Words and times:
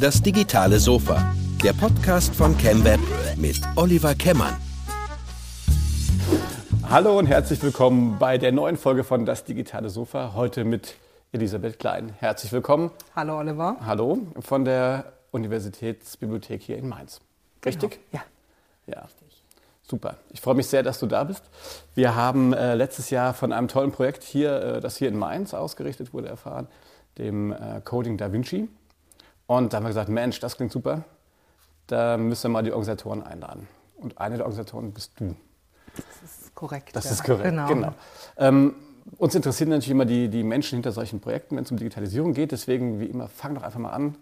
Das 0.00 0.22
digitale 0.22 0.78
Sofa. 0.78 1.34
Der 1.62 1.72
Podcast 1.72 2.34
von 2.34 2.56
ChemWeb 2.58 3.00
mit 3.36 3.60
Oliver 3.76 4.14
Kemmern. 4.14 4.56
Hallo 6.88 7.18
und 7.18 7.26
herzlich 7.26 7.62
willkommen 7.62 8.18
bei 8.18 8.38
der 8.38 8.52
neuen 8.52 8.76
Folge 8.76 9.04
von 9.04 9.26
Das 9.26 9.44
digitale 9.44 9.90
Sofa. 9.90 10.34
Heute 10.34 10.64
mit 10.64 10.94
Elisabeth 11.32 11.78
Klein. 11.78 12.14
Herzlich 12.18 12.52
willkommen. 12.52 12.90
Hallo 13.16 13.38
Oliver. 13.38 13.76
Hallo 13.84 14.18
von 14.40 14.64
der 14.64 15.12
Universitätsbibliothek 15.32 16.62
hier 16.62 16.78
in 16.78 16.88
Mainz. 16.88 17.20
Richtig? 17.64 17.98
Genau. 18.10 18.24
Ja. 18.86 18.94
Ja. 18.94 19.08
Super. 19.82 20.16
Ich 20.30 20.40
freue 20.40 20.54
mich 20.54 20.66
sehr, 20.66 20.82
dass 20.82 20.98
du 20.98 21.06
da 21.06 21.24
bist. 21.24 21.42
Wir 21.94 22.14
haben 22.14 22.52
äh, 22.52 22.74
letztes 22.74 23.10
Jahr 23.10 23.34
von 23.34 23.52
einem 23.52 23.68
tollen 23.68 23.92
Projekt 23.92 24.22
hier, 24.22 24.62
äh, 24.62 24.80
das 24.80 24.96
hier 24.96 25.08
in 25.08 25.16
Mainz 25.18 25.52
ausgerichtet 25.52 26.14
wurde, 26.14 26.28
erfahren, 26.28 26.68
dem 27.18 27.52
äh, 27.52 27.80
Coding 27.84 28.16
Da 28.16 28.32
Vinci. 28.32 28.68
Und 29.46 29.72
da 29.72 29.76
haben 29.76 29.84
wir 29.84 29.88
gesagt, 29.88 30.08
Mensch, 30.08 30.40
das 30.40 30.56
klingt 30.56 30.72
super. 30.72 31.04
Da 31.86 32.16
müssen 32.16 32.44
wir 32.44 32.48
mal 32.50 32.62
die 32.62 32.72
Organisatoren 32.72 33.22
einladen. 33.22 33.68
Und 33.96 34.18
eine 34.18 34.36
der 34.36 34.46
Organisatoren 34.46 34.92
bist 34.92 35.12
du. 35.20 35.36
Das 35.94 36.40
ist 36.40 36.54
korrekt. 36.54 36.96
Das 36.96 37.04
ja. 37.04 37.10
ist 37.12 37.24
korrekt, 37.24 37.44
Genau. 37.44 37.68
genau. 37.68 37.94
Ähm, 38.36 38.74
uns 39.18 39.34
interessieren 39.34 39.68
natürlich 39.70 39.90
immer 39.90 40.06
die, 40.06 40.28
die 40.28 40.42
Menschen 40.42 40.76
hinter 40.76 40.92
solchen 40.92 41.20
Projekten, 41.20 41.56
wenn 41.56 41.64
es 41.64 41.70
um 41.70 41.76
Digitalisierung 41.76 42.32
geht. 42.32 42.52
Deswegen, 42.52 43.00
wie 43.00 43.06
immer, 43.06 43.28
fang 43.28 43.54
doch 43.54 43.62
einfach 43.62 43.78
mal 43.78 43.90
an. 43.90 44.16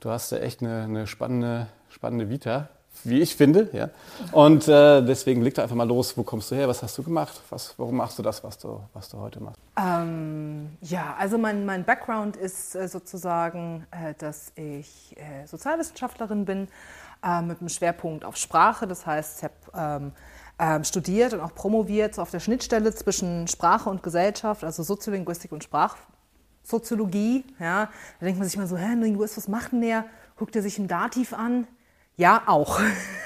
Du 0.00 0.10
hast 0.10 0.30
ja 0.30 0.38
echt 0.38 0.60
eine, 0.60 0.82
eine 0.82 1.06
spannende, 1.06 1.68
spannende 1.88 2.28
Vita, 2.28 2.68
wie 3.04 3.20
ich 3.20 3.36
finde. 3.36 3.68
Ja? 3.72 3.90
Und 4.32 4.68
äh, 4.68 5.02
deswegen 5.02 5.42
leg 5.42 5.54
doch 5.54 5.62
einfach 5.62 5.76
mal 5.76 5.86
los. 5.86 6.16
Wo 6.16 6.22
kommst 6.22 6.50
du 6.50 6.54
her? 6.54 6.68
Was 6.68 6.82
hast 6.82 6.96
du 6.98 7.02
gemacht? 7.02 7.40
Was, 7.50 7.74
warum 7.76 7.96
machst 7.96 8.18
du 8.18 8.22
das, 8.22 8.42
was 8.44 8.58
du, 8.58 8.80
was 8.92 9.08
du 9.08 9.18
heute 9.18 9.40
machst? 9.42 9.60
Ähm, 9.78 10.76
ja, 10.80 11.14
also 11.18 11.38
mein, 11.38 11.64
mein 11.64 11.84
Background 11.84 12.36
ist 12.36 12.74
äh, 12.74 12.88
sozusagen, 12.88 13.86
äh, 13.90 14.14
dass 14.14 14.52
ich 14.56 15.16
äh, 15.16 15.46
Sozialwissenschaftlerin 15.46 16.44
bin 16.44 16.68
äh, 17.22 17.42
mit 17.42 17.60
einem 17.60 17.68
Schwerpunkt 17.68 18.24
auf 18.24 18.36
Sprache. 18.36 18.86
Das 18.86 19.06
heißt, 19.06 19.38
ich 19.38 19.44
habe 19.44 19.54
ähm, 20.04 20.12
ähm, 20.58 20.84
studiert 20.84 21.34
und 21.34 21.40
auch 21.40 21.54
promoviert 21.54 22.14
so 22.14 22.22
auf 22.22 22.30
der 22.30 22.40
Schnittstelle 22.40 22.94
zwischen 22.94 23.46
Sprache 23.48 23.90
und 23.90 24.02
Gesellschaft, 24.02 24.64
also 24.64 24.82
Soziolinguistik 24.82 25.52
und 25.52 25.64
Sprachsoziologie. 25.64 27.44
Ja. 27.58 27.90
Da 28.20 28.26
denkt 28.26 28.38
man 28.38 28.48
sich 28.48 28.56
mal 28.56 28.66
so, 28.66 28.76
hä, 28.76 28.94
Linguist, 28.94 29.36
was 29.36 29.48
macht 29.48 29.72
denn 29.72 29.82
der? 29.82 30.06
Guckt 30.36 30.56
er 30.56 30.62
sich 30.62 30.78
ein 30.78 30.88
Dativ 30.88 31.32
an? 31.32 31.66
Ja, 32.16 32.44
auch. 32.46 32.80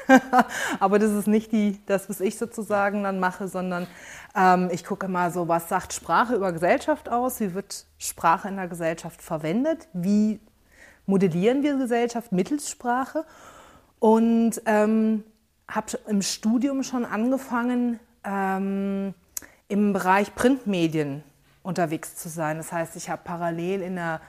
Aber 0.80 0.98
das 0.98 1.12
ist 1.12 1.28
nicht 1.28 1.52
die, 1.52 1.78
das, 1.86 2.08
was 2.08 2.20
ich 2.20 2.36
sozusagen 2.36 3.04
dann 3.04 3.20
mache, 3.20 3.46
sondern 3.46 3.86
ähm, 4.34 4.68
ich 4.72 4.84
gucke 4.84 5.06
mal 5.06 5.30
so, 5.30 5.46
was 5.46 5.68
sagt 5.68 5.92
Sprache 5.92 6.34
über 6.34 6.52
Gesellschaft 6.52 7.08
aus? 7.08 7.38
Wie 7.38 7.54
wird 7.54 7.86
Sprache 7.98 8.48
in 8.48 8.56
der 8.56 8.66
Gesellschaft 8.66 9.22
verwendet? 9.22 9.88
Wie 9.92 10.40
modellieren 11.06 11.62
wir 11.62 11.76
Gesellschaft 11.76 12.32
mittels 12.32 12.68
Sprache? 12.68 13.24
Und 14.00 14.60
ähm, 14.66 15.22
habe 15.68 15.98
im 16.08 16.22
Studium 16.22 16.82
schon 16.82 17.04
angefangen, 17.04 18.00
ähm, 18.24 19.14
im 19.68 19.92
Bereich 19.92 20.34
Printmedien 20.34 21.22
unterwegs 21.62 22.16
zu 22.16 22.28
sein. 22.28 22.56
Das 22.56 22.72
heißt, 22.72 22.96
ich 22.96 23.08
habe 23.08 23.22
parallel 23.22 23.82
in 23.82 23.94
der 23.94 24.20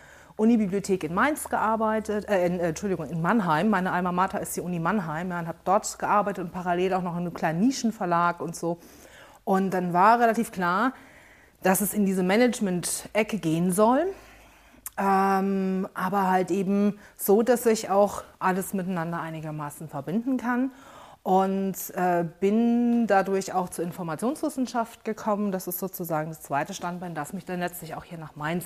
Unibibliothek 0.42 1.04
in 1.04 1.14
Mainz 1.14 1.48
gearbeitet, 1.50 2.28
äh, 2.28 2.48
in, 2.48 2.60
äh, 2.60 2.70
Entschuldigung, 2.70 3.08
in 3.08 3.22
Mannheim. 3.22 3.70
Meine 3.70 3.92
Alma 3.92 4.12
Mater 4.12 4.42
ist 4.42 4.58
die 4.58 4.62
Uni 4.62 4.80
Mannheim 4.80 5.30
ja, 5.30 5.40
und 5.40 5.48
habe 5.48 5.60
dort 5.64 6.00
gearbeitet 6.00 6.46
und 6.46 6.52
parallel 6.52 6.96
auch 6.96 7.04
noch 7.04 7.14
in 7.14 7.20
einem 7.20 7.34
kleinen 7.34 7.60
Nischenverlag 7.60 8.42
und 8.42 8.56
so. 8.56 8.80
Und 9.46 9.72
dann 9.72 9.94
war 9.94 10.20
relativ 10.20 10.52
klar, 10.52 10.94
dass 11.62 11.82
es 11.82 11.94
in 11.94 12.08
diese 12.08 12.24
Management-Ecke 12.24 13.38
gehen 13.38 13.72
soll. 13.72 14.08
Ähm, 14.98 15.88
aber 15.94 16.30
halt 16.30 16.50
eben 16.50 16.98
so, 17.16 17.44
dass 17.44 17.66
ich 17.68 17.92
auch 17.92 18.24
alles 18.40 18.74
miteinander 18.74 19.22
einigermaßen 19.22 19.90
verbinden 19.90 20.38
kann. 20.38 20.72
Und 21.24 21.76
äh, 21.94 22.26
bin 22.40 23.06
dadurch 23.06 23.54
auch 23.54 23.70
zur 23.70 23.86
Informationswissenschaft 23.86 25.06
gekommen. 25.06 25.52
Das 25.52 25.68
ist 25.68 25.78
sozusagen 25.78 26.30
das 26.30 26.42
zweite 26.42 26.74
Standbein, 26.74 27.14
das 27.14 27.32
mich 27.32 27.46
dann 27.46 27.60
letztlich 27.60 27.94
auch 27.94 28.04
hier 28.04 28.18
nach 28.18 28.36
Mainz 28.36 28.66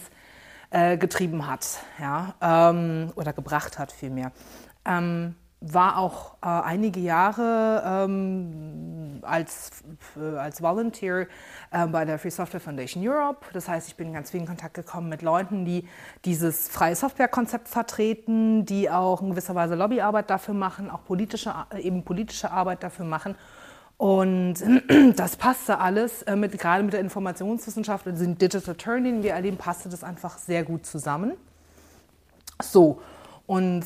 äh, 0.70 0.98
getrieben 0.98 1.48
hat, 1.48 1.80
ja, 2.00 2.36
ähm, 2.42 3.12
oder 3.16 3.34
gebracht 3.34 3.80
hat 3.80 3.92
vielmehr. 3.92 4.32
Ähm, 4.86 5.36
war 5.62 5.98
auch 5.98 6.36
äh, 6.44 6.48
einige 6.48 7.00
Jahre 7.00 7.82
ähm, 8.06 9.20
als, 9.24 9.84
äh, 10.16 10.38
als 10.38 10.62
Volunteer 10.62 11.28
äh, 11.72 11.88
bei 11.88 12.06
der 12.06 12.20
Free 12.20 12.30
Software 12.30 12.60
Foundation 12.60 13.06
Europe. 13.08 13.46
Das 13.54 13.68
heißt, 13.68 13.88
ich 13.88 13.96
bin 13.96 14.14
ganz 14.14 14.32
viel 14.32 14.42
in 14.42 14.46
Kontakt 14.46 14.76
gekommen 14.76 15.10
mit 15.10 15.22
Leuten, 15.22 15.66
die 15.66 15.88
dieses 16.24 16.68
freie 16.68 16.96
Softwarekonzept 16.96 17.68
vertreten, 17.68 18.66
die 18.66 18.90
auch 18.90 19.22
in 19.22 19.32
gewisser 19.32 19.56
Weise 19.56 19.76
Lobbyarbeit 19.76 20.30
dafür 20.30 20.54
machen, 20.54 20.92
auch 20.92 21.04
politische, 21.04 21.54
äh, 21.74 21.82
eben 21.82 22.04
politische 22.04 22.52
Arbeit 22.52 22.84
dafür 22.84 23.06
machen. 23.06 23.36
Und 23.98 24.56
das 25.16 25.38
passte 25.38 25.80
alles, 25.80 26.22
äh, 26.24 26.36
mit, 26.36 26.58
gerade 26.58 26.84
mit 26.84 26.94
der 26.94 27.00
Informationswissenschaft 27.00 28.08
und 28.08 28.20
dem 28.20 28.38
Digital 28.38 28.76
Turn, 28.76 29.04
den 29.04 29.24
wir 29.24 29.34
erleben, 29.34 29.58
passte 29.58 29.90
das 29.90 30.04
einfach 30.04 30.38
sehr 30.38 30.64
gut 30.64 30.86
zusammen. 30.86 31.34
So, 32.62 33.02
und 33.46 33.86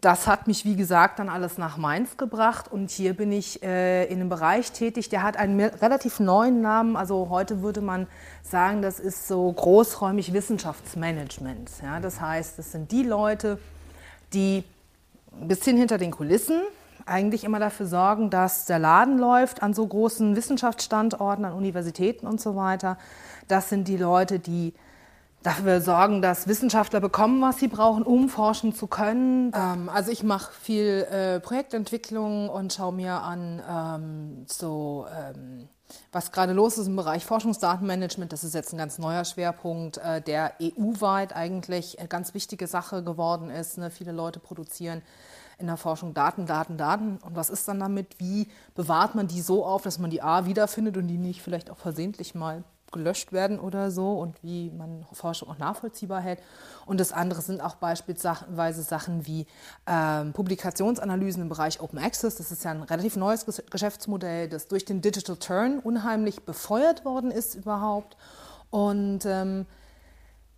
das 0.00 0.26
hat 0.26 0.46
mich, 0.46 0.64
wie 0.64 0.76
gesagt, 0.76 1.18
dann 1.18 1.28
alles 1.28 1.58
nach 1.58 1.76
Mainz 1.76 2.16
gebracht 2.16 2.72
und 2.72 2.90
hier 2.90 3.14
bin 3.14 3.32
ich 3.32 3.62
äh, 3.62 4.06
in 4.06 4.20
einem 4.20 4.30
Bereich 4.30 4.72
tätig, 4.72 5.10
der 5.10 5.22
hat 5.22 5.36
einen 5.36 5.60
relativ 5.60 6.20
neuen 6.20 6.62
Namen. 6.62 6.96
Also 6.96 7.28
heute 7.28 7.60
würde 7.60 7.82
man 7.82 8.06
sagen, 8.42 8.80
das 8.80 8.98
ist 8.98 9.28
so 9.28 9.52
großräumig 9.52 10.32
Wissenschaftsmanagement. 10.32 11.70
Ja? 11.82 12.00
Das 12.00 12.20
heißt, 12.20 12.58
es 12.58 12.72
sind 12.72 12.90
die 12.92 13.02
Leute, 13.02 13.58
die 14.32 14.64
ein 15.38 15.48
bisschen 15.48 15.76
hinter 15.76 15.98
den 15.98 16.10
Kulissen 16.10 16.62
eigentlich 17.10 17.44
immer 17.44 17.58
dafür 17.58 17.86
sorgen, 17.86 18.30
dass 18.30 18.66
der 18.66 18.78
Laden 18.78 19.18
läuft 19.18 19.62
an 19.62 19.74
so 19.74 19.86
großen 19.86 20.36
Wissenschaftsstandorten, 20.36 21.44
an 21.44 21.52
Universitäten 21.52 22.26
und 22.26 22.40
so 22.40 22.56
weiter. 22.56 22.96
Das 23.48 23.68
sind 23.68 23.88
die 23.88 23.96
Leute, 23.96 24.38
die 24.38 24.74
dafür 25.42 25.80
sorgen, 25.80 26.22
dass 26.22 26.48
Wissenschaftler 26.48 27.00
bekommen, 27.00 27.40
was 27.40 27.58
sie 27.58 27.68
brauchen, 27.68 28.02
um 28.02 28.28
forschen 28.28 28.74
zu 28.74 28.86
können. 28.86 29.52
Ähm, 29.54 29.88
also 29.88 30.10
ich 30.10 30.22
mache 30.22 30.52
viel 30.52 31.06
äh, 31.10 31.40
Projektentwicklung 31.40 32.48
und 32.48 32.72
schaue 32.72 32.92
mir 32.92 33.22
an, 33.22 33.62
ähm, 33.68 34.44
so 34.46 35.06
ähm, 35.10 35.68
was 36.12 36.32
gerade 36.32 36.52
los 36.52 36.78
ist 36.78 36.86
im 36.86 36.96
Bereich 36.96 37.24
Forschungsdatenmanagement. 37.24 38.32
Das 38.32 38.44
ist 38.44 38.54
jetzt 38.54 38.72
ein 38.72 38.78
ganz 38.78 38.98
neuer 38.98 39.24
Schwerpunkt, 39.24 39.98
äh, 39.98 40.20
der 40.20 40.54
EU-weit 40.60 41.34
eigentlich 41.34 41.98
eine 41.98 42.08
ganz 42.08 42.34
wichtige 42.34 42.66
Sache 42.66 43.02
geworden 43.02 43.50
ist. 43.50 43.78
Ne? 43.78 43.90
Viele 43.90 44.12
Leute 44.12 44.40
produzieren 44.40 45.02
in 45.58 45.66
der 45.66 45.76
Forschung 45.76 46.14
Daten, 46.14 46.46
Daten, 46.46 46.76
Daten. 46.76 47.18
Und 47.18 47.36
was 47.36 47.50
ist 47.50 47.68
dann 47.68 47.80
damit? 47.80 48.18
Wie 48.18 48.48
bewahrt 48.74 49.14
man 49.14 49.28
die 49.28 49.42
so 49.42 49.64
auf, 49.64 49.82
dass 49.82 49.98
man 49.98 50.10
die 50.10 50.22
A 50.22 50.46
wiederfindet 50.46 50.96
und 50.96 51.06
die 51.06 51.18
nicht 51.18 51.42
vielleicht 51.42 51.70
auch 51.70 51.78
versehentlich 51.78 52.34
mal 52.34 52.64
gelöscht 52.92 53.32
werden 53.32 53.58
oder 53.58 53.90
so 53.90 54.18
und 54.18 54.42
wie 54.42 54.70
man 54.70 55.06
Forschung 55.12 55.48
auch 55.48 55.58
nachvollziehbar 55.58 56.20
hält. 56.20 56.40
Und 56.86 56.98
das 57.00 57.12
andere 57.12 57.40
sind 57.40 57.60
auch 57.60 57.76
beispielsweise 57.76 58.82
Sachen 58.82 59.26
wie 59.26 59.46
ähm, 59.86 60.32
Publikationsanalysen 60.32 61.42
im 61.42 61.48
Bereich 61.48 61.80
Open 61.80 61.98
Access. 61.98 62.36
Das 62.36 62.50
ist 62.50 62.64
ja 62.64 62.72
ein 62.72 62.82
relativ 62.82 63.16
neues 63.16 63.46
Geschäftsmodell, 63.70 64.48
das 64.48 64.68
durch 64.68 64.84
den 64.84 65.00
Digital 65.00 65.36
Turn 65.36 65.78
unheimlich 65.78 66.42
befeuert 66.42 67.04
worden 67.04 67.30
ist 67.30 67.54
überhaupt. 67.54 68.16
Und 68.70 69.26
ähm, 69.26 69.66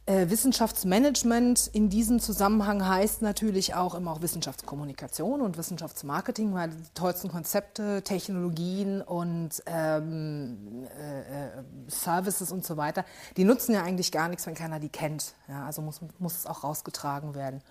äh, 0.06 0.28
Wissenschaftsmanagement 0.30 1.70
in 1.72 1.88
diesem 1.88 2.18
Zusammenhang 2.18 2.86
heißt 2.86 3.22
natürlich 3.22 3.74
auch 3.74 3.94
immer 3.94 4.12
auch 4.12 4.20
Wissenschaftskommunikation 4.20 5.40
und 5.40 5.56
Wissenschaftsmarketing, 5.56 6.52
weil 6.54 6.70
die 6.70 6.94
tollsten 6.94 7.28
Konzepte, 7.28 8.02
Technologien 8.02 9.00
und 9.00 9.62
ähm, 9.66 10.86
äh, 10.98 11.62
Services 11.88 12.50
und 12.50 12.64
so 12.64 12.76
weiter, 12.76 13.04
die 13.36 13.44
nutzen 13.44 13.74
ja 13.74 13.84
eigentlich 13.84 14.10
gar 14.10 14.28
nichts, 14.28 14.44
wenn 14.46 14.54
keiner 14.54 14.80
die 14.80 14.88
kennt. 14.88 15.34
Ja, 15.48 15.66
also 15.66 15.82
muss, 15.82 16.00
muss 16.18 16.36
es 16.36 16.46
auch 16.46 16.64
rausgetragen 16.64 17.34
werden. 17.36 17.62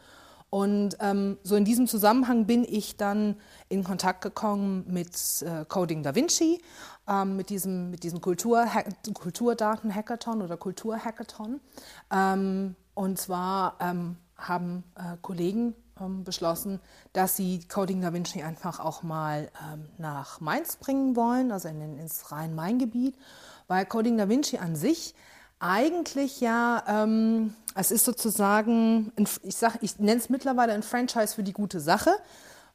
Und 0.49 0.97
ähm, 0.99 1.37
so 1.43 1.55
in 1.55 1.63
diesem 1.63 1.87
Zusammenhang 1.87 2.45
bin 2.45 2.65
ich 2.65 2.97
dann 2.97 3.37
in 3.69 3.85
Kontakt 3.85 4.21
gekommen 4.21 4.83
mit 4.85 5.15
äh, 5.41 5.63
Coding 5.65 6.03
Da 6.03 6.13
Vinci, 6.13 6.61
ähm, 7.11 7.35
mit 7.35 7.49
diesem, 7.49 7.91
mit 7.91 8.03
diesem 8.03 8.21
Kultur 8.21 8.65
Kulturdaten-Hackathon 9.13 10.41
oder 10.41 10.57
Kultur-Hackathon. 10.57 11.59
Ähm, 12.11 12.75
und 12.93 13.19
zwar 13.19 13.75
ähm, 13.79 14.17
haben 14.37 14.83
äh, 14.95 15.17
Kollegen 15.21 15.75
ähm, 15.99 16.23
beschlossen, 16.23 16.79
dass 17.13 17.35
sie 17.35 17.67
Coding 17.67 18.01
Da 18.01 18.13
Vinci 18.13 18.43
einfach 18.43 18.79
auch 18.79 19.03
mal 19.03 19.49
ähm, 19.71 19.85
nach 19.97 20.39
Mainz 20.39 20.77
bringen 20.77 21.15
wollen, 21.15 21.51
also 21.51 21.67
in, 21.67 21.79
den, 21.79 21.97
ins 21.97 22.31
Rhein-Main-Gebiet, 22.31 23.15
weil 23.67 23.85
Coding 23.85 24.17
Da 24.17 24.29
Vinci 24.29 24.57
an 24.57 24.75
sich 24.75 25.15
eigentlich 25.59 26.41
ja, 26.41 26.83
ähm, 26.87 27.53
es 27.75 27.91
ist 27.91 28.05
sozusagen, 28.05 29.13
ich, 29.43 29.61
ich 29.81 29.99
nenne 29.99 30.19
es 30.19 30.29
mittlerweile 30.29 30.73
ein 30.73 30.81
Franchise 30.81 31.35
für 31.35 31.43
die 31.43 31.53
gute 31.53 31.79
Sache, 31.79 32.11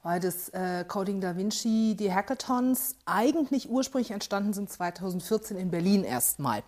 weil 0.06 0.20
das 0.20 0.50
äh, 0.50 0.84
Coding 0.86 1.20
Da 1.20 1.36
Vinci, 1.36 1.96
die 1.98 2.14
Hackathons 2.14 2.94
eigentlich 3.06 3.68
ursprünglich 3.68 4.12
entstanden 4.12 4.52
sind 4.52 4.70
2014 4.70 5.56
in 5.56 5.72
Berlin 5.72 6.04
erstmal. 6.04 6.62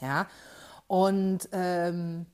Ja? 0.00 0.28
Und 0.86 1.48
ähm, 1.50 2.26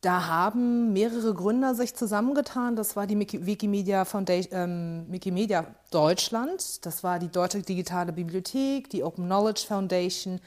da 0.00 0.26
haben 0.26 0.94
mehrere 0.94 1.34
Gründer 1.34 1.74
sich 1.74 1.94
zusammengetan. 1.94 2.76
Das 2.76 2.96
war 2.96 3.06
die 3.06 3.18
Wikimedia, 3.44 4.06
Foundation, 4.06 4.58
ähm, 4.58 5.06
Wikimedia 5.10 5.66
Deutschland, 5.90 6.86
das 6.86 7.04
war 7.04 7.18
die 7.18 7.28
Deutsche 7.28 7.60
Digitale 7.60 8.14
Bibliothek, 8.14 8.88
die 8.88 9.04
Open 9.04 9.26
Knowledge 9.26 9.66
Foundation, 9.68 10.40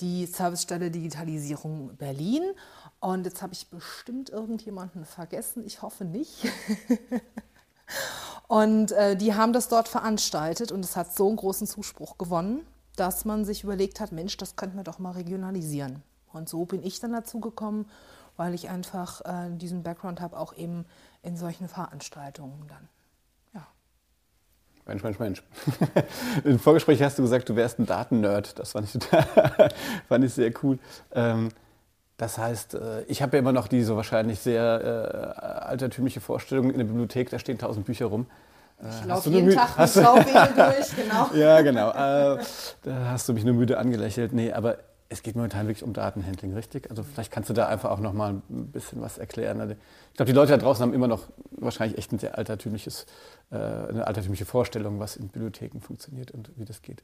die 0.00 0.26
Servicestelle 0.26 0.92
Digitalisierung 0.92 1.96
Berlin. 1.96 2.44
Und 3.00 3.26
jetzt 3.26 3.42
habe 3.42 3.52
ich 3.52 3.68
bestimmt 3.68 4.30
irgendjemanden 4.30 5.04
vergessen. 5.04 5.64
Ich 5.66 5.82
hoffe 5.82 6.04
nicht. 6.04 6.46
und 8.46 8.92
äh, 8.92 9.16
die 9.16 9.34
haben 9.34 9.52
das 9.52 9.68
dort 9.68 9.88
veranstaltet 9.88 10.72
und 10.72 10.84
es 10.84 10.96
hat 10.96 11.14
so 11.14 11.28
einen 11.28 11.36
großen 11.36 11.66
Zuspruch 11.66 12.18
gewonnen, 12.18 12.66
dass 12.96 13.24
man 13.24 13.44
sich 13.44 13.64
überlegt 13.64 14.00
hat, 14.00 14.12
Mensch, 14.12 14.36
das 14.36 14.56
könnten 14.56 14.76
wir 14.76 14.84
doch 14.84 14.98
mal 14.98 15.12
regionalisieren. 15.12 16.02
Und 16.32 16.48
so 16.48 16.64
bin 16.64 16.82
ich 16.82 17.00
dann 17.00 17.12
dazu 17.12 17.40
gekommen 17.40 17.86
weil 18.38 18.54
ich 18.54 18.70
einfach 18.70 19.20
äh, 19.26 19.50
diesen 19.50 19.82
Background 19.82 20.22
habe, 20.22 20.38
auch 20.38 20.56
eben 20.56 20.86
in 21.22 21.36
solchen 21.36 21.68
Veranstaltungen 21.68 22.64
dann. 22.68 22.88
Ja. 23.52 23.66
Mensch, 24.86 25.02
Mensch, 25.02 25.18
Mensch. 25.18 25.42
Im 26.44 26.58
Vorgespräch 26.58 27.02
hast 27.02 27.18
du 27.18 27.22
gesagt, 27.22 27.48
du 27.48 27.56
wärst 27.56 27.80
ein 27.80 27.86
Datennerd. 27.86 28.58
Das 28.58 28.72
fand 28.72 28.86
ich, 28.86 28.92
total, 28.92 29.70
fand 30.08 30.24
ich 30.24 30.32
sehr 30.32 30.52
cool. 30.62 30.78
Ähm, 31.12 31.50
das 32.18 32.36
heißt, 32.36 32.74
äh, 32.74 33.02
ich 33.06 33.22
habe 33.22 33.36
ja 33.36 33.40
immer 33.40 33.52
noch 33.52 33.68
diese 33.68 33.96
wahrscheinlich 33.96 34.40
sehr 34.40 35.38
äh, 35.40 35.40
altertümliche 35.40 36.20
Vorstellung 36.20 36.70
in 36.70 36.78
der 36.78 36.84
Bibliothek, 36.84 37.30
da 37.30 37.38
stehen 37.38 37.58
tausend 37.58 37.86
Bücher 37.86 38.06
rum. 38.06 38.26
Ich 38.80 39.04
äh, 39.04 39.08
laufe 39.08 39.30
jeden 39.30 39.50
Tag 39.54 39.78
mit 39.78 39.88
Schraubwege 39.88 40.52
durch, 40.54 40.96
genau. 40.96 41.30
ja, 41.34 41.60
genau. 41.62 41.90
Äh, 41.90 42.38
da 42.82 43.10
hast 43.10 43.28
du 43.28 43.32
mich 43.32 43.44
nur 43.44 43.54
müde 43.54 43.78
angelächelt. 43.78 44.32
Nee, 44.32 44.52
aber 44.52 44.78
es 45.10 45.22
geht 45.22 45.36
momentan 45.36 45.66
wirklich 45.66 45.84
um 45.84 45.94
Datenhandling, 45.94 46.52
richtig? 46.52 46.90
Also 46.90 47.02
vielleicht 47.02 47.32
kannst 47.32 47.48
du 47.48 47.54
da 47.54 47.66
einfach 47.66 47.90
auch 47.90 48.00
noch 48.00 48.12
mal 48.12 48.42
ein 48.50 48.66
bisschen 48.66 49.00
was 49.00 49.16
erklären. 49.16 49.60
Also 49.60 49.72
ich 49.72 50.16
glaube, 50.16 50.30
die 50.30 50.36
Leute 50.36 50.52
da 50.52 50.58
draußen 50.58 50.82
haben 50.82 50.92
immer 50.92 51.08
noch 51.08 51.22
wahrscheinlich 51.50 51.96
echt 51.96 52.12
ein 52.12 52.18
sehr 52.18 52.36
altertümliches, 52.36 53.06
äh, 53.50 53.56
eine 53.56 54.06
altertümliche 54.06 54.44
Vorstellung, 54.44 55.00
was 55.00 55.16
in 55.16 55.28
Bibliotheken 55.28 55.80
funktioniert 55.80 56.30
und 56.30 56.50
wie 56.56 56.66
das 56.66 56.82
geht. 56.82 57.02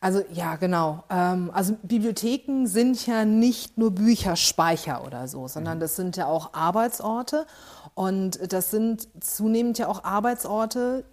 Also 0.00 0.22
ja, 0.32 0.56
genau. 0.56 1.04
Ähm, 1.08 1.50
also 1.54 1.78
Bibliotheken 1.82 2.66
sind 2.66 3.06
ja 3.06 3.24
nicht 3.24 3.78
nur 3.78 3.90
Bücherspeicher 3.90 5.02
oder 5.06 5.26
so, 5.26 5.48
sondern 5.48 5.78
mhm. 5.78 5.80
das 5.80 5.96
sind 5.96 6.18
ja 6.18 6.26
auch 6.26 6.52
Arbeitsorte 6.52 7.46
und 7.94 8.52
das 8.52 8.70
sind 8.70 9.08
zunehmend 9.24 9.78
ja 9.78 9.88
auch 9.88 10.04
Arbeitsorte, 10.04 11.04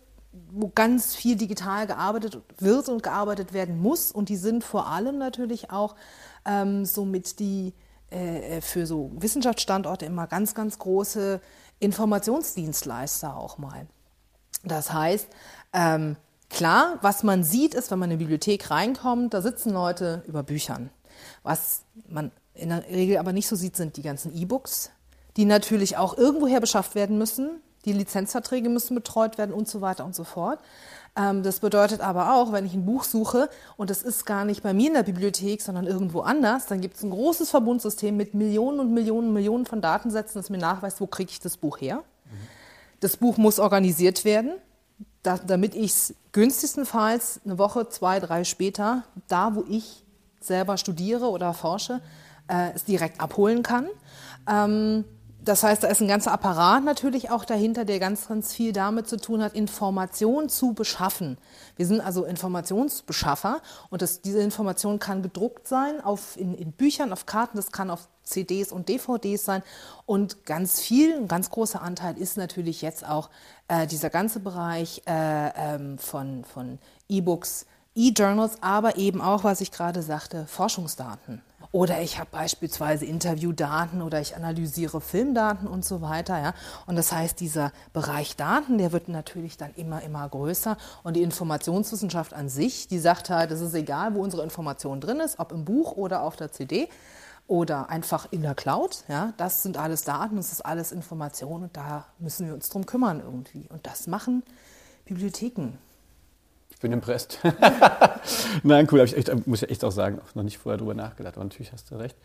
wo 0.52 0.72
ganz 0.74 1.16
viel 1.16 1.36
digital 1.36 1.88
gearbeitet 1.88 2.42
wird 2.58 2.90
und 2.90 3.04
gearbeitet 3.04 3.54
werden 3.54 3.80
muss. 3.80 4.12
Und 4.12 4.30
die 4.30 4.36
sind 4.36 4.64
vor 4.64 4.88
allem 4.88 5.18
natürlich 5.18 5.72
auch 5.72 5.96
ähm, 6.46 6.86
somit 6.86 7.40
die 7.40 7.74
äh, 8.10 8.62
für 8.62 8.86
so 8.86 9.12
Wissenschaftsstandorte 9.16 10.06
immer 10.06 10.28
ganz, 10.28 10.54
ganz 10.54 10.78
große 10.78 11.42
Informationsdienstleister 11.80 13.36
auch 13.36 13.58
mal. 13.58 13.88
Das 14.64 14.94
heißt, 14.94 15.28
ähm, 15.74 16.16
klar, 16.50 17.00
was 17.02 17.24
man 17.24 17.44
sieht, 17.44 17.74
ist, 17.74 17.92
wenn 17.92 18.00
man 18.00 18.10
in 18.10 18.14
eine 18.14 18.20
Bibliothek 18.20 18.70
reinkommt, 18.72 19.34
da 19.34 19.42
sitzen 19.42 19.72
Leute 19.72 20.24
über 20.28 20.44
Büchern. 20.44 20.90
Was 21.44 21.82
man 22.08 22.32
in 22.54 22.70
der 22.70 22.88
Regel 22.88 23.18
aber 23.18 23.34
nicht 23.34 23.48
so 23.48 23.56
sieht, 23.56 23.76
sind 23.76 23.98
die 23.98 24.02
ganzen 24.02 24.36
E-Books, 24.36 24.92
die 25.36 25.46
natürlich 25.46 25.98
auch 25.98 26.18
irgendwoher 26.18 26.62
beschafft 26.62 26.96
werden 26.96 27.18
müssen. 27.18 27.62
Die 27.86 27.94
Lizenzverträge 27.94 28.70
müssen 28.70 28.96
betreut 28.96 29.38
werden 29.38 29.54
und 29.54 29.68
so 29.68 29.82
weiter 29.82 30.06
und 30.06 30.16
so 30.16 30.24
fort. 30.24 30.60
Ähm, 31.16 31.44
das 31.44 31.60
bedeutet 31.60 32.02
aber 32.02 32.36
auch, 32.36 32.52
wenn 32.52 32.66
ich 32.66 32.74
ein 32.74 32.86
Buch 32.86 33.04
suche 33.04 33.50
und 33.78 33.92
es 33.92 34.02
ist 34.02 34.26
gar 34.26 34.46
nicht 34.46 34.64
bei 34.64 34.74
mir 34.74 34.88
in 34.88 34.94
der 34.96 35.04
Bibliothek, 35.04 35.62
sondern 35.62 35.86
irgendwo 35.86 36.22
anders, 36.22 36.66
dann 36.66 36.82
gibt 36.82 36.98
es 36.98 37.04
ein 37.04 37.12
großes 37.12 37.50
Verbundsystem 37.50 38.18
mit 38.18 38.34
Millionen 38.34 38.80
und 38.80 38.94
Millionen 38.94 39.28
und 39.28 39.34
Millionen 39.34 39.66
von 39.66 39.82
Datensätzen, 39.82 40.40
das 40.40 40.50
mir 40.50 40.58
nachweist, 40.58 41.02
wo 41.02 41.08
kriege 41.08 41.32
ich 41.32 41.40
das 41.40 41.58
Buch 41.58 41.80
her. 41.80 42.04
Das 43.00 43.18
Buch 43.18 43.38
muss 43.38 43.60
organisiert 43.60 44.26
werden, 44.26 44.54
da, 45.24 45.38
damit 45.38 45.76
ich 45.76 45.92
es 45.92 46.16
günstigstenfalls 46.32 47.42
eine 47.46 47.58
Woche, 47.58 47.90
zwei, 47.90 48.20
drei 48.20 48.44
später, 48.44 49.04
da 49.28 49.56
wo 49.56 49.66
ich 49.70 50.04
selber 50.40 50.78
studiere 50.78 51.30
oder 51.30 51.54
forsche, 51.54 52.02
äh, 52.48 52.72
es 52.74 52.86
direkt 52.86 53.22
abholen 53.22 53.62
kann. 53.62 53.88
Das 55.46 55.62
heißt, 55.62 55.84
da 55.84 55.90
ist 55.90 56.00
ein 56.00 56.08
ganzer 56.08 56.32
Apparat 56.32 56.86
natürlich 56.86 57.30
auch 57.30 57.44
dahinter, 57.44 57.84
der 57.84 58.00
ganz, 58.00 58.30
ganz 58.30 58.54
viel 58.54 58.72
damit 58.72 59.08
zu 59.10 59.18
tun 59.18 59.44
hat, 59.44 59.54
Informationen 59.56 60.48
zu 60.48 60.74
beschaffen. 60.74 61.38
Wir 61.76 61.86
sind 61.86 62.00
also 62.00 62.24
Informationsbeschaffer 62.24 63.62
und 63.90 64.02
das, 64.02 64.22
diese 64.22 64.40
Information 64.40 65.00
kann 65.00 65.22
gedruckt 65.22 65.68
sein 65.68 66.00
auf, 66.00 66.38
in, 66.38 66.56
in, 66.56 66.72
Büchern, 66.72 67.12
auf 67.12 67.26
Karten, 67.26 67.58
das 67.58 67.74
kann 67.74 67.90
auf 67.90 68.08
CDs 68.24 68.72
und 68.72 68.88
DVDs 68.88 69.44
sein. 69.44 69.64
Und 70.06 70.46
ganz 70.46 70.80
viel, 70.80 71.14
ein 71.14 71.28
ganz 71.28 71.50
großer 71.50 71.82
Anteil 71.82 72.18
ist 72.18 72.38
natürlich 72.38 72.82
jetzt 72.82 73.06
auch 73.06 73.30
äh, 73.68 73.86
dieser 73.86 74.10
ganze 74.10 74.40
Bereich 74.40 75.02
äh, 75.08 75.50
ähm, 75.76 75.98
von, 75.98 76.46
von 76.46 76.80
E-Books, 77.10 77.66
E-Journals, 77.96 78.60
aber 78.62 78.96
eben 78.96 79.20
auch, 79.22 79.44
was 79.44 79.60
ich 79.60 79.72
gerade 79.72 80.04
sagte, 80.04 80.46
Forschungsdaten. 80.48 81.42
Oder 81.74 82.02
ich 82.04 82.20
habe 82.20 82.30
beispielsweise 82.32 83.04
Interviewdaten 83.06 84.04
oder 84.04 84.22
ich 84.22 84.36
analysiere 84.36 85.02
Filmdaten 85.02 85.68
und 85.68 85.84
so 85.84 86.02
weiter. 86.02 86.40
Ja. 86.40 86.54
Und 86.86 86.96
das 86.96 87.12
heißt, 87.12 87.40
dieser 87.40 87.72
Bereich 87.94 88.36
Daten, 88.36 88.78
der 88.78 88.92
wird 88.92 89.10
natürlich 89.10 89.58
dann 89.58 89.74
immer, 89.76 90.04
immer 90.04 90.30
größer. 90.30 90.78
Und 91.02 91.16
die 91.16 91.24
Informationswissenschaft 91.24 92.36
an 92.36 92.48
sich, 92.48 92.88
die 92.90 93.00
sagt 93.00 93.32
halt, 93.32 93.50
es 93.50 93.60
ist 93.60 93.74
egal, 93.74 94.14
wo 94.14 94.22
unsere 94.22 94.44
Information 94.44 95.02
drin 95.02 95.20
ist, 95.20 95.40
ob 95.40 95.52
im 95.52 95.66
Buch 95.66 95.94
oder 95.94 96.22
auf 96.22 96.36
der 96.36 96.52
CD 96.52 96.90
oder 97.48 97.90
einfach 97.90 98.28
in 98.32 98.44
der 98.44 98.54
Cloud. 98.54 99.04
Ja, 99.08 99.34
das 99.38 99.64
sind 99.64 99.76
alles 99.76 100.04
Daten, 100.04 100.36
das 100.36 100.52
ist 100.52 100.62
alles 100.64 100.92
Information 100.92 101.64
und 101.64 101.76
da 101.76 102.06
müssen 102.20 102.46
wir 102.46 102.54
uns 102.54 102.70
drum 102.70 102.86
kümmern 102.86 103.20
irgendwie. 103.20 103.68
Und 103.70 103.88
das 103.88 104.06
machen 104.06 104.44
Bibliotheken 105.06 105.80
bin 106.84 106.92
impressed. 106.92 107.40
Nein, 108.64 108.88
cool, 108.92 109.00
ich 109.00 109.18
echt, 109.18 109.48
muss 109.48 109.64
ich 109.64 109.70
echt 109.72 109.84
auch 109.84 109.92
sagen, 109.92 110.20
auch 110.20 110.36
noch 110.36 110.44
nicht 110.44 110.60
vorher 110.60 110.78
drüber 110.78 110.94
nachgedacht, 110.94 111.36
aber 111.36 111.46
natürlich 111.46 111.72
hast 111.72 111.90
du 111.90 111.96
recht. 111.96 112.16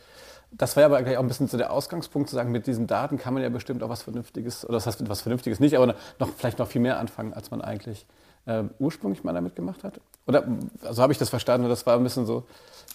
Das 0.50 0.76
war 0.76 0.82
ja 0.82 0.87
aber 0.87 1.00
gleich 1.02 1.16
auch 1.16 1.22
ein 1.22 1.28
bisschen 1.28 1.46
so 1.46 1.56
der 1.56 1.72
Ausgangspunkt, 1.72 2.28
zu 2.28 2.34
sagen, 2.34 2.50
mit 2.50 2.66
diesen 2.66 2.87
Daten 2.87 3.19
kann 3.19 3.34
man 3.34 3.43
ja 3.43 3.49
bestimmt 3.49 3.82
auch 3.82 3.88
was 3.88 4.02
Vernünftiges, 4.02 4.64
oder 4.64 4.75
das 4.75 4.87
heißt 4.87 5.08
was 5.08 5.22
Vernünftiges 5.22 5.60
nicht, 5.60 5.76
aber 5.76 5.94
noch, 6.19 6.28
vielleicht 6.37 6.58
noch 6.58 6.69
viel 6.69 6.81
mehr 6.81 6.99
anfangen, 6.99 7.32
als 7.32 7.50
man 7.50 7.62
eigentlich 7.62 8.06
äh, 8.46 8.64
ursprünglich 8.78 9.25
mal 9.25 9.32
damit 9.32 9.55
gemacht 9.55 9.84
hat. 9.84 10.00
Oder, 10.28 10.46
also 10.82 11.02
habe 11.02 11.12
ich 11.12 11.19
das 11.19 11.30
verstanden, 11.30 11.69
das 11.69 11.86
war 11.86 11.96
ein 11.96 12.04
bisschen 12.04 12.26
so 12.26 12.44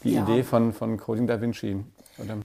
die 0.03 0.13
ja. 0.13 0.23
Idee 0.23 0.43
von, 0.43 0.71
von 0.71 0.97
Coding 0.97 1.27
Da 1.27 1.41
Vinci. 1.41 1.83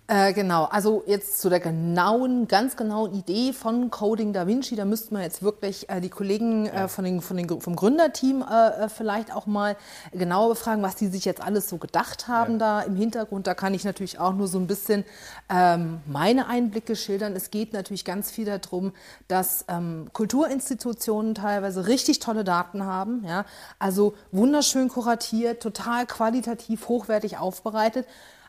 Äh, 0.07 0.33
genau, 0.33 0.65
also 0.65 1.03
jetzt 1.07 1.43
zu 1.43 1.51
der 1.51 1.61
genauen, 1.61 2.49
ganz 2.49 2.75
genauen 2.77 3.13
Idee 3.13 3.53
von 3.53 3.91
Coding 3.91 4.33
Da 4.33 4.47
Vinci, 4.47 4.77
da 4.77 4.87
müssten 4.87 5.15
wir 5.15 5.23
jetzt 5.23 5.43
wirklich 5.43 5.91
äh, 5.91 6.01
die 6.01 6.09
Kollegen 6.09 6.67
äh, 6.67 6.89
von 6.89 7.05
den, 7.05 7.21
von 7.21 7.37
den, 7.37 7.61
vom 7.61 7.77
Gründerteam 7.77 8.43
äh, 8.51 8.85
äh, 8.85 8.89
vielleicht 8.89 9.35
auch 9.35 9.45
mal 9.45 9.77
genauer 10.13 10.51
befragen, 10.51 10.83
was 10.83 10.97
die 10.97 11.09
sich 11.09 11.27
jetzt 11.27 11.43
alles 11.43 11.69
so 11.69 11.77
gedacht 11.77 12.29
haben 12.29 12.53
ja. 12.55 12.59
da 12.59 12.81
im 12.81 12.97
Hintergrund. 12.97 13.47
Da 13.47 13.53
kann 13.53 13.75
ich 13.75 13.85
natürlich 13.85 14.19
auch 14.19 14.33
nur 14.33 14.49
so 14.49 14.59
ein 14.59 14.67
bisschen 14.67 15.05
ähm, 15.51 16.01
meine 16.07 16.47
Einblicke 16.47 16.97
schildern. 16.97 17.37
Es 17.37 17.51
geht 17.51 17.75
natürlich 17.75 18.07
ganz 18.07 18.31
viel 18.31 18.47
darum, 18.47 18.93
dass 19.29 19.67
ähm, 19.69 20.09
Kulturinstitutionen 20.15 21.35
teilweise 21.35 21.87
richtig 21.87 22.21
tolle 22.21 22.43
Daten 22.43 22.87
haben, 22.87 23.23
ja? 23.27 23.45
also 23.79 24.15
wunderschön 24.33 24.78
kuratiert, 24.87 25.61
total 25.61 26.07
qualitativ 26.07 26.89
hochwertig 26.89 27.39
aufbereitet 27.39 28.07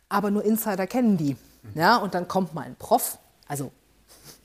aber 0.10 0.32
nur 0.32 0.44
Insider 0.44 0.88
kennen 0.88 1.16
die. 1.16 1.38
Ja, 1.76 1.98
und 1.98 2.16
dann 2.16 2.28
kommt 2.28 2.54
mal 2.54 2.62
ein 2.62 2.76
Prof, 2.76 3.20
also 3.48 3.72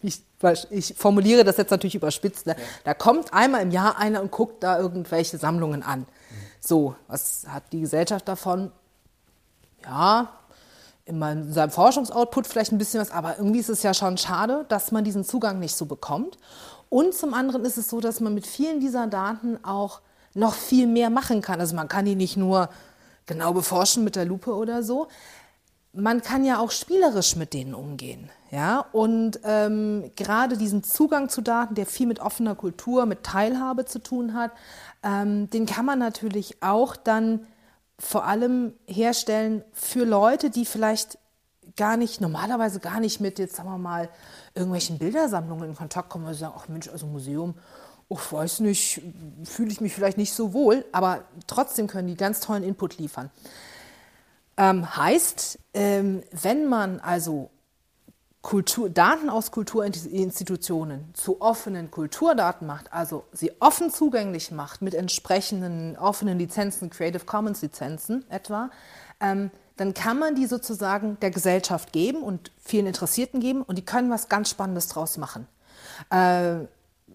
ich, 0.02 0.22
ich 0.70 0.94
formuliere 0.94 1.44
das 1.44 1.56
jetzt 1.56 1.70
natürlich 1.70 1.94
überspitzt, 1.94 2.46
ne? 2.46 2.54
da 2.84 2.92
kommt 2.92 3.32
einmal 3.32 3.62
im 3.62 3.70
Jahr 3.70 3.98
einer 3.98 4.20
und 4.20 4.30
guckt 4.30 4.62
da 4.62 4.78
irgendwelche 4.78 5.38
Sammlungen 5.38 5.82
an. 5.82 6.06
So, 6.60 6.94
was 7.08 7.46
hat 7.48 7.62
die 7.72 7.80
Gesellschaft 7.80 8.28
davon? 8.28 8.70
Ja, 9.84 10.28
in 11.06 11.52
seinem 11.52 11.70
Forschungsoutput 11.70 12.46
vielleicht 12.46 12.72
ein 12.72 12.78
bisschen 12.78 13.00
was, 13.00 13.10
aber 13.10 13.38
irgendwie 13.38 13.60
ist 13.60 13.68
es 13.68 13.82
ja 13.82 13.94
schon 13.94 14.18
schade, 14.18 14.64
dass 14.68 14.92
man 14.92 15.04
diesen 15.04 15.24
Zugang 15.24 15.58
nicht 15.58 15.76
so 15.76 15.86
bekommt. 15.86 16.38
Und 16.88 17.14
zum 17.14 17.34
anderen 17.34 17.64
ist 17.64 17.76
es 17.76 17.88
so, 17.88 18.00
dass 18.00 18.20
man 18.20 18.34
mit 18.34 18.46
vielen 18.46 18.80
dieser 18.80 19.06
Daten 19.06 19.62
auch 19.64 20.00
noch 20.34 20.54
viel 20.54 20.86
mehr 20.86 21.10
machen 21.10 21.40
kann. 21.40 21.60
Also 21.60 21.74
man 21.74 21.88
kann 21.88 22.04
die 22.04 22.16
nicht 22.16 22.36
nur 22.36 22.68
genau 23.26 23.52
beforschen 23.52 24.04
mit 24.04 24.16
der 24.16 24.24
Lupe 24.24 24.54
oder 24.54 24.82
so, 24.82 25.08
man 25.94 26.22
kann 26.22 26.44
ja 26.44 26.58
auch 26.58 26.72
spielerisch 26.72 27.36
mit 27.36 27.54
denen 27.54 27.74
umgehen. 27.74 28.28
Ja? 28.50 28.84
Und 28.92 29.40
ähm, 29.44 30.10
gerade 30.16 30.56
diesen 30.56 30.82
Zugang 30.82 31.28
zu 31.28 31.40
Daten, 31.40 31.74
der 31.74 31.86
viel 31.86 32.06
mit 32.06 32.20
offener 32.20 32.56
Kultur, 32.56 33.06
mit 33.06 33.22
Teilhabe 33.22 33.84
zu 33.84 34.00
tun 34.00 34.34
hat, 34.34 34.50
ähm, 35.02 35.48
den 35.50 35.66
kann 35.66 35.86
man 35.86 35.98
natürlich 35.98 36.62
auch 36.62 36.96
dann 36.96 37.46
vor 37.98 38.24
allem 38.24 38.72
herstellen 38.86 39.62
für 39.72 40.04
Leute, 40.04 40.50
die 40.50 40.64
vielleicht 40.64 41.18
gar 41.76 41.96
nicht, 41.96 42.20
normalerweise 42.20 42.80
gar 42.80 43.00
nicht 43.00 43.20
mit, 43.20 43.38
jetzt 43.38 43.56
sagen 43.56 43.68
wir 43.68 43.78
mal, 43.78 44.08
irgendwelchen 44.54 44.98
Bildersammlungen 44.98 45.70
in 45.70 45.76
Kontakt 45.76 46.08
kommen, 46.08 46.26
sie 46.32 46.40
sagen, 46.40 46.54
ach 46.56 46.68
Mensch, 46.68 46.88
also 46.88 47.06
Museum, 47.06 47.54
ich 48.08 48.32
weiß 48.32 48.60
nicht, 48.60 49.02
fühle 49.44 49.70
ich 49.70 49.80
mich 49.80 49.94
vielleicht 49.94 50.18
nicht 50.18 50.32
so 50.32 50.52
wohl, 50.52 50.84
aber 50.92 51.24
trotzdem 51.46 51.86
können 51.86 52.08
die 52.08 52.16
ganz 52.16 52.40
tollen 52.40 52.62
Input 52.62 52.98
liefern. 52.98 53.30
Ähm, 54.56 54.96
heißt, 54.96 55.58
ähm, 55.74 56.22
wenn 56.30 56.66
man 56.68 57.00
also 57.00 57.50
Kultur, 58.44 58.90
Daten 58.90 59.30
aus 59.30 59.50
Kulturinstitutionen 59.50 61.14
zu 61.14 61.40
offenen 61.40 61.90
Kulturdaten 61.90 62.66
macht, 62.66 62.92
also 62.92 63.24
sie 63.32 63.52
offen 63.58 63.90
zugänglich 63.90 64.50
macht 64.50 64.82
mit 64.82 64.94
entsprechenden 64.94 65.96
offenen 65.96 66.38
Lizenzen, 66.38 66.90
Creative 66.90 67.24
Commons 67.24 67.62
Lizenzen 67.62 68.30
etwa, 68.30 68.70
ähm, 69.18 69.50
dann 69.76 69.94
kann 69.94 70.18
man 70.18 70.34
die 70.34 70.46
sozusagen 70.46 71.18
der 71.20 71.30
Gesellschaft 71.30 71.92
geben 71.92 72.22
und 72.22 72.52
vielen 72.62 72.86
Interessierten 72.86 73.40
geben 73.40 73.62
und 73.62 73.76
die 73.76 73.84
können 73.84 74.10
was 74.10 74.28
ganz 74.28 74.50
Spannendes 74.50 74.88
draus 74.88 75.16
machen. 75.16 75.48
Äh, 76.10 76.66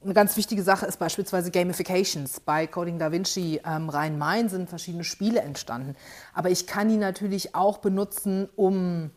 eine 0.03 0.13
ganz 0.13 0.37
wichtige 0.37 0.63
Sache 0.63 0.85
ist 0.85 0.97
beispielsweise 0.97 1.51
Gamifications. 1.51 2.39
Bei 2.39 2.67
Coding 2.67 2.99
Da 2.99 3.11
Vinci 3.11 3.61
ähm, 3.65 3.89
Rhein-Main 3.89 4.49
sind 4.49 4.69
verschiedene 4.69 5.03
Spiele 5.03 5.41
entstanden. 5.41 5.95
Aber 6.33 6.49
ich 6.49 6.67
kann 6.67 6.89
die 6.89 6.97
natürlich 6.97 7.55
auch 7.55 7.79
benutzen, 7.79 8.49
um 8.55 9.11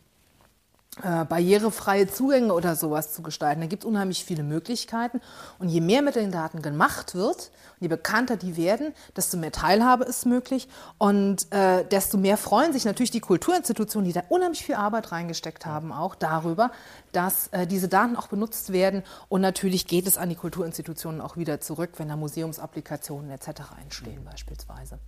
äh, 1.01 1.25
barrierefreie 1.25 2.07
Zugänge 2.07 2.53
oder 2.53 2.77
sowas 2.77 3.15
zu 3.15 3.23
gestalten. 3.23 3.63
Da 3.63 3.67
gibt 3.67 3.85
es 3.85 3.89
unheimlich 3.89 4.27
viele 4.27 4.43
Möglichkeiten. 4.43 5.23
Und 5.59 5.71
je 5.71 5.81
mehr 5.81 6.03
mit 6.03 6.17
den 6.17 6.31
Daten 6.31 6.61
gemacht 6.61 7.15
wird, 7.15 7.51
je 7.81 7.89
bekannter 7.89 8.37
die 8.37 8.59
werden, 8.59 8.93
desto 9.17 9.39
mehr 9.39 9.53
Teilhabe 9.53 10.05
ist 10.05 10.27
möglich 10.27 10.69
und 10.99 11.51
äh, 11.51 11.87
desto 11.87 12.19
mehr 12.19 12.37
freuen 12.37 12.75
sich 12.75 12.85
natürlich 12.85 13.11
die 13.11 13.21
Kulturinstitutionen, 13.21 14.07
die 14.07 14.13
da 14.13 14.23
unheimlich 14.29 14.67
viel 14.67 14.75
Arbeit 14.75 15.13
reingesteckt 15.13 15.65
haben, 15.65 15.93
auch 15.93 16.15
darüber, 16.15 16.71
dass 17.13 17.49
äh, 17.49 17.67
diese 17.67 17.89
Daten 17.89 18.15
auch 18.15 18.27
benutzt 18.27 18.71
werden. 18.71 19.03
Und 19.31 19.41
natürlich 19.41 19.87
geht 19.87 20.07
es 20.07 20.19
an 20.19 20.29
die 20.29 20.37
Kulturinstitutionen 20.37 21.23
auch 21.23 21.39
wieder 21.39 21.59
zurück, 21.63 21.93
wenn 21.97 22.09
da 22.09 22.17
Museumsapplikationen 22.17 23.31
etc. 23.31 23.63
entstehen 23.81 24.25
beispielsweise. 24.25 24.99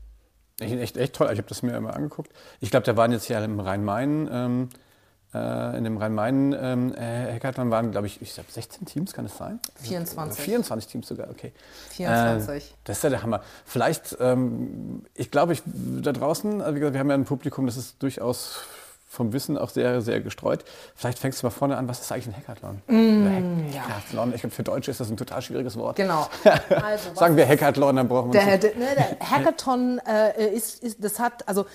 Echt, 0.60 0.96
echt 0.96 1.14
toll. 1.14 1.28
Ich 1.32 1.38
habe 1.38 1.48
das 1.48 1.62
mir 1.62 1.76
immer 1.76 1.94
angeguckt. 1.94 2.32
Ich 2.60 2.70
glaube, 2.70 2.86
da 2.86 2.96
waren 2.96 3.12
jetzt 3.12 3.28
ja 3.28 3.44
im 3.44 3.60
Rhein-Main 3.60 4.28
ähm, 4.32 4.68
äh, 4.70 4.78
in 5.34 5.84
dem 5.84 5.96
Rhein-Main-Hackathon 5.96 7.66
ähm, 7.66 7.70
waren, 7.70 7.90
glaube 7.90 8.06
ich, 8.06 8.22
ich 8.22 8.34
glaube 8.34 8.50
16 8.52 8.86
Teams, 8.86 9.12
kann 9.12 9.26
es 9.26 9.36
sein? 9.36 9.58
24. 9.82 10.44
24 10.44 10.90
Teams 10.90 11.08
sogar, 11.08 11.28
okay. 11.28 11.52
24. 11.90 12.70
Äh, 12.70 12.74
das 12.84 12.98
ist 12.98 13.02
ja 13.02 13.10
der 13.10 13.22
Hammer. 13.22 13.40
Vielleicht, 13.64 14.16
ähm, 14.20 15.04
ich 15.14 15.30
glaube, 15.30 15.52
ich, 15.52 15.62
da 15.64 16.12
draußen, 16.12 16.60
also 16.60 16.76
wie 16.76 16.80
gesagt, 16.80 16.94
wir 16.94 17.00
haben 17.00 17.10
ja 17.10 17.16
ein 17.16 17.24
Publikum, 17.24 17.66
das 17.66 17.76
ist 17.76 18.02
durchaus 18.02 18.60
vom 19.14 19.32
Wissen 19.32 19.56
auch 19.56 19.70
sehr, 19.70 20.00
sehr 20.02 20.20
gestreut. 20.20 20.64
Vielleicht 20.94 21.18
fängst 21.18 21.42
du 21.42 21.46
mal 21.46 21.50
vorne 21.50 21.76
an, 21.76 21.88
was 21.88 22.00
ist 22.00 22.12
eigentlich 22.12 22.28
ein 22.28 22.36
Hackathon? 22.36 22.82
Mm, 22.88 23.72
Hack 23.72 23.88
Hackathon, 23.88 24.34
ich 24.34 24.40
glaube, 24.40 24.54
für 24.54 24.64
Deutsche 24.64 24.90
ist 24.90 25.00
das 25.00 25.08
ein 25.08 25.16
total 25.16 25.40
schwieriges 25.40 25.76
Wort. 25.76 25.96
Genau. 25.96 26.28
Also, 26.84 27.14
Sagen 27.14 27.36
wir 27.36 27.48
Hackathon, 27.48 27.96
dann 27.96 28.08
brauchen 28.08 28.32
wir 28.32 28.40
der, 28.40 28.58
der, 28.58 28.72
der 28.72 29.16
Hackathon 29.30 30.00
äh, 30.06 30.52
ist, 30.54 30.82
ist, 30.82 31.02
das 31.02 31.18
hat, 31.18 31.46
also 31.48 31.66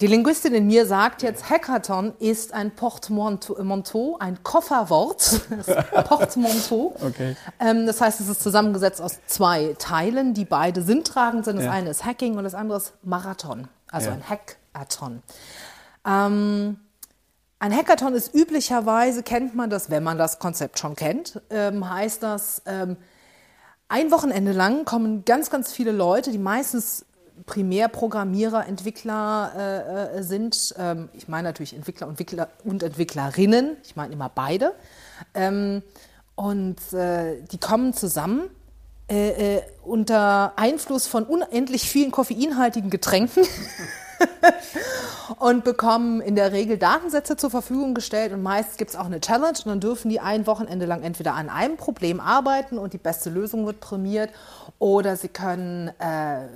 die 0.00 0.08
Linguistin 0.08 0.54
in 0.54 0.66
mir 0.66 0.86
sagt 0.86 1.22
jetzt, 1.22 1.48
Hackathon 1.48 2.14
ist 2.18 2.52
ein 2.52 2.72
Portmanteau, 2.72 4.16
ein 4.18 4.42
Kofferwort. 4.42 5.40
Portmanteau. 6.08 6.96
Okay. 7.00 7.36
Ähm, 7.60 7.86
das 7.86 8.00
heißt, 8.00 8.20
es 8.20 8.28
ist 8.28 8.42
zusammengesetzt 8.42 9.00
aus 9.00 9.20
zwei 9.26 9.76
Teilen, 9.78 10.34
die 10.34 10.44
beide 10.44 10.82
sinntragend 10.82 11.44
sind. 11.44 11.56
Das 11.56 11.66
ja. 11.66 11.70
eine 11.70 11.90
ist 11.90 12.04
Hacking 12.04 12.36
und 12.36 12.44
das 12.44 12.54
andere 12.54 12.78
ist 12.78 12.92
Marathon, 13.02 13.68
also 13.90 14.08
ja. 14.08 14.14
ein 14.14 14.24
Hackathon. 14.28 15.22
Ähm, 16.04 16.80
ein 17.60 17.74
Hackathon 17.74 18.14
ist 18.14 18.34
üblicherweise, 18.34 19.22
kennt 19.22 19.54
man 19.54 19.70
das, 19.70 19.90
wenn 19.90 20.02
man 20.02 20.18
das 20.18 20.40
Konzept 20.40 20.80
schon 20.80 20.96
kennt, 20.96 21.40
ähm, 21.50 21.88
heißt 21.88 22.22
das, 22.22 22.62
ähm, 22.66 22.96
ein 23.88 24.10
Wochenende 24.10 24.52
lang 24.52 24.84
kommen 24.84 25.24
ganz, 25.24 25.50
ganz 25.50 25.72
viele 25.72 25.92
Leute, 25.92 26.32
die 26.32 26.38
meistens 26.38 27.06
Primärprogrammierer, 27.46 28.66
Entwickler 28.66 29.52
äh, 29.56 30.18
äh, 30.18 30.22
sind. 30.22 30.74
Ähm, 30.78 31.08
ich 31.12 31.28
meine 31.28 31.48
natürlich 31.48 31.74
Entwickler, 31.74 32.08
Entwickler 32.08 32.48
und 32.64 32.82
Entwicklerinnen. 32.82 33.76
Ich 33.84 33.96
meine 33.96 34.12
immer 34.12 34.28
beide. 34.28 34.72
Ähm, 35.34 35.82
und 36.34 36.92
äh, 36.92 37.42
die 37.42 37.58
kommen 37.58 37.92
zusammen 37.92 38.50
äh, 39.08 39.56
äh 39.56 39.62
unter 39.82 40.54
Einfluss 40.56 41.06
von 41.06 41.24
unendlich 41.24 41.88
vielen 41.88 42.10
koffeinhaltigen 42.10 42.88
Getränken. 42.90 43.44
und 45.38 45.64
bekommen 45.64 46.20
in 46.20 46.36
der 46.36 46.52
Regel 46.52 46.78
Datensätze 46.78 47.36
zur 47.36 47.50
Verfügung 47.50 47.94
gestellt 47.94 48.32
und 48.32 48.42
meist 48.42 48.78
gibt 48.78 48.90
es 48.90 48.96
auch 48.96 49.06
eine 49.06 49.20
Challenge 49.20 49.58
und 49.64 49.66
dann 49.66 49.80
dürfen 49.80 50.08
die 50.08 50.20
ein 50.20 50.46
Wochenende 50.46 50.86
lang 50.86 51.02
entweder 51.02 51.34
an 51.34 51.48
einem 51.48 51.76
Problem 51.76 52.20
arbeiten 52.20 52.78
und 52.78 52.92
die 52.92 52.98
beste 52.98 53.30
Lösung 53.30 53.66
wird 53.66 53.80
prämiert 53.80 54.30
oder 54.78 55.16
sie 55.16 55.28
können 55.28 55.88
äh, 55.98 56.46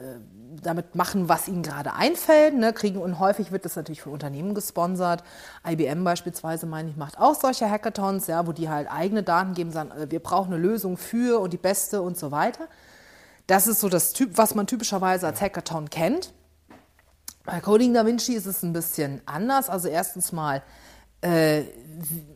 damit 0.63 0.95
machen, 0.95 1.29
was 1.29 1.49
ihnen 1.49 1.63
gerade 1.63 1.95
einfällt. 1.95 2.55
Ne, 2.55 2.73
kriegen, 2.73 2.99
und 2.99 3.19
häufig 3.19 3.53
wird 3.53 3.65
das 3.65 3.77
natürlich 3.77 4.03
von 4.03 4.13
Unternehmen 4.13 4.55
gesponsert. 4.55 5.25
IBM 5.67 6.05
beispielsweise, 6.05 6.67
meine 6.67 6.91
ich, 6.91 6.97
macht 6.97 7.19
auch 7.19 7.35
solche 7.35 7.71
Hackathons, 7.71 8.27
ja, 8.27 8.47
wo 8.47 8.53
die 8.53 8.69
halt 8.69 8.91
eigene 8.91 9.23
Daten 9.23 9.55
geben, 9.55 9.71
sagen, 9.71 9.91
äh, 9.93 10.11
wir 10.11 10.21
brauchen 10.21 10.53
eine 10.53 10.63
Lösung 10.63 10.97
für 10.97 11.41
und 11.41 11.53
die 11.53 11.59
beste 11.59 12.03
und 12.03 12.19
so 12.19 12.31
weiter. 12.31 12.69
Das 13.47 13.67
ist 13.67 13.81
so 13.81 13.89
das 13.89 14.13
Typ, 14.13 14.37
was 14.37 14.55
man 14.55 14.67
typischerweise 14.67 15.27
als 15.27 15.41
Hackathon 15.41 15.91
kennt. 15.91 16.33
Bei 17.45 17.61
Coding 17.61 17.95
Da 17.95 18.05
Vinci 18.05 18.35
ist 18.35 18.45
es 18.45 18.63
ein 18.63 18.75
bisschen 18.75 19.23
anders. 19.25 19.71
Also 19.71 19.89
erstens 19.89 20.33
mal 20.33 20.63
äh, 21.21 21.63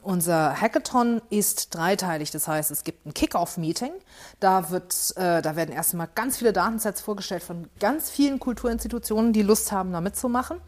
unser 0.02 0.60
Hackathon 0.60 1.22
ist 1.30 1.74
dreiteilig. 1.74 2.30
Das 2.30 2.48
heißt, 2.48 2.70
es 2.70 2.84
gibt 2.84 3.06
ein 3.06 3.14
Kick-Off-Meeting. 3.14 3.92
Da, 4.40 4.60
äh, 4.60 5.42
da 5.42 5.56
werden 5.56 5.72
erstmal 5.72 6.08
ganz 6.14 6.38
viele 6.38 6.52
Datensets 6.52 7.00
vorgestellt 7.00 7.42
von 7.42 7.68
ganz 7.78 8.10
vielen 8.10 8.40
Kulturinstitutionen, 8.40 9.32
die 9.32 9.42
Lust 9.42 9.70
haben, 9.70 9.92
da 9.92 10.00
mitzumachen. 10.00 10.58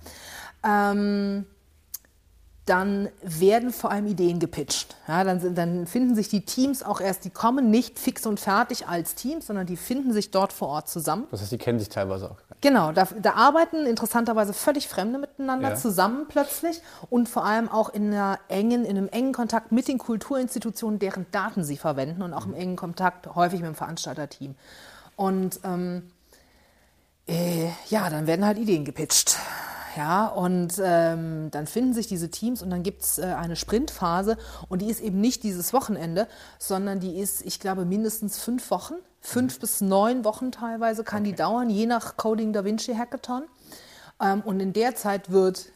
Ähm, 0.63 1.47
dann 2.67 3.11
werden 3.23 3.73
vor 3.73 3.91
allem 3.91 4.07
Ideen 4.07 4.39
gepitcht. 4.39 4.97
Ja, 5.07 5.23
dann, 5.23 5.55
dann, 5.55 5.87
finden 5.87 6.15
sich 6.15 6.29
die 6.29 6.47
Teams 6.47 6.83
auch 6.83 7.01
erst, 7.01 7.27
die 7.27 7.31
kommen 7.31 7.71
nicht 7.71 7.99
fix 7.99 8.25
und 8.25 8.41
fertig 8.41 8.89
als 8.89 9.15
Teams, 9.15 9.47
sondern 9.47 9.67
die 9.67 9.77
finden 9.77 10.13
sich 10.15 10.31
dort 10.31 10.53
vor 10.53 10.69
Ort 10.69 10.89
zusammen. 10.89 11.27
Das 11.31 11.43
heißt, 11.43 11.53
die 11.53 11.59
kennen 11.59 11.79
sich 11.79 11.91
teilweise 11.91 12.31
auch. 12.31 12.37
Genau, 12.63 12.93
da, 12.93 13.07
da 13.21 13.35
arbeiten 13.35 13.85
interessanterweise 13.85 14.55
völlig 14.55 14.89
Fremde 14.89 15.19
miteinander 15.19 15.71
ja. 15.71 15.75
zusammen 15.75 16.25
plötzlich 16.27 16.81
und 17.11 17.29
vor 17.29 17.45
allem 17.45 17.69
auch 17.69 17.91
in, 17.91 18.07
einer 18.07 18.39
engen, 18.49 18.87
in 18.87 18.97
einem 18.97 19.09
engen 19.09 19.35
Kontakt 19.35 19.71
mit 19.71 19.87
den 19.87 19.99
Kulturinstitutionen, 19.99 20.99
deren 20.99 21.27
Daten 21.31 21.65
sie 21.65 21.77
verwenden 21.77 22.23
und 22.23 22.33
auch 22.33 22.47
im 22.47 22.55
engen 22.55 22.77
Kontakt 22.77 23.35
häufig 23.35 23.61
mit 23.61 23.69
dem 23.69 23.75
Veranstalterteam. 23.75 24.55
Und 25.17 25.61
ähm, 25.65 26.11
äh, 27.29 27.69
ja, 27.91 28.09
dann 28.09 28.27
werden 28.27 28.47
halt 28.47 28.57
Ideen 28.57 28.87
gepitcht. 28.87 29.37
Ja, 29.97 30.27
und 30.27 30.75
ähm, 30.83 31.51
dann 31.53 31.67
finden 31.67 31.95
sich 31.95 32.09
diese 32.09 32.31
Teams 32.31 32.63
und 32.63 32.71
dann 32.71 32.83
gibt 32.83 33.03
es 33.03 33.19
äh, 33.19 33.23
eine 33.25 33.55
Sprintphase 33.55 34.37
und 34.69 34.83
die 34.83 34.91
ist 34.91 35.01
eben 35.01 35.21
nicht 35.21 35.43
dieses 35.45 35.73
Wochenende, 35.73 36.27
sondern 36.59 36.99
die 36.99 37.21
ist, 37.21 37.43
ich 37.47 37.61
glaube, 37.61 37.85
mindestens 37.85 38.39
fünf 38.39 38.71
Wochen, 38.71 38.95
fünf 39.21 39.57
mhm. 39.57 39.61
bis 39.61 39.81
neun 39.81 40.25
Wochen 40.25 40.51
teilweise 40.51 41.05
kann 41.05 41.23
okay. 41.23 41.31
die 41.31 41.37
dauern, 41.37 41.71
je 41.71 41.87
nach 41.87 42.17
Coding 42.17 42.53
Da 42.53 42.65
Vinci 42.65 42.95
Hackathon. 42.95 43.45
Ähm, 44.21 44.41
und 44.45 44.61
in 44.61 44.73
der 44.73 44.97
Zeit 44.97 45.31
wird 45.31 45.67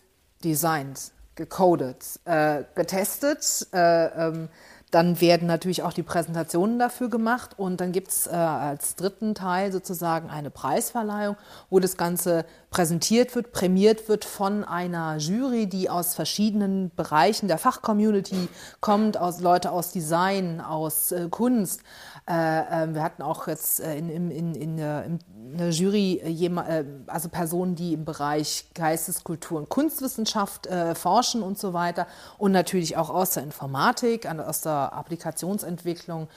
designt, 0.42 1.12
gecodet, 1.34 2.20
äh, 2.24 2.64
getestet, 2.74 3.68
äh, 3.72 4.06
ähm, 4.06 4.48
dann 4.90 5.20
werden 5.20 5.46
natürlich 5.46 5.82
auch 5.82 5.92
die 5.92 6.02
Präsentationen 6.02 6.78
dafür 6.78 7.10
gemacht 7.10 7.58
und 7.58 7.80
dann 7.80 7.92
gibt 7.92 8.08
es 8.08 8.26
äh, 8.26 8.30
als 8.30 8.96
dritten 8.96 9.34
Teil 9.34 9.70
sozusagen 9.70 10.30
eine 10.30 10.50
Preisverleihung, 10.50 11.36
wo 11.68 11.78
das 11.78 11.96
Ganze 11.96 12.46
präsentiert 12.70 13.34
wird, 13.34 13.52
prämiert 13.52 14.08
wird 14.08 14.24
von 14.24 14.64
einer 14.64 15.16
Jury, 15.16 15.66
die 15.66 15.90
aus 15.90 16.14
verschiedenen 16.14 16.90
Bereichen 16.96 17.48
der 17.48 17.58
Fachcommunity 17.58 18.48
kommt, 18.80 19.18
aus 19.18 19.40
Leute 19.40 19.72
aus 19.72 19.92
Design, 19.92 20.60
aus 20.60 21.12
äh, 21.12 21.28
Kunst. 21.30 21.82
Äh, 22.28 22.82
ähm, 22.82 22.94
wir 22.94 23.02
hatten 23.02 23.22
auch 23.22 23.48
jetzt 23.48 23.80
äh, 23.80 23.96
in, 23.96 24.10
in, 24.10 24.30
in, 24.30 24.54
in, 24.54 24.78
in 24.78 25.56
der 25.56 25.70
Jury 25.70 26.20
äh, 26.22 26.84
also 27.06 27.30
Personen, 27.30 27.74
die 27.74 27.94
im 27.94 28.04
Bereich 28.04 28.66
Geisteskultur 28.74 29.58
und 29.58 29.70
Kunstwissenschaft 29.70 30.68
forschen 30.94 31.42
und 31.42 31.58
so 31.58 31.72
weiter 31.72 32.06
und 32.36 32.52
natürlich 32.52 32.96
auch 32.96 33.08
aus 33.08 33.30
der 33.30 33.44
Informatik, 33.44 34.26
aus 34.26 34.60
der 34.60 34.92
Applikationsentwicklung. 34.92 36.28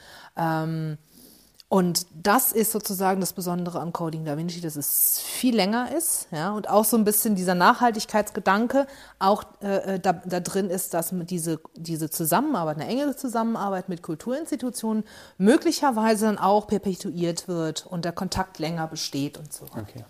Und 1.72 2.06
das 2.22 2.52
ist 2.52 2.74
sozusagen 2.74 3.22
das 3.22 3.32
Besondere 3.32 3.80
an 3.80 3.94
Coding 3.94 4.26
Da 4.26 4.36
Vinci, 4.36 4.60
dass 4.60 4.76
es 4.76 5.22
viel 5.22 5.56
länger 5.56 5.96
ist 5.96 6.28
ja, 6.30 6.52
und 6.52 6.70
auch 6.70 6.84
so 6.84 6.98
ein 6.98 7.06
bisschen 7.06 7.36
dieser 7.36 7.56
Nachhaltigkeitsgedanke 7.56 8.88
auch 9.20 9.46
äh, 9.62 9.98
da, 9.98 10.12
da, 10.12 10.42
drin 10.42 10.70
ist, 10.70 10.94
dass 10.94 11.14
diese, 11.14 11.62
diese 11.78 12.10
Zusammenarbeit, 12.10 12.76
eine 12.76 12.88
enge 12.88 13.16
Zusammenarbeit 13.16 13.88
mit 13.88 14.04
Kulturinstitutionen 14.04 15.06
möglicherweise 15.38 16.26
dann 16.26 16.38
auch 16.38 16.68
perpetuiert 16.68 17.48
wird 17.48 17.86
und 17.86 18.04
der 18.04 18.12
Kontakt 18.12 18.60
länger 18.60 18.88
besteht 18.88 19.38
und 19.38 19.54
so. 19.54 19.64
Okay. 19.68 20.04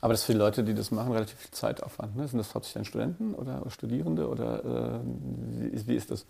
Aber 0.00 0.14
das 0.14 0.20
ist 0.20 0.26
für 0.26 0.32
die 0.32 0.38
Leute, 0.38 0.64
die 0.64 0.72
das 0.72 0.90
machen, 0.90 1.12
relativ 1.12 1.36
viel 1.36 1.50
Zeitaufwand. 1.50 2.16
Ne? 2.16 2.26
Sind 2.28 2.38
das 2.38 2.54
hauptsächlich 2.54 2.80
dann 2.80 2.84
Studenten 2.86 3.34
oder 3.34 3.62
Studierende 3.68 4.26
oder 4.26 4.64
äh, 4.64 5.00
wie, 5.04 5.86
wie 5.86 5.96
ist 5.96 6.10
das? 6.10 6.24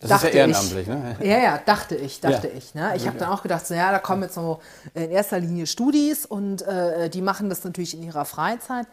Das 0.00 0.10
dachte 0.10 0.28
ist 0.28 0.34
ja 0.34 0.40
ehrenamtlich, 0.40 0.82
ich. 0.82 0.88
ne? 0.88 1.16
Ja, 1.20 1.38
ja, 1.38 1.60
dachte 1.64 1.94
ich, 1.96 2.20
dachte 2.20 2.48
ja. 2.48 2.54
ich. 2.56 2.74
Ne? 2.74 2.92
Ich 2.96 3.06
habe 3.06 3.18
dann 3.18 3.30
auch 3.30 3.42
gedacht, 3.42 3.66
so, 3.66 3.74
ja, 3.74 3.90
da 3.90 3.98
kommen 3.98 4.22
jetzt 4.22 4.34
so 4.34 4.60
in 4.94 5.10
erster 5.10 5.38
Linie 5.40 5.66
Studis 5.66 6.26
und 6.26 6.62
äh, 6.62 7.08
die 7.10 7.22
machen 7.22 7.48
das 7.48 7.64
natürlich 7.64 7.94
in 7.94 8.02
ihrer 8.02 8.24
Freizeit. 8.24 8.86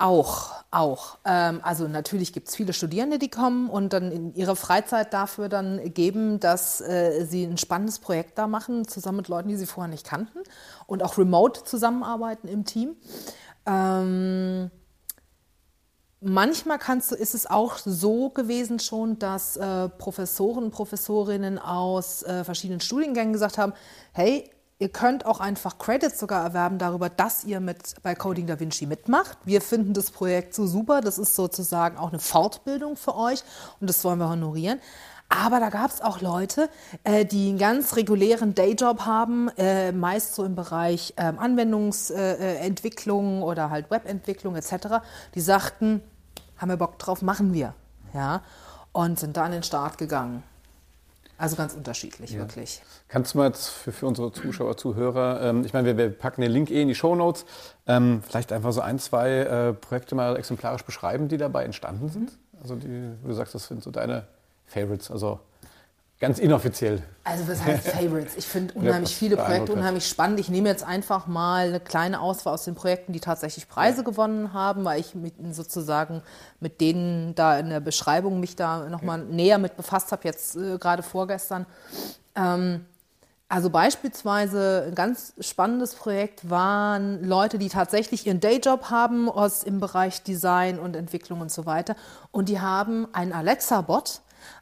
Auch, 0.00 0.52
auch. 0.70 1.18
Ähm, 1.24 1.60
also 1.64 1.88
natürlich 1.88 2.32
gibt 2.32 2.48
es 2.48 2.54
viele 2.54 2.72
Studierende, 2.72 3.18
die 3.18 3.30
kommen 3.30 3.68
und 3.68 3.92
dann 3.92 4.12
in 4.12 4.34
ihre 4.34 4.54
Freizeit 4.54 5.12
dafür 5.12 5.48
dann 5.48 5.92
geben, 5.92 6.38
dass 6.38 6.80
äh, 6.80 7.24
sie 7.28 7.44
ein 7.44 7.58
spannendes 7.58 7.98
Projekt 7.98 8.38
da 8.38 8.46
machen, 8.46 8.86
zusammen 8.86 9.18
mit 9.18 9.28
Leuten, 9.28 9.48
die 9.48 9.56
sie 9.56 9.66
vorher 9.66 9.90
nicht 9.90 10.06
kannten 10.06 10.38
und 10.86 11.02
auch 11.02 11.18
remote 11.18 11.64
zusammenarbeiten 11.64 12.46
im 12.46 12.64
Team. 12.64 12.94
Ähm, 13.66 14.70
manchmal 16.20 16.78
kannst 16.78 17.10
du, 17.10 17.14
ist 17.14 17.34
es 17.34 17.46
auch 17.46 17.78
so 17.78 18.30
gewesen 18.30 18.78
schon, 18.78 19.18
dass 19.18 19.56
äh, 19.56 19.88
Professoren, 19.88 20.70
Professorinnen 20.70 21.58
aus 21.58 22.22
äh, 22.22 22.44
verschiedenen 22.44 22.80
Studiengängen 22.80 23.32
gesagt 23.32 23.58
haben, 23.58 23.72
hey, 24.12 24.50
Ihr 24.80 24.90
könnt 24.90 25.26
auch 25.26 25.40
einfach 25.40 25.78
Credits 25.78 26.20
sogar 26.20 26.44
erwerben 26.44 26.78
darüber, 26.78 27.08
dass 27.08 27.42
ihr 27.42 27.58
mit 27.58 27.94
bei 28.04 28.14
Coding 28.14 28.46
Da 28.46 28.60
Vinci 28.60 28.86
mitmacht. 28.86 29.36
Wir 29.44 29.60
finden 29.60 29.92
das 29.92 30.12
Projekt 30.12 30.54
so 30.54 30.68
super. 30.68 31.00
Das 31.00 31.18
ist 31.18 31.34
sozusagen 31.34 31.96
auch 31.98 32.10
eine 32.10 32.20
Fortbildung 32.20 32.96
für 32.96 33.16
euch 33.16 33.42
und 33.80 33.90
das 33.90 34.04
wollen 34.04 34.20
wir 34.20 34.28
honorieren. 34.28 34.80
Aber 35.28 35.60
da 35.60 35.68
gab 35.68 35.90
es 35.90 36.00
auch 36.00 36.22
Leute, 36.22 36.70
äh, 37.04 37.26
die 37.26 37.50
einen 37.50 37.58
ganz 37.58 37.96
regulären 37.96 38.54
Dayjob 38.54 39.02
haben, 39.02 39.50
äh, 39.58 39.92
meist 39.92 40.34
so 40.34 40.44
im 40.44 40.54
Bereich 40.54 41.12
äh, 41.16 41.32
Anwendungsentwicklung 41.36 43.42
oder 43.42 43.68
halt 43.68 43.90
Webentwicklung 43.90 44.56
etc. 44.56 45.02
Die 45.34 45.40
sagten, 45.40 46.00
haben 46.56 46.70
wir 46.70 46.78
Bock 46.78 46.98
drauf, 46.98 47.20
machen 47.20 47.52
wir. 47.52 47.74
Ja? 48.14 48.42
Und 48.92 49.18
sind 49.18 49.36
da 49.36 49.44
an 49.44 49.52
den 49.52 49.62
Start 49.62 49.98
gegangen. 49.98 50.42
Also 51.36 51.54
ganz 51.54 51.74
unterschiedlich, 51.74 52.32
ja. 52.32 52.40
wirklich. 52.40 52.82
Kannst 53.06 53.34
du 53.34 53.38
mal 53.38 53.46
jetzt 53.46 53.68
für, 53.68 53.92
für 53.92 54.06
unsere 54.06 54.32
Zuschauer, 54.32 54.76
Zuhörer, 54.76 55.40
ähm, 55.42 55.64
ich 55.64 55.72
meine, 55.72 55.86
wir, 55.86 55.96
wir, 55.96 56.10
packen 56.10 56.40
den 56.40 56.50
Link 56.50 56.70
eh 56.70 56.82
in 56.82 56.88
die 56.88 56.96
Show 56.96 57.14
Notes, 57.14 57.44
ähm, 57.86 58.24
vielleicht 58.26 58.50
einfach 58.50 58.72
so 58.72 58.80
ein, 58.80 58.98
zwei 58.98 59.30
äh, 59.30 59.72
Projekte 59.72 60.16
mal 60.16 60.36
exemplarisch 60.36 60.82
beschreiben, 60.82 61.28
die 61.28 61.36
dabei 61.36 61.64
entstanden 61.64 62.08
sind? 62.08 62.36
Also 62.60 62.74
die, 62.74 63.12
du 63.22 63.32
sagst, 63.34 63.54
das 63.54 63.68
sind 63.68 63.84
so 63.84 63.92
deine 63.92 64.26
Favorites, 64.68 65.10
also 65.10 65.40
Ganz 66.20 66.40
inoffiziell. 66.40 67.00
Also 67.22 67.46
was 67.46 67.62
heißt 67.62 67.88
Favorites? 67.90 68.36
Ich 68.36 68.46
finde 68.46 68.74
unheimlich 68.74 69.14
viele 69.14 69.36
Projekte 69.36 69.72
unheimlich 69.72 70.08
spannend. 70.08 70.40
Ich 70.40 70.48
nehme 70.48 70.68
jetzt 70.68 70.82
einfach 70.82 71.28
mal 71.28 71.68
eine 71.68 71.78
kleine 71.78 72.20
Auswahl 72.20 72.54
aus 72.54 72.64
den 72.64 72.74
Projekten, 72.74 73.12
die 73.12 73.20
tatsächlich 73.20 73.68
Preise 73.68 74.02
gewonnen 74.02 74.52
haben, 74.52 74.84
weil 74.84 74.98
ich 74.98 75.14
mit, 75.14 75.34
sozusagen 75.52 76.22
mit 76.58 76.80
denen 76.80 77.36
da 77.36 77.56
in 77.56 77.70
der 77.70 77.78
Beschreibung 77.78 78.40
mich 78.40 78.56
da 78.56 78.88
nochmal 78.88 79.20
ja. 79.20 79.24
näher 79.26 79.58
mit 79.58 79.76
befasst 79.76 80.10
habe, 80.10 80.22
jetzt 80.24 80.56
äh, 80.56 80.76
gerade 80.78 81.04
vorgestern. 81.04 81.66
Ähm, 82.34 82.84
also 83.48 83.70
beispielsweise 83.70 84.86
ein 84.88 84.96
ganz 84.96 85.34
spannendes 85.40 85.94
Projekt 85.94 86.50
waren 86.50 87.22
Leute, 87.22 87.58
die 87.58 87.68
tatsächlich 87.68 88.26
ihren 88.26 88.40
Dayjob 88.40 88.90
haben 88.90 89.30
aus, 89.30 89.62
im 89.62 89.78
Bereich 89.78 90.24
Design 90.24 90.80
und 90.80 90.96
Entwicklung 90.96 91.40
und 91.40 91.52
so 91.52 91.64
weiter. 91.64 91.94
Und 92.32 92.48
die 92.48 92.60
haben 92.60 93.06
einen 93.14 93.32
Alexa-Bot, 93.32 94.20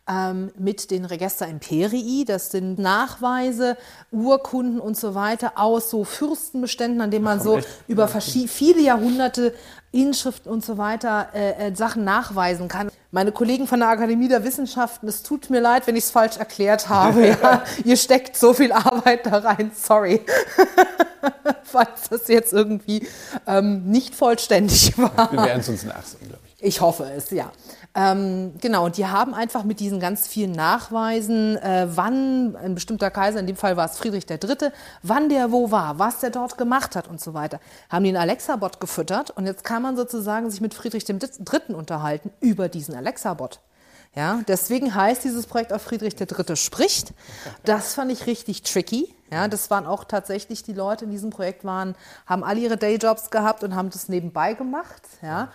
ähm, 0.08 0.50
mit 0.58 0.90
den 0.90 1.04
Register 1.04 1.46
Imperii. 1.46 2.24
Das 2.24 2.50
sind 2.50 2.78
Nachweise, 2.78 3.76
Urkunden 4.10 4.80
und 4.80 4.96
so 4.96 5.14
weiter 5.14 5.52
aus 5.56 5.90
so 5.90 6.04
Fürstenbeständen, 6.04 7.00
an 7.00 7.10
denen 7.10 7.24
man 7.24 7.38
Ach, 7.38 7.44
so 7.44 7.58
echt? 7.58 7.68
über 7.88 8.08
viele 8.08 8.80
Jahrhunderte 8.80 9.54
Inschriften 9.92 10.50
und 10.50 10.64
so 10.64 10.78
weiter 10.78 11.28
äh, 11.34 11.68
äh, 11.68 11.74
Sachen 11.74 12.04
nachweisen 12.04 12.68
kann. 12.68 12.90
Meine 13.10 13.32
Kollegen 13.32 13.66
von 13.66 13.80
der 13.80 13.88
Akademie 13.88 14.28
der 14.28 14.44
Wissenschaften, 14.44 15.08
es 15.08 15.22
tut 15.22 15.48
mir 15.48 15.60
leid, 15.60 15.86
wenn 15.86 15.96
ich 15.96 16.04
es 16.04 16.10
falsch 16.10 16.36
erklärt 16.36 16.88
habe. 16.88 17.36
Ja. 17.42 17.62
Ihr 17.84 17.96
steckt 17.96 18.36
so 18.36 18.54
viel 18.54 18.72
Arbeit 18.72 19.26
da 19.26 19.38
rein, 19.38 19.70
sorry. 19.74 20.20
Falls 21.64 22.08
das 22.08 22.28
jetzt 22.28 22.52
irgendwie 22.52 23.06
ähm, 23.46 23.84
nicht 23.86 24.14
vollständig 24.14 24.96
war. 24.98 25.32
Wir 25.32 25.44
werden 25.44 25.60
es 25.60 25.68
uns 25.68 25.84
nachsehen, 25.84 26.28
glaube 26.28 26.42
ich. 26.46 26.64
Ich 26.64 26.80
hoffe 26.80 27.10
es, 27.16 27.30
ja. 27.30 27.50
Ähm, 27.98 28.52
genau, 28.60 28.84
und 28.84 28.98
die 28.98 29.06
haben 29.06 29.32
einfach 29.32 29.64
mit 29.64 29.80
diesen 29.80 30.00
ganz 30.00 30.28
vielen 30.28 30.52
Nachweisen, 30.52 31.56
äh, 31.56 31.86
wann 31.88 32.54
ein 32.54 32.74
bestimmter 32.74 33.10
Kaiser, 33.10 33.40
in 33.40 33.46
dem 33.46 33.56
Fall 33.56 33.78
war 33.78 33.86
es 33.86 33.96
Friedrich 33.96 34.28
III., 34.28 34.70
wann 35.02 35.30
der 35.30 35.50
wo 35.50 35.70
war, 35.70 35.98
was 35.98 36.20
der 36.20 36.28
dort 36.28 36.58
gemacht 36.58 36.94
hat 36.94 37.08
und 37.08 37.22
so 37.22 37.32
weiter, 37.32 37.58
haben 37.88 38.04
einen 38.04 38.18
Alexa-Bot 38.18 38.80
gefüttert 38.80 39.30
und 39.30 39.46
jetzt 39.46 39.64
kann 39.64 39.80
man 39.80 39.96
sozusagen 39.96 40.50
sich 40.50 40.60
mit 40.60 40.74
Friedrich 40.74 41.08
III. 41.08 41.74
unterhalten 41.74 42.30
über 42.40 42.68
diesen 42.68 42.94
Alexa-Bot. 42.94 43.60
Ja, 44.14 44.40
deswegen 44.46 44.94
heißt 44.94 45.24
dieses 45.24 45.46
Projekt 45.46 45.72
auch 45.72 45.80
Friedrich 45.80 46.20
III. 46.20 46.56
spricht. 46.56 47.14
Das 47.64 47.94
fand 47.94 48.12
ich 48.12 48.26
richtig 48.26 48.62
tricky. 48.62 49.14
Ja, 49.30 49.48
das 49.48 49.70
waren 49.70 49.86
auch 49.86 50.04
tatsächlich 50.04 50.62
die 50.62 50.72
Leute 50.74 51.06
in 51.06 51.10
diesem 51.10 51.30
Projekt 51.30 51.64
waren, 51.64 51.94
haben 52.26 52.44
alle 52.44 52.60
ihre 52.60 52.76
Dayjobs 52.76 53.30
gehabt 53.30 53.64
und 53.64 53.74
haben 53.74 53.90
das 53.90 54.08
nebenbei 54.08 54.52
gemacht. 54.54 55.02
Ja. 55.22 55.48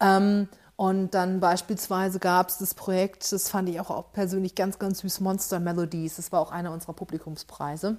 Ähm, 0.00 0.48
und 0.76 1.14
dann 1.14 1.40
beispielsweise 1.40 2.18
gab 2.18 2.50
es 2.50 2.58
das 2.58 2.74
Projekt, 2.74 3.32
das 3.32 3.48
fand 3.48 3.68
ich 3.70 3.80
auch, 3.80 4.12
persönlich 4.12 4.54
ganz, 4.54 4.78
ganz 4.78 5.00
süß, 5.00 5.20
Monster 5.20 5.58
Melodies. 5.58 6.16
Das 6.16 6.32
war 6.32 6.40
auch 6.40 6.52
einer 6.52 6.70
unserer 6.70 6.92
Publikumspreise. 6.92 7.96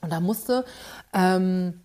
Und 0.00 0.12
da 0.12 0.20
musste 0.20 0.64
ähm, 1.12 1.80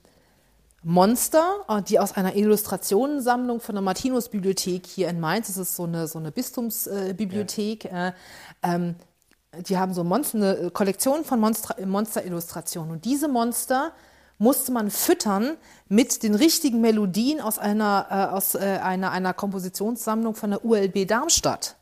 Monster, 0.83 1.65
äh, 1.67 1.81
die 1.81 1.99
aus 1.99 2.15
einer 2.15 2.35
Illustrationensammlung 2.35 3.59
von 3.59 3.73
der 3.73 3.81
Martinus-Bibliothek 3.81 4.85
hier 4.85 5.09
in 5.09 5.19
Mainz, 5.19 5.47
das 5.47 5.57
ist 5.57 5.75
so 5.75 5.85
eine, 5.85 6.07
so 6.07 6.19
eine 6.19 6.31
Bistumsbibliothek, 6.31 7.85
äh, 7.85 7.89
ja. 7.89 8.13
ähm, 8.61 8.95
die 9.67 9.79
haben 9.79 9.95
so 9.95 10.03
Monster, 10.03 10.37
eine 10.37 10.69
Kollektion 10.69 11.25
von 11.25 11.39
Monster-Illustrationen. 11.39 12.91
Und 12.91 13.05
diese 13.05 13.27
Monster 13.27 13.93
musste 14.39 14.71
man 14.71 14.89
füttern 14.89 15.57
mit 15.87 16.23
den 16.23 16.33
richtigen 16.33 16.81
Melodien 16.81 17.41
aus 17.41 17.59
einer, 17.59 18.07
äh, 18.09 18.35
aus, 18.35 18.55
äh, 18.55 18.79
einer, 18.81 19.11
einer 19.11 19.33
Kompositionssammlung 19.33 20.33
von 20.33 20.51
der 20.51 20.65
ULB 20.65 21.05
Darmstadt. 21.05 21.75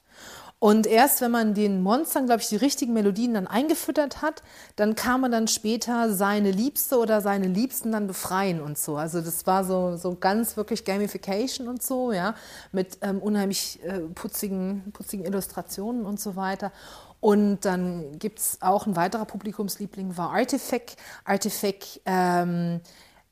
Und 0.59 0.87
erst 0.87 1.21
wenn 1.21 1.29
man 1.29 1.53
den 1.53 1.83
Monstern, 1.83 2.25
glaube 2.25 2.41
ich, 2.41 2.47
die 2.47 2.55
richtigen 2.55 2.91
Melodien 2.93 3.35
dann 3.35 3.45
eingefüttert 3.45 4.23
hat, 4.23 4.41
dann 4.75 4.95
kann 4.95 5.21
man 5.21 5.31
dann 5.31 5.47
später 5.47 6.11
seine 6.11 6.49
Liebste 6.49 6.97
oder 6.97 7.21
seine 7.21 7.45
Liebsten 7.45 7.91
dann 7.91 8.07
befreien 8.07 8.59
und 8.59 8.75
so. 8.75 8.97
Also 8.97 9.21
das 9.21 9.45
war 9.45 9.63
so, 9.63 9.97
so 9.97 10.15
ganz 10.15 10.57
wirklich 10.57 10.83
Gamification 10.83 11.67
und 11.67 11.83
so, 11.83 12.11
ja, 12.11 12.33
mit 12.71 12.97
ähm, 13.01 13.19
unheimlich 13.19 13.79
äh, 13.83 13.99
putzigen, 13.99 14.91
putzigen 14.93 15.25
Illustrationen 15.25 16.07
und 16.07 16.19
so 16.19 16.35
weiter. 16.35 16.71
Und 17.19 17.61
dann 17.65 18.19
gibt 18.19 18.39
es 18.39 18.61
auch 18.61 18.85
ein 18.85 18.95
weiterer 18.95 19.25
Publikumsliebling, 19.25 20.17
war 20.17 20.31
Artifact. 20.31 20.97
Artifact 21.25 22.01
ähm, 22.05 22.81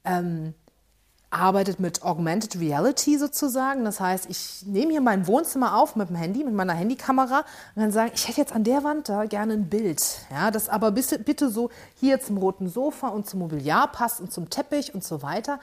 ähm, 0.04 0.54
arbeitet 1.36 1.80
mit 1.80 2.02
Augmented 2.02 2.60
Reality 2.60 3.17
sozusagen. 3.17 3.84
Das 3.84 4.00
heißt, 4.00 4.30
ich 4.30 4.65
nehme 4.65 4.91
hier 4.91 5.02
mein 5.02 5.28
Wohnzimmer 5.28 5.78
auf 5.78 5.95
mit 5.95 6.10
dem 6.10 6.15
Handy, 6.15 6.43
mit 6.43 6.54
meiner 6.54 6.74
Handykamera 6.74 7.39
und 7.76 7.82
dann 7.82 7.91
sagen, 7.91 8.12
ich 8.15 8.28
hätte 8.28 8.41
jetzt 8.41 8.54
an 8.54 8.63
der 8.63 8.84
Wand 8.84 9.10
da 9.10 9.26
gerne 9.26 9.54
ein 9.54 9.69
Bild. 9.69 10.02
Ja, 10.32 10.50
das 10.50 10.69
aber 10.69 10.91
bitte, 10.91 11.19
bitte 11.19 11.50
so 11.50 11.69
hier 12.00 12.21
zum 12.21 12.38
roten 12.38 12.69
Sofa 12.69 13.10
und 13.10 13.28
zum 13.28 13.39
Mobiliar 13.39 13.91
passt 13.91 14.21
und 14.21 14.32
zum 14.32 14.50
Teppich 14.50 14.93
und 14.93 15.04
so 15.04 15.21
weiter. 15.21 15.60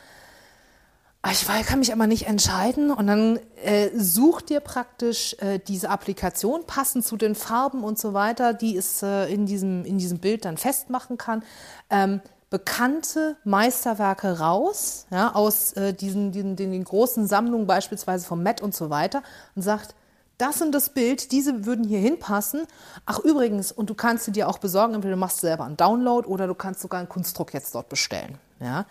Ah, 1.24 1.30
ich 1.30 1.46
kann 1.46 1.78
mich 1.78 1.92
aber 1.92 2.08
nicht 2.08 2.26
entscheiden 2.26 2.90
und 2.90 3.06
dann 3.06 3.38
äh, 3.62 3.90
sucht 3.96 4.48
dir 4.48 4.58
praktisch 4.58 5.36
äh, 5.38 5.60
diese 5.60 5.88
Applikation 5.88 6.66
passend 6.66 7.06
zu 7.06 7.16
den 7.16 7.36
Farben 7.36 7.84
und 7.84 7.96
so 7.96 8.12
weiter, 8.12 8.52
die 8.54 8.76
es 8.76 9.04
äh, 9.04 9.32
in, 9.32 9.46
diesem, 9.46 9.84
in 9.84 9.98
diesem 9.98 10.18
Bild 10.18 10.44
dann 10.44 10.56
festmachen 10.56 11.18
kann, 11.18 11.44
ähm, 11.90 12.20
bekannte 12.50 13.36
Meisterwerke 13.44 14.40
raus, 14.40 15.06
ja, 15.12 15.32
aus 15.32 15.74
äh, 15.74 15.94
diesen, 15.94 16.32
diesen, 16.32 16.56
den 16.56 16.82
großen 16.82 17.28
Sammlungen 17.28 17.68
beispielsweise 17.68 18.26
vom 18.26 18.42
Met 18.42 18.60
und 18.60 18.74
so 18.74 18.90
weiter 18.90 19.22
und 19.54 19.62
sagt, 19.62 19.94
das 20.38 20.60
und 20.60 20.72
das 20.72 20.90
Bild, 20.90 21.30
diese 21.30 21.66
würden 21.66 21.84
hier 21.84 22.00
hinpassen. 22.00 22.66
Ach 23.06 23.20
übrigens, 23.20 23.70
und 23.70 23.90
du 23.90 23.94
kannst 23.94 24.24
sie 24.24 24.32
dir 24.32 24.48
auch 24.48 24.58
besorgen, 24.58 24.94
entweder 24.94 25.14
du 25.14 25.20
machst 25.20 25.40
selber 25.40 25.64
einen 25.66 25.76
Download 25.76 26.26
oder 26.26 26.48
du 26.48 26.54
kannst 26.54 26.80
sogar 26.80 26.98
einen 26.98 27.08
Kunstdruck 27.08 27.54
jetzt 27.54 27.76
dort 27.76 27.88
bestellen. 27.88 28.38
Ja? 28.62 28.86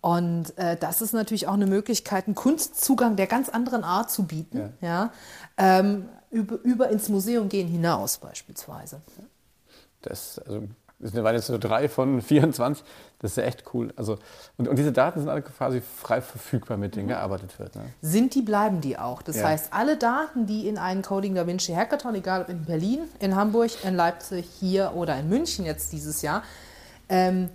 Und 0.00 0.56
äh, 0.58 0.76
das 0.76 1.02
ist 1.02 1.12
natürlich 1.12 1.48
auch 1.48 1.54
eine 1.54 1.66
Möglichkeit, 1.66 2.26
einen 2.26 2.34
Kunstzugang 2.34 3.16
der 3.16 3.26
ganz 3.26 3.48
anderen 3.48 3.84
Art 3.84 4.10
zu 4.10 4.24
bieten, 4.24 4.74
ja. 4.80 4.88
ja? 4.88 5.12
Ähm, 5.58 6.08
über, 6.30 6.56
über 6.62 6.90
ins 6.90 7.08
Museum 7.08 7.48
gehen 7.48 7.68
hinaus 7.68 8.18
beispielsweise. 8.18 9.00
Das, 10.02 10.38
also 10.40 10.68
das 10.98 11.14
waren 11.14 11.34
jetzt 11.34 11.48
nur 11.50 11.58
drei 11.58 11.88
von 11.88 12.22
24. 12.22 12.84
Das 13.18 13.32
ist 13.32 13.36
ja 13.36 13.44
echt 13.44 13.64
cool. 13.72 13.92
Also, 13.96 14.18
und, 14.56 14.68
und 14.68 14.76
diese 14.76 14.92
Daten 14.92 15.20
sind 15.20 15.28
alle 15.28 15.42
quasi 15.42 15.80
frei 15.80 16.20
verfügbar, 16.20 16.76
mit 16.76 16.96
denen 16.96 17.06
mhm. 17.06 17.10
gearbeitet 17.10 17.58
wird. 17.58 17.74
Ne? 17.74 17.82
Sind 18.02 18.34
die, 18.34 18.42
bleiben 18.42 18.80
die 18.80 18.98
auch. 18.98 19.22
Das 19.22 19.36
ja. 19.36 19.48
heißt, 19.48 19.72
alle 19.72 19.96
Daten, 19.96 20.46
die 20.46 20.68
in 20.68 20.78
einen 20.78 21.02
Coding 21.02 21.34
Da 21.34 21.46
Vinci 21.46 21.74
Hackathon, 21.74 22.14
egal 22.14 22.42
ob 22.42 22.48
in 22.48 22.64
Berlin, 22.64 23.00
in 23.20 23.36
Hamburg, 23.36 23.70
in 23.84 23.94
Leipzig, 23.94 24.46
hier 24.60 24.92
oder 24.94 25.18
in 25.18 25.28
München 25.28 25.64
jetzt 25.64 25.92
dieses 25.92 26.22
Jahr, 26.22 26.42
ähm, 27.08 27.50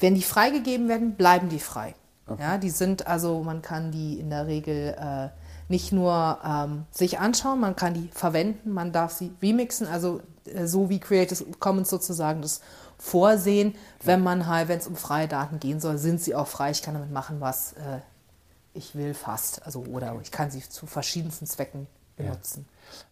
wenn 0.00 0.14
die 0.14 0.22
freigegeben 0.22 0.88
werden, 0.88 1.14
bleiben 1.14 1.48
die 1.48 1.60
frei. 1.60 1.94
Okay. 2.26 2.42
Ja, 2.42 2.58
die 2.58 2.70
sind 2.70 3.06
also, 3.06 3.42
man 3.42 3.62
kann 3.62 3.92
die 3.92 4.18
in 4.18 4.30
der 4.30 4.46
Regel 4.46 4.96
äh, 4.98 5.28
nicht 5.68 5.92
nur 5.92 6.38
ähm, 6.44 6.86
sich 6.90 7.18
anschauen, 7.18 7.60
man 7.60 7.76
kann 7.76 7.94
die 7.94 8.08
verwenden, 8.12 8.72
man 8.72 8.92
darf 8.92 9.12
sie 9.12 9.32
remixen, 9.42 9.86
also 9.86 10.20
äh, 10.44 10.66
so 10.66 10.88
wie 10.88 10.98
Creative 10.98 11.44
Commons 11.58 11.90
sozusagen 11.90 12.42
das 12.42 12.60
vorsehen. 12.98 13.74
Wenn 14.02 14.22
man 14.22 14.46
halt, 14.46 14.68
wenn 14.68 14.78
es 14.78 14.86
um 14.86 14.96
freie 14.96 15.28
Daten 15.28 15.58
gehen 15.58 15.80
soll, 15.80 15.98
sind 15.98 16.20
sie 16.20 16.34
auch 16.34 16.46
frei. 16.46 16.70
Ich 16.70 16.82
kann 16.82 16.94
damit 16.94 17.10
machen, 17.10 17.40
was, 17.40 17.72
äh, 17.74 18.00
ich 18.74 18.94
will 18.94 19.14
fast. 19.14 19.64
Also, 19.66 19.80
oder 19.84 20.16
ich 20.22 20.30
kann 20.30 20.50
sie 20.50 20.60
zu 20.60 20.86
verschiedensten 20.86 21.46
Zwecken 21.46 21.86
benutzen. 22.16 22.66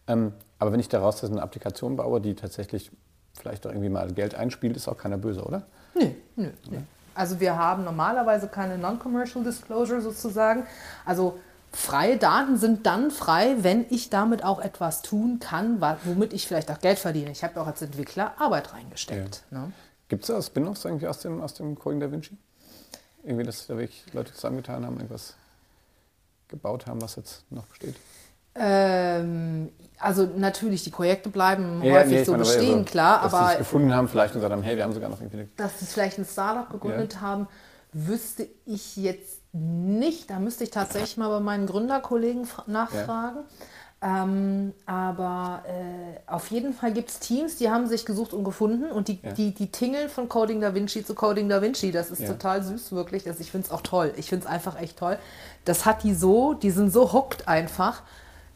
Ja. 0.07 0.13
Ähm, 0.13 0.33
aber 0.59 0.71
wenn 0.71 0.79
ich 0.79 0.89
daraus 0.89 1.23
eine 1.23 1.41
Applikation 1.41 1.95
baue, 1.95 2.21
die 2.21 2.35
tatsächlich 2.35 2.91
vielleicht 3.39 3.65
auch 3.65 3.71
irgendwie 3.71 3.89
mal 3.89 4.11
Geld 4.11 4.35
einspielt, 4.35 4.75
ist 4.75 4.87
auch 4.87 4.97
keiner 4.97 5.17
böse, 5.17 5.43
oder? 5.43 5.63
Nö, 5.95 6.09
nö, 6.35 6.49
nö. 6.69 6.77
Also 7.15 7.39
wir 7.39 7.57
haben 7.57 7.83
normalerweise 7.83 8.47
keine 8.47 8.77
Non-Commercial 8.77 9.43
Disclosure 9.43 10.01
sozusagen. 10.01 10.65
Also 11.05 11.39
freie 11.71 12.17
Daten 12.17 12.57
sind 12.57 12.85
dann 12.85 13.11
frei, 13.11 13.57
wenn 13.59 13.85
ich 13.89 14.09
damit 14.09 14.43
auch 14.43 14.59
etwas 14.59 15.01
tun 15.01 15.39
kann, 15.39 15.81
womit 16.05 16.33
ich 16.33 16.47
vielleicht 16.47 16.71
auch 16.71 16.79
Geld 16.79 16.99
verdiene. 16.99 17.31
Ich 17.31 17.43
habe 17.43 17.59
auch 17.59 17.67
als 17.67 17.81
Entwickler 17.81 18.33
Arbeit 18.39 18.73
reingesteckt. 18.73 19.43
Ja. 19.51 19.59
Ne? 19.59 19.73
Gibt 20.07 20.23
es 20.23 20.27
da 20.27 20.41
Spin-offs 20.41 20.85
irgendwie 20.85 21.07
aus 21.07 21.19
dem, 21.19 21.41
aus 21.41 21.53
dem 21.53 21.77
Coding 21.77 21.99
Da 21.99 22.11
Vinci? 22.11 22.37
Irgendwie, 23.23 23.43
dass 23.43 23.67
da 23.67 23.77
wirklich 23.77 24.05
Leute 24.13 24.33
zusammengetan 24.33 24.85
haben, 24.85 24.95
irgendwas 24.95 25.35
gebaut 26.47 26.87
haben, 26.87 27.01
was 27.01 27.15
jetzt 27.15 27.43
noch 27.51 27.65
besteht? 27.65 27.95
Ähm, 28.55 29.69
also 29.99 30.25
natürlich, 30.35 30.83
die 30.83 30.89
Projekte 30.89 31.29
bleiben 31.29 31.83
ja, 31.83 31.95
häufig 31.95 32.11
nee, 32.11 32.23
so 32.23 32.31
meine, 32.31 32.43
bestehen, 32.43 32.79
also, 32.79 32.85
klar, 32.85 33.21
dass 33.21 33.33
aber... 33.33 33.43
Dass 33.43 33.51
sie 33.53 33.57
gefunden 33.59 33.93
haben 33.93 34.07
vielleicht 34.07 34.33
und 34.33 34.41
gesagt 34.41 34.53
haben, 34.53 34.63
hey, 34.63 34.77
wir 34.77 34.83
haben 34.83 34.93
sogar 34.93 35.09
noch 35.09 35.19
irgendwie... 35.19 35.47
Dass 35.57 35.79
sie 35.79 35.85
vielleicht 35.85 36.17
ein 36.17 36.25
Startup 36.25 36.69
gegründet 36.69 37.15
ja. 37.15 37.21
haben, 37.21 37.47
wüsste 37.91 38.47
ich 38.65 38.95
jetzt 38.97 39.41
nicht. 39.51 40.29
Da 40.29 40.39
müsste 40.39 40.63
ich 40.63 40.71
tatsächlich 40.71 41.17
mal 41.17 41.29
bei 41.29 41.39
meinen 41.39 41.67
Gründerkollegen 41.67 42.47
nachfragen. 42.67 43.39
Ja. 44.01 44.23
Ähm, 44.23 44.73
aber 44.85 45.63
äh, 45.67 46.31
auf 46.31 46.51
jeden 46.51 46.73
Fall 46.73 46.93
gibt 46.93 47.09
es 47.09 47.19
Teams, 47.19 47.57
die 47.57 47.69
haben 47.69 47.85
sich 47.87 48.05
gesucht 48.05 48.31
und 48.31 48.45
gefunden 48.45 48.89
und 48.91 49.09
die, 49.09 49.19
ja. 49.21 49.33
die, 49.33 49.53
die 49.53 49.71
tingeln 49.71 50.07
von 50.07 50.29
Coding 50.29 50.61
Da 50.61 50.73
Vinci 50.73 51.03
zu 51.03 51.15
Coding 51.15 51.49
Da 51.49 51.61
Vinci. 51.61 51.91
Das 51.91 52.09
ist 52.09 52.25
total 52.25 52.63
süß, 52.63 52.93
wirklich. 52.93 53.27
Also 53.27 53.41
ich 53.41 53.51
finde 53.51 53.67
es 53.67 53.73
auch 53.73 53.81
toll. 53.81 54.13
Ich 54.15 54.29
finde 54.29 54.45
es 54.45 54.51
einfach 54.51 54.79
echt 54.79 54.97
toll. 54.97 55.17
Das 55.65 55.85
hat 55.85 56.03
die 56.03 56.13
so, 56.13 56.53
die 56.53 56.71
sind 56.71 56.93
so 56.93 57.11
hooked 57.11 57.49
einfach 57.49 58.03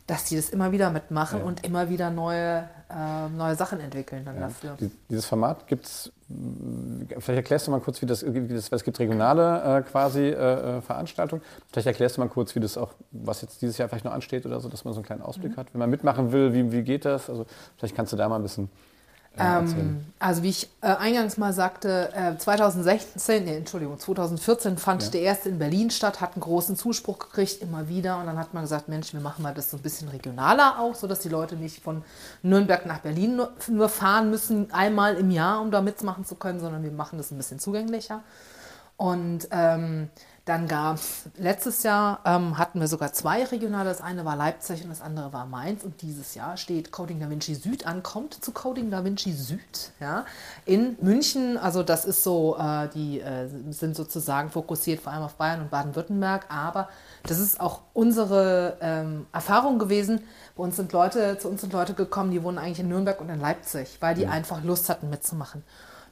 dass 0.07 0.25
die 0.25 0.35
das 0.35 0.49
immer 0.49 0.71
wieder 0.71 0.89
mitmachen 0.89 1.39
ja. 1.39 1.45
und 1.45 1.63
immer 1.65 1.89
wieder 1.89 2.09
neue, 2.09 2.67
äh, 2.89 3.29
neue 3.29 3.55
Sachen 3.55 3.79
entwickeln 3.79 4.25
dann 4.25 4.35
ja. 4.35 4.41
dafür. 4.41 4.77
Dieses 5.09 5.25
Format 5.25 5.65
gibt 5.67 5.85
es, 5.85 6.11
vielleicht 7.19 7.37
erklärst 7.37 7.67
du 7.67 7.71
mal 7.71 7.79
kurz, 7.79 8.01
wie 8.01 8.05
das, 8.05 8.25
wie 8.25 8.47
das 8.53 8.69
es 8.69 8.83
gibt 8.83 8.99
regionale 8.99 9.79
äh, 9.79 9.81
quasi 9.83 10.21
äh, 10.21 10.77
äh, 10.77 10.81
Veranstaltungen. 10.81 11.41
Vielleicht 11.71 11.87
erklärst 11.87 12.17
du 12.17 12.21
mal 12.21 12.27
kurz, 12.27 12.53
wie 12.53 12.59
das 12.59 12.77
auch, 12.77 12.93
was 13.11 13.41
jetzt 13.41 13.61
dieses 13.61 13.77
Jahr 13.77 13.87
vielleicht 13.87 14.03
noch 14.03 14.11
ansteht 14.11 14.45
oder 14.45 14.59
so, 14.59 14.67
dass 14.67 14.83
man 14.83 14.93
so 14.93 14.99
einen 14.99 15.05
kleinen 15.05 15.21
Ausblick 15.21 15.53
mhm. 15.53 15.57
hat. 15.57 15.73
Wenn 15.73 15.79
man 15.79 15.89
mitmachen 15.89 16.33
will, 16.33 16.53
wie, 16.53 16.71
wie 16.71 16.81
geht 16.81 17.05
das? 17.05 17.29
Also 17.29 17.45
vielleicht 17.77 17.95
kannst 17.95 18.11
du 18.11 18.17
da 18.17 18.27
mal 18.27 18.35
ein 18.35 18.43
bisschen 18.43 18.69
ähm, 19.37 20.05
also 20.19 20.43
wie 20.43 20.49
ich 20.49 20.69
äh, 20.81 20.87
eingangs 20.87 21.37
mal 21.37 21.53
sagte, 21.53 22.13
äh, 22.13 22.37
2016, 22.37 23.43
nee, 23.43 23.57
Entschuldigung, 23.57 23.97
2014 23.97 24.77
fand 24.77 25.03
ja. 25.03 25.09
der 25.09 25.21
erste 25.21 25.49
in 25.49 25.57
Berlin 25.57 25.89
statt, 25.89 26.21
hat 26.21 26.33
einen 26.33 26.41
großen 26.41 26.75
Zuspruch 26.75 27.17
gekriegt, 27.17 27.61
immer 27.61 27.89
wieder. 27.89 28.19
Und 28.19 28.27
dann 28.27 28.37
hat 28.37 28.53
man 28.53 28.63
gesagt, 28.63 28.89
Mensch, 28.89 29.11
wir 29.11 29.21
machen 29.21 29.41
mal 29.41 29.53
das 29.53 29.71
so 29.71 29.77
ein 29.77 29.83
bisschen 29.83 30.09
regionaler 30.09 30.79
auch, 30.79 30.93
sodass 30.93 31.19
die 31.19 31.29
Leute 31.29 31.55
nicht 31.55 31.81
von 31.81 32.03
Nürnberg 32.43 32.85
nach 32.85 32.99
Berlin 32.99 33.37
nur, 33.37 33.53
nur 33.69 33.89
fahren 33.89 34.29
müssen, 34.29 34.71
einmal 34.71 35.15
im 35.15 35.31
Jahr, 35.31 35.61
um 35.61 35.71
da 35.71 35.81
mitmachen 35.81 36.25
zu 36.25 36.35
können, 36.35 36.59
sondern 36.59 36.83
wir 36.83 36.91
machen 36.91 37.17
das 37.17 37.31
ein 37.31 37.37
bisschen 37.37 37.57
zugänglicher. 37.57 38.21
Und 38.97 39.47
ähm, 39.49 40.09
dann 40.45 40.67
gab 40.67 40.95
es 40.95 41.29
letztes 41.37 41.83
Jahr 41.83 42.19
ähm, 42.25 42.57
hatten 42.57 42.81
wir 42.81 42.89
sogar 42.89 43.13
zwei 43.13 43.45
regionale. 43.45 43.87
Das 43.87 44.01
eine 44.01 44.25
war 44.25 44.35
Leipzig 44.35 44.83
und 44.83 44.89
das 44.89 44.99
andere 44.99 45.31
war 45.31 45.45
Mainz. 45.45 45.85
Und 45.85 46.01
dieses 46.01 46.35
Jahr 46.35 46.57
steht 46.57 46.91
Coding 46.91 47.21
Da 47.21 47.29
Vinci 47.29 47.55
Süd 47.55 47.87
an, 47.87 48.03
kommt 48.03 48.33
zu 48.43 48.51
Coding 48.51 48.91
Da 48.91 49.05
Vinci 49.05 49.31
Süd 49.31 49.91
ja, 50.01 50.25
in 50.65 50.97
München. 50.99 51.57
Also 51.57 51.81
das 51.81 52.03
ist 52.03 52.23
so, 52.23 52.57
äh, 52.57 52.89
die 52.89 53.21
äh, 53.21 53.47
sind 53.69 53.95
sozusagen 53.95 54.49
fokussiert 54.49 55.01
vor 55.01 55.13
allem 55.13 55.23
auf 55.23 55.35
Bayern 55.35 55.61
und 55.61 55.71
Baden-Württemberg. 55.71 56.47
Aber 56.49 56.89
das 57.25 57.39
ist 57.39 57.61
auch 57.61 57.79
unsere 57.93 58.77
ähm, 58.81 59.27
Erfahrung 59.31 59.79
gewesen. 59.79 60.23
Bei 60.57 60.63
uns 60.63 60.75
sind 60.75 60.91
Leute, 60.91 61.37
zu 61.37 61.47
uns 61.47 61.61
sind 61.61 61.71
Leute 61.71 61.93
gekommen, 61.93 62.31
die 62.31 62.43
wohnen 62.43 62.57
eigentlich 62.57 62.81
in 62.81 62.89
Nürnberg 62.89 63.21
und 63.21 63.29
in 63.29 63.39
Leipzig, 63.39 63.97
weil 64.01 64.15
die 64.15 64.23
ja. 64.23 64.31
einfach 64.31 64.61
Lust 64.61 64.89
hatten 64.89 65.09
mitzumachen. 65.09 65.63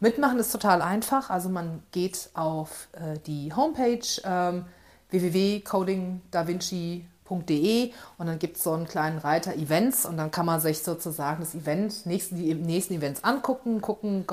Mitmachen 0.02 0.38
ist 0.40 0.52
total 0.52 0.82
einfach. 0.82 1.30
Also 1.30 1.48
man 1.48 1.82
geht 1.92 2.32
auf 2.34 2.90
äh, 2.94 3.18
die 3.20 3.54
Homepage 3.56 4.02
ähm, 4.26 4.66
www.codingdavinci.de 5.12 7.92
und 8.18 8.26
dann 8.26 8.40
gibt 8.40 8.58
es 8.58 8.64
so 8.64 8.74
einen 8.74 8.88
kleinen 8.88 9.20
Reiter 9.20 9.56
Events 9.56 10.06
und 10.06 10.18
dann 10.18 10.32
kann 10.32 10.46
man 10.46 10.60
sich 10.60 10.84
sozusagen 10.84 11.40
das 11.42 11.56
Event, 11.56 12.06
nächsten, 12.06 12.36
die 12.36 12.54
nächsten 12.54 12.96
Events 12.96 13.24
angucken, 13.24 13.80
gucken, 13.80 14.26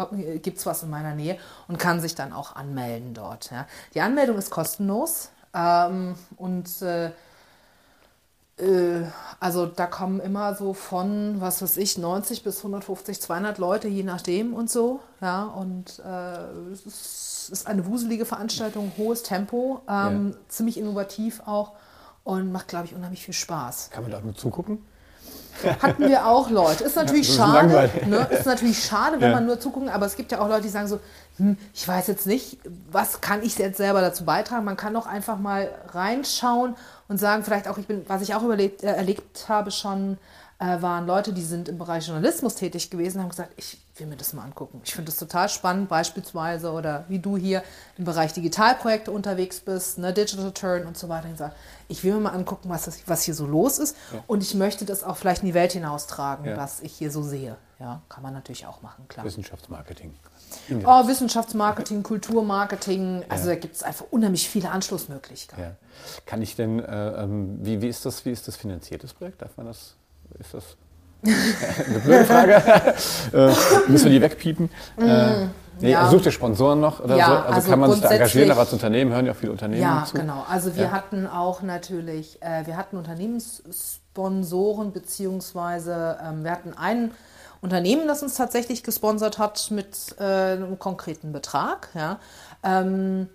gibt 0.43 0.59
es 0.59 0.67
was 0.67 0.83
in 0.83 0.91
meiner 0.91 1.15
Nähe 1.15 1.39
und 1.69 1.79
kann 1.79 2.01
sich 2.01 2.17
dann 2.17 2.33
auch 2.33 2.57
anmelden 2.57 3.15
dort. 3.15 3.53
Ja. 3.53 3.69
Die 3.95 4.01
Anmeldung 4.01 4.37
ist 4.39 4.51
kostenlos 4.51 5.31
ähm, 5.55 6.17
und 6.37 6.83
äh, 6.83 7.09
äh, 7.09 7.13
also 9.41 9.67
da 9.67 9.87
kommen 9.87 10.21
immer 10.21 10.55
so 10.55 10.75
von, 10.75 11.41
was 11.41 11.63
weiß 11.63 11.77
ich, 11.77 11.97
90 11.97 12.43
bis 12.43 12.59
150, 12.59 13.21
200 13.21 13.59
Leute, 13.59 13.89
je 13.89 14.03
nachdem 14.03 14.53
und 14.53 14.69
so. 14.69 15.01
Ja, 15.21 15.45
und 15.45 16.01
äh, 16.05 16.73
es 16.73 17.49
ist 17.51 17.67
eine 17.67 17.87
wuselige 17.87 18.25
Veranstaltung, 18.25 18.93
hohes 18.97 19.23
Tempo, 19.23 19.81
ähm, 19.89 20.31
ja. 20.33 20.39
ziemlich 20.49 20.79
innovativ 20.79 21.43
auch 21.47 21.73
und 22.25 22.53
macht, 22.53 22.69
glaube 22.69 22.87
ich, 22.87 22.95
unheimlich 22.95 23.25
viel 23.25 23.35
Spaß. 23.35 23.91
Kann 23.91 24.03
man 24.03 24.13
da 24.13 24.21
nur 24.21 24.35
zugucken? 24.35 24.85
Hatten 25.83 26.09
wir 26.09 26.27
auch 26.27 26.51
Leute. 26.51 26.85
Ist 26.85 26.97
natürlich 26.97 27.37
ja, 27.37 27.47
schade. 27.47 27.91
Ne? 28.07 28.29
Ist 28.31 28.47
natürlich 28.47 28.85
schade, 28.85 29.21
wenn 29.21 29.31
ja. 29.31 29.35
man 29.37 29.47
nur 29.47 29.59
zugucken, 29.59 29.89
aber 29.89 30.07
es 30.07 30.17
gibt 30.17 30.31
ja 30.31 30.41
auch 30.41 30.49
Leute, 30.49 30.63
die 30.63 30.69
sagen 30.69 30.87
so, 30.87 31.01
hm, 31.39 31.57
ich 31.75 31.87
weiß 31.87 32.07
jetzt 32.07 32.27
nicht, 32.27 32.59
was 32.91 33.21
kann 33.21 33.43
ich 33.43 33.59
jetzt 33.59 33.79
selber 33.79 34.01
dazu 34.01 34.25
beitragen. 34.25 34.65
Man 34.65 34.77
kann 34.77 34.95
doch 34.95 35.07
einfach 35.07 35.39
mal 35.39 35.71
reinschauen 35.89 36.77
und 37.09 37.19
sagen, 37.19 37.43
vielleicht 37.43 37.69
auch, 37.69 37.79
ich 37.79 37.87
bin, 37.87 38.05
was 38.09 38.23
ich 38.23 38.35
auch 38.35 38.43
überlebt, 38.43 38.83
äh, 38.83 38.95
erlebt 38.95 39.49
habe 39.49 39.71
schon, 39.71 40.19
äh, 40.59 40.83
waren 40.83 41.07
Leute, 41.07 41.33
die 41.33 41.43
sind 41.43 41.69
im 41.69 41.79
Bereich 41.79 42.07
Journalismus 42.07 42.57
tätig 42.57 42.91
gewesen, 42.91 43.21
haben 43.21 43.29
gesagt, 43.29 43.53
ich 43.57 43.79
will 43.97 44.09
mir 44.09 44.17
das 44.17 44.33
mal 44.33 44.43
angucken. 44.43 44.81
Ich 44.85 44.95
finde 44.95 45.11
das 45.11 45.19
total 45.19 45.49
spannend, 45.49 45.89
beispielsweise, 45.89 46.73
oder 46.73 47.05
wie 47.09 47.19
du 47.19 47.37
hier 47.37 47.63
im 47.97 48.05
Bereich 48.05 48.33
Digitalprojekte 48.33 49.11
unterwegs 49.11 49.61
bist, 49.61 49.99
ne, 49.99 50.13
Digital 50.13 50.53
Turn 50.53 50.87
und 50.87 50.99
so 50.99 51.09
weiter. 51.09 51.27
Ich, 51.27 51.33
gesagt, 51.33 51.57
ich 51.89 52.05
will 52.05 52.15
mir 52.15 52.21
mal 52.21 52.31
angucken, 52.31 52.69
was, 52.69 52.85
das, 52.85 52.99
was 53.07 53.23
hier 53.23 53.35
so 53.35 53.47
los 53.47 53.79
ist 53.79 53.97
ja. 54.13 54.23
und 54.27 54.43
ich 54.43 54.55
möchte 54.55 54.85
das 54.85 55.05
auch 55.05 55.17
vielleicht 55.17 55.43
in 55.43 55.47
die 55.47 55.55
Welt 55.55 55.73
hinaustragen, 55.73 56.45
ja. 56.45 56.57
was 56.57 56.81
ich 56.81 56.93
hier 56.93 57.11
so 57.11 57.23
sehe. 57.23 57.57
Ja, 57.79 58.03
kann 58.09 58.25
man 58.25 58.35
natürlich 58.35 58.67
auch 58.67 58.83
machen, 58.83 59.07
klar. 59.07 59.25
Wissenschaftsmarketing. 59.25 60.13
Oh, 60.85 61.07
Wissenschaftsmarketing, 61.09 62.03
Kulturmarketing, 62.03 63.25
also 63.29 63.49
ja. 63.49 63.55
da 63.55 63.61
gibt 63.61 63.77
es 63.77 63.83
einfach 63.83 64.07
unheimlich 64.11 64.49
viele 64.49 64.71
Anschlussmöglichkeiten. 64.71 65.65
Ja. 65.65 65.71
Kann 66.27 66.43
ich 66.43 66.57
denn, 66.57 66.79
äh, 66.81 67.23
ähm, 67.23 67.59
wie, 67.63 67.81
wie, 67.81 67.89
ist 67.89 68.05
das, 68.07 68.25
wie 68.25 68.31
ist 68.31 68.49
das 68.49 68.57
finanziert, 68.57 69.03
das 69.03 69.15
Projekt? 69.15 69.43
Darf 69.43 69.57
man 69.57 69.67
das, 69.67 69.95
ist 70.39 70.55
das 70.55 70.77
eine 71.87 71.99
blöde 71.99 72.25
Frage? 72.25 72.55
äh, 73.33 73.91
müssen 73.91 74.05
wir 74.05 74.13
die 74.13 74.21
wegpiepen? 74.21 74.71
Mm, 74.97 75.03
äh, 75.03 75.47
nee, 75.81 75.91
ja. 75.91 76.09
Sucht 76.09 76.27
ihr 76.27 76.33
Sponsoren 76.33 76.81
noch 76.81 77.01
oder 77.01 77.17
ja, 77.17 77.27
so? 77.27 77.33
Also, 77.33 77.55
also 77.55 77.71
kann 77.71 77.81
man 77.81 77.93
sich 77.93 78.01
da 78.01 78.11
engagieren, 78.11 78.51
aber 78.51 78.61
als 78.61 78.73
Unternehmen 78.73 79.13
hören 79.13 79.27
ja 79.27 79.33
auch 79.33 79.37
viele 79.37 79.53
Unternehmen 79.53 79.83
Ja, 79.83 80.05
zu. 80.05 80.17
genau. 80.17 80.45
Also 80.49 80.77
wir 80.77 80.85
ja. 80.85 80.91
hatten 80.93 81.27
auch 81.27 81.63
natürlich, 81.63 82.41
äh, 82.43 82.67
wir 82.67 82.77
hatten 82.77 82.97
Unternehmenssponsoren, 82.97 84.93
beziehungsweise 84.93 86.19
ähm, 86.23 86.45
wir 86.45 86.53
hatten 86.53 86.75
einen 86.75 87.13
Unternehmen, 87.61 88.07
das 88.07 88.23
uns 88.23 88.35
tatsächlich 88.35 88.83
gesponsert 88.83 89.39
hat 89.39 89.71
mit 89.71 90.17
äh, 90.19 90.23
einem 90.23 90.79
konkreten 90.79 91.33
Betrag. 91.33 91.89
Ja. 91.95 92.19
Ähm, 92.63 93.29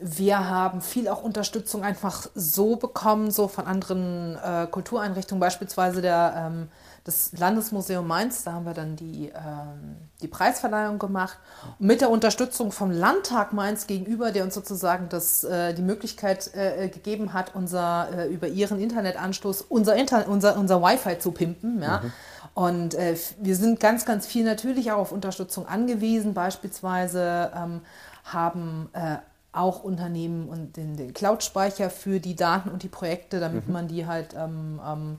wir 0.00 0.48
haben 0.48 0.80
viel 0.80 1.08
auch 1.08 1.22
Unterstützung 1.22 1.82
einfach 1.82 2.28
so 2.34 2.76
bekommen, 2.76 3.32
so 3.32 3.48
von 3.48 3.66
anderen 3.66 4.36
äh, 4.36 4.68
Kultureinrichtungen, 4.68 5.40
beispielsweise 5.40 6.00
der, 6.00 6.34
ähm, 6.36 6.68
das 7.02 7.32
Landesmuseum 7.36 8.06
Mainz. 8.06 8.44
Da 8.44 8.52
haben 8.52 8.64
wir 8.64 8.74
dann 8.74 8.94
die, 8.94 9.32
ähm, 9.34 9.96
die 10.22 10.28
Preisverleihung 10.28 11.00
gemacht. 11.00 11.38
Und 11.80 11.86
mit 11.86 12.00
der 12.00 12.10
Unterstützung 12.10 12.70
vom 12.70 12.92
Landtag 12.92 13.52
Mainz 13.52 13.88
gegenüber, 13.88 14.30
der 14.30 14.44
uns 14.44 14.54
sozusagen 14.54 15.08
das, 15.08 15.42
äh, 15.42 15.74
die 15.74 15.82
Möglichkeit 15.82 16.54
äh, 16.54 16.88
gegeben 16.88 17.32
hat, 17.32 17.56
unser, 17.56 18.08
äh, 18.16 18.28
über 18.28 18.46
ihren 18.46 18.80
Internetanschluss 18.80 19.62
unser, 19.62 19.96
Inter 19.96 20.28
unser, 20.28 20.56
unser 20.56 20.80
Wi-Fi 20.80 21.18
zu 21.18 21.32
pimpen. 21.32 21.82
Ja. 21.82 22.02
Mhm. 22.02 22.12
Und 22.58 22.96
äh, 22.96 23.16
wir 23.38 23.54
sind 23.54 23.78
ganz, 23.78 24.04
ganz 24.04 24.26
viel 24.26 24.42
natürlich 24.42 24.90
auch 24.90 24.98
auf 24.98 25.12
Unterstützung 25.12 25.68
angewiesen. 25.68 26.34
Beispielsweise 26.34 27.52
ähm, 27.54 27.82
haben 28.24 28.88
äh, 28.94 29.18
auch 29.52 29.84
Unternehmen 29.84 30.48
und 30.48 30.76
den, 30.76 30.96
den 30.96 31.14
Cloud-Speicher 31.14 31.88
für 31.88 32.18
die 32.18 32.34
Daten 32.34 32.68
und 32.68 32.82
die 32.82 32.88
Projekte, 32.88 33.38
damit 33.38 33.68
mhm. 33.68 33.72
man 33.72 33.86
die 33.86 34.06
halt 34.06 34.34
ähm, 34.36 34.80
ähm, 34.84 35.18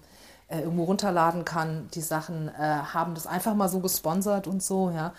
äh, 0.49 0.59
irgendwo 0.59 0.83
runterladen 0.83 1.45
kann. 1.45 1.87
Die 1.93 2.01
Sachen 2.01 2.49
äh, 2.49 2.61
haben 2.61 3.15
das 3.15 3.25
einfach 3.25 3.55
mal 3.55 3.69
so 3.69 3.79
gesponsert 3.79 4.45
und 4.45 4.61
so, 4.61 4.91
ja. 4.91 5.13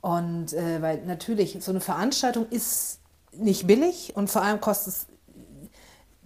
Und 0.00 0.54
äh, 0.54 0.82
weil 0.82 1.02
natürlich 1.06 1.58
so 1.60 1.70
eine 1.70 1.80
Veranstaltung 1.80 2.48
ist 2.50 2.98
nicht 3.30 3.68
billig 3.68 4.16
und 4.16 4.28
vor 4.28 4.42
allem 4.42 4.60
kostet 4.60 4.94
es 4.94 5.06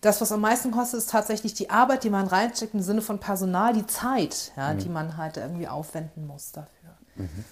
das, 0.01 0.21
was 0.21 0.31
am 0.33 0.41
meisten 0.41 0.71
kostet, 0.71 0.99
ist 0.99 1.11
tatsächlich 1.11 1.55
die 1.55 1.71
Arbeit, 1.71 2.05
die 2.05 2.11
man 2.11 2.27
reinsteckt 2.27 2.75
im 2.75 2.83
Sinne 2.83 3.03
von 3.03 3.19
Personal, 3.19 3.73
die 3.73 3.87
Zeit, 3.87 4.53
ja, 4.57 4.73
mhm. 4.73 4.79
die 4.79 4.89
man 4.89 5.17
halt 5.17 5.37
irgendwie 5.37 5.69
aufwenden 5.69 6.27
muss 6.27 6.53
dafür. 6.53 6.91
Mhm. 7.17 7.45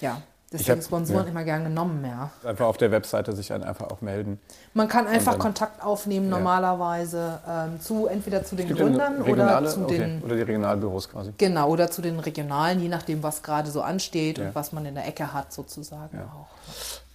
Ja. 0.00 0.22
Deswegen 0.52 0.82
Sponsoren 0.82 1.26
ja. 1.26 1.30
immer 1.30 1.44
gern 1.44 1.62
genommen, 1.62 2.04
ja. 2.04 2.30
Einfach 2.42 2.66
auf 2.66 2.76
der 2.76 2.90
Webseite 2.90 3.32
sich 3.36 3.52
einfach 3.52 3.88
auch 3.88 4.00
melden. 4.00 4.40
Man 4.74 4.88
kann 4.88 5.06
einfach 5.06 5.32
dann, 5.32 5.40
Kontakt 5.40 5.80
aufnehmen 5.80 6.28
ja. 6.28 6.38
normalerweise 6.38 7.38
ähm, 7.48 7.80
zu 7.80 8.08
entweder 8.08 8.42
zu 8.42 8.56
den 8.56 8.74
Gründern 8.74 9.22
oder 9.22 9.64
zu 9.68 9.84
okay. 9.84 9.98
den 9.98 10.22
oder 10.22 10.34
die 10.34 10.42
Regionalbüros 10.42 11.08
quasi. 11.08 11.32
Genau 11.38 11.68
oder 11.68 11.88
zu 11.88 12.02
den 12.02 12.18
Regionalen, 12.18 12.80
je 12.80 12.88
nachdem 12.88 13.22
was 13.22 13.44
gerade 13.44 13.70
so 13.70 13.80
ansteht 13.80 14.38
ja. 14.38 14.48
und 14.48 14.56
was 14.56 14.72
man 14.72 14.84
in 14.86 14.96
der 14.96 15.06
Ecke 15.06 15.32
hat 15.32 15.52
sozusagen 15.52 16.18
auch. 16.18 16.48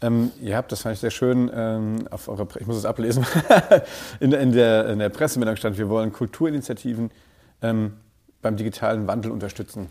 Ähm, 0.05 0.31
ihr 0.41 0.55
habt, 0.55 0.71
das 0.71 0.81
fand 0.81 0.93
ich 0.93 0.99
sehr 0.99 1.11
schön, 1.11 1.49
ähm, 1.53 2.07
auf 2.11 2.27
eure, 2.27 2.47
ich 2.59 2.67
muss 2.67 2.77
es 2.77 2.85
ablesen, 2.85 3.25
in, 4.19 4.31
in, 4.33 4.51
der, 4.51 4.89
in 4.89 4.99
der 4.99 5.09
Pressemeldung 5.09 5.55
stand, 5.55 5.77
wir 5.77 5.89
wollen 5.89 6.13
Kulturinitiativen 6.13 7.11
ähm, 7.61 7.93
beim 8.41 8.55
digitalen 8.55 9.07
Wandel 9.07 9.31
unterstützen. 9.31 9.89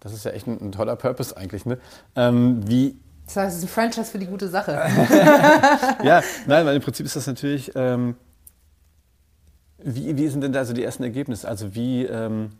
Das 0.00 0.12
ist 0.12 0.24
ja 0.24 0.30
echt 0.30 0.46
ein, 0.46 0.60
ein 0.60 0.72
toller 0.72 0.96
Purpose 0.96 1.36
eigentlich. 1.36 1.66
Ne? 1.66 1.78
Ähm, 2.14 2.60
wie 2.68 2.96
das 3.26 3.36
heißt, 3.36 3.56
es 3.56 3.62
ist 3.62 3.64
ein 3.64 3.72
Franchise 3.72 4.10
für 4.10 4.18
die 4.18 4.26
gute 4.26 4.48
Sache. 4.48 4.72
ja, 6.02 6.22
nein, 6.46 6.66
weil 6.66 6.76
im 6.76 6.82
Prinzip 6.82 7.06
ist 7.06 7.16
das 7.16 7.26
natürlich. 7.26 7.70
Ähm, 7.74 8.16
wie, 9.78 10.16
wie 10.16 10.28
sind 10.28 10.42
denn 10.42 10.52
da 10.52 10.64
so 10.64 10.72
die 10.72 10.82
ersten 10.82 11.04
Ergebnisse? 11.04 11.48
Also 11.48 11.74
wie 11.74 12.04
ähm, 12.04 12.50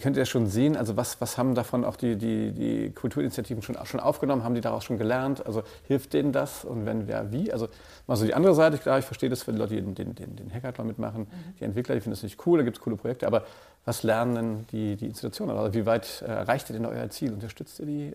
könnt 0.00 0.16
ihr 0.16 0.26
schon 0.26 0.46
sehen, 0.46 0.76
also 0.76 0.96
was, 0.96 1.20
was 1.20 1.38
haben 1.38 1.54
davon 1.54 1.84
auch 1.84 1.96
die, 1.96 2.16
die, 2.16 2.52
die 2.52 2.90
Kulturinitiativen 2.90 3.62
schon, 3.62 3.76
schon 3.84 4.00
aufgenommen? 4.00 4.44
Haben 4.44 4.54
die 4.54 4.60
daraus 4.60 4.84
schon 4.84 4.98
gelernt? 4.98 5.44
Also 5.46 5.62
hilft 5.84 6.12
denen 6.12 6.32
das? 6.32 6.64
Und 6.64 6.86
wenn 6.86 7.08
wer 7.08 7.32
wie? 7.32 7.52
Also 7.52 7.68
mal 8.06 8.16
so 8.16 8.24
die 8.24 8.34
andere 8.34 8.54
Seite, 8.54 8.78
klar, 8.78 8.98
ich 8.98 9.04
verstehe 9.04 9.28
das 9.28 9.42
für 9.42 9.52
die 9.52 9.58
Leute, 9.58 9.74
die 9.74 9.94
den, 9.94 10.14
den, 10.14 10.36
den 10.36 10.52
Hackathon 10.52 10.86
mitmachen, 10.86 11.22
mhm. 11.22 11.54
die 11.58 11.64
Entwickler, 11.64 11.94
die 11.94 12.00
finden 12.00 12.14
das 12.14 12.22
nicht 12.22 12.44
cool, 12.46 12.58
da 12.58 12.64
gibt 12.64 12.76
es 12.76 12.82
coole 12.82 12.96
Projekte, 12.96 13.26
aber 13.26 13.44
was 13.84 14.02
lernen 14.02 14.34
denn 14.34 14.66
die, 14.72 14.96
die 14.96 15.06
Institutionen? 15.06 15.56
Also 15.56 15.74
wie 15.74 15.86
weit 15.86 16.22
äh, 16.22 16.26
erreicht 16.26 16.68
ihr 16.70 16.74
denn 16.74 16.86
euer 16.86 17.08
Ziel? 17.10 17.32
Unterstützt 17.32 17.80
ihr 17.80 17.86
die 17.86 18.06
äh, 18.08 18.14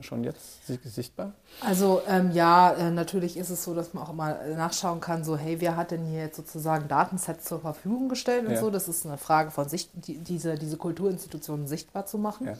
schon 0.00 0.24
jetzt 0.24 0.66
sichtbar? 0.66 1.32
Also 1.64 2.02
ähm, 2.08 2.32
ja, 2.32 2.72
äh, 2.72 2.90
natürlich 2.90 3.36
ist 3.36 3.50
es 3.50 3.62
so, 3.62 3.74
dass 3.74 3.94
man 3.94 4.04
auch 4.04 4.12
mal 4.12 4.54
nachschauen 4.56 5.00
kann, 5.00 5.24
so 5.24 5.36
hey, 5.36 5.60
wer 5.60 5.76
hat 5.76 5.92
denn 5.92 6.04
hier 6.04 6.20
jetzt 6.20 6.36
sozusagen 6.36 6.88
Datensets 6.88 7.44
zur 7.44 7.60
Verfügung 7.60 8.08
gestellt 8.08 8.46
und 8.46 8.54
ja. 8.54 8.60
so. 8.60 8.70
Das 8.70 8.88
ist 8.88 9.06
eine 9.06 9.18
Frage 9.18 9.50
von 9.50 9.68
Sicht, 9.68 9.90
die, 9.94 10.18
diese, 10.18 10.56
diese 10.56 10.76
Kulturinstitutionen 10.76 11.68
sichtbar 11.68 12.06
zu 12.06 12.18
machen. 12.18 12.48
Ja. 12.48 12.54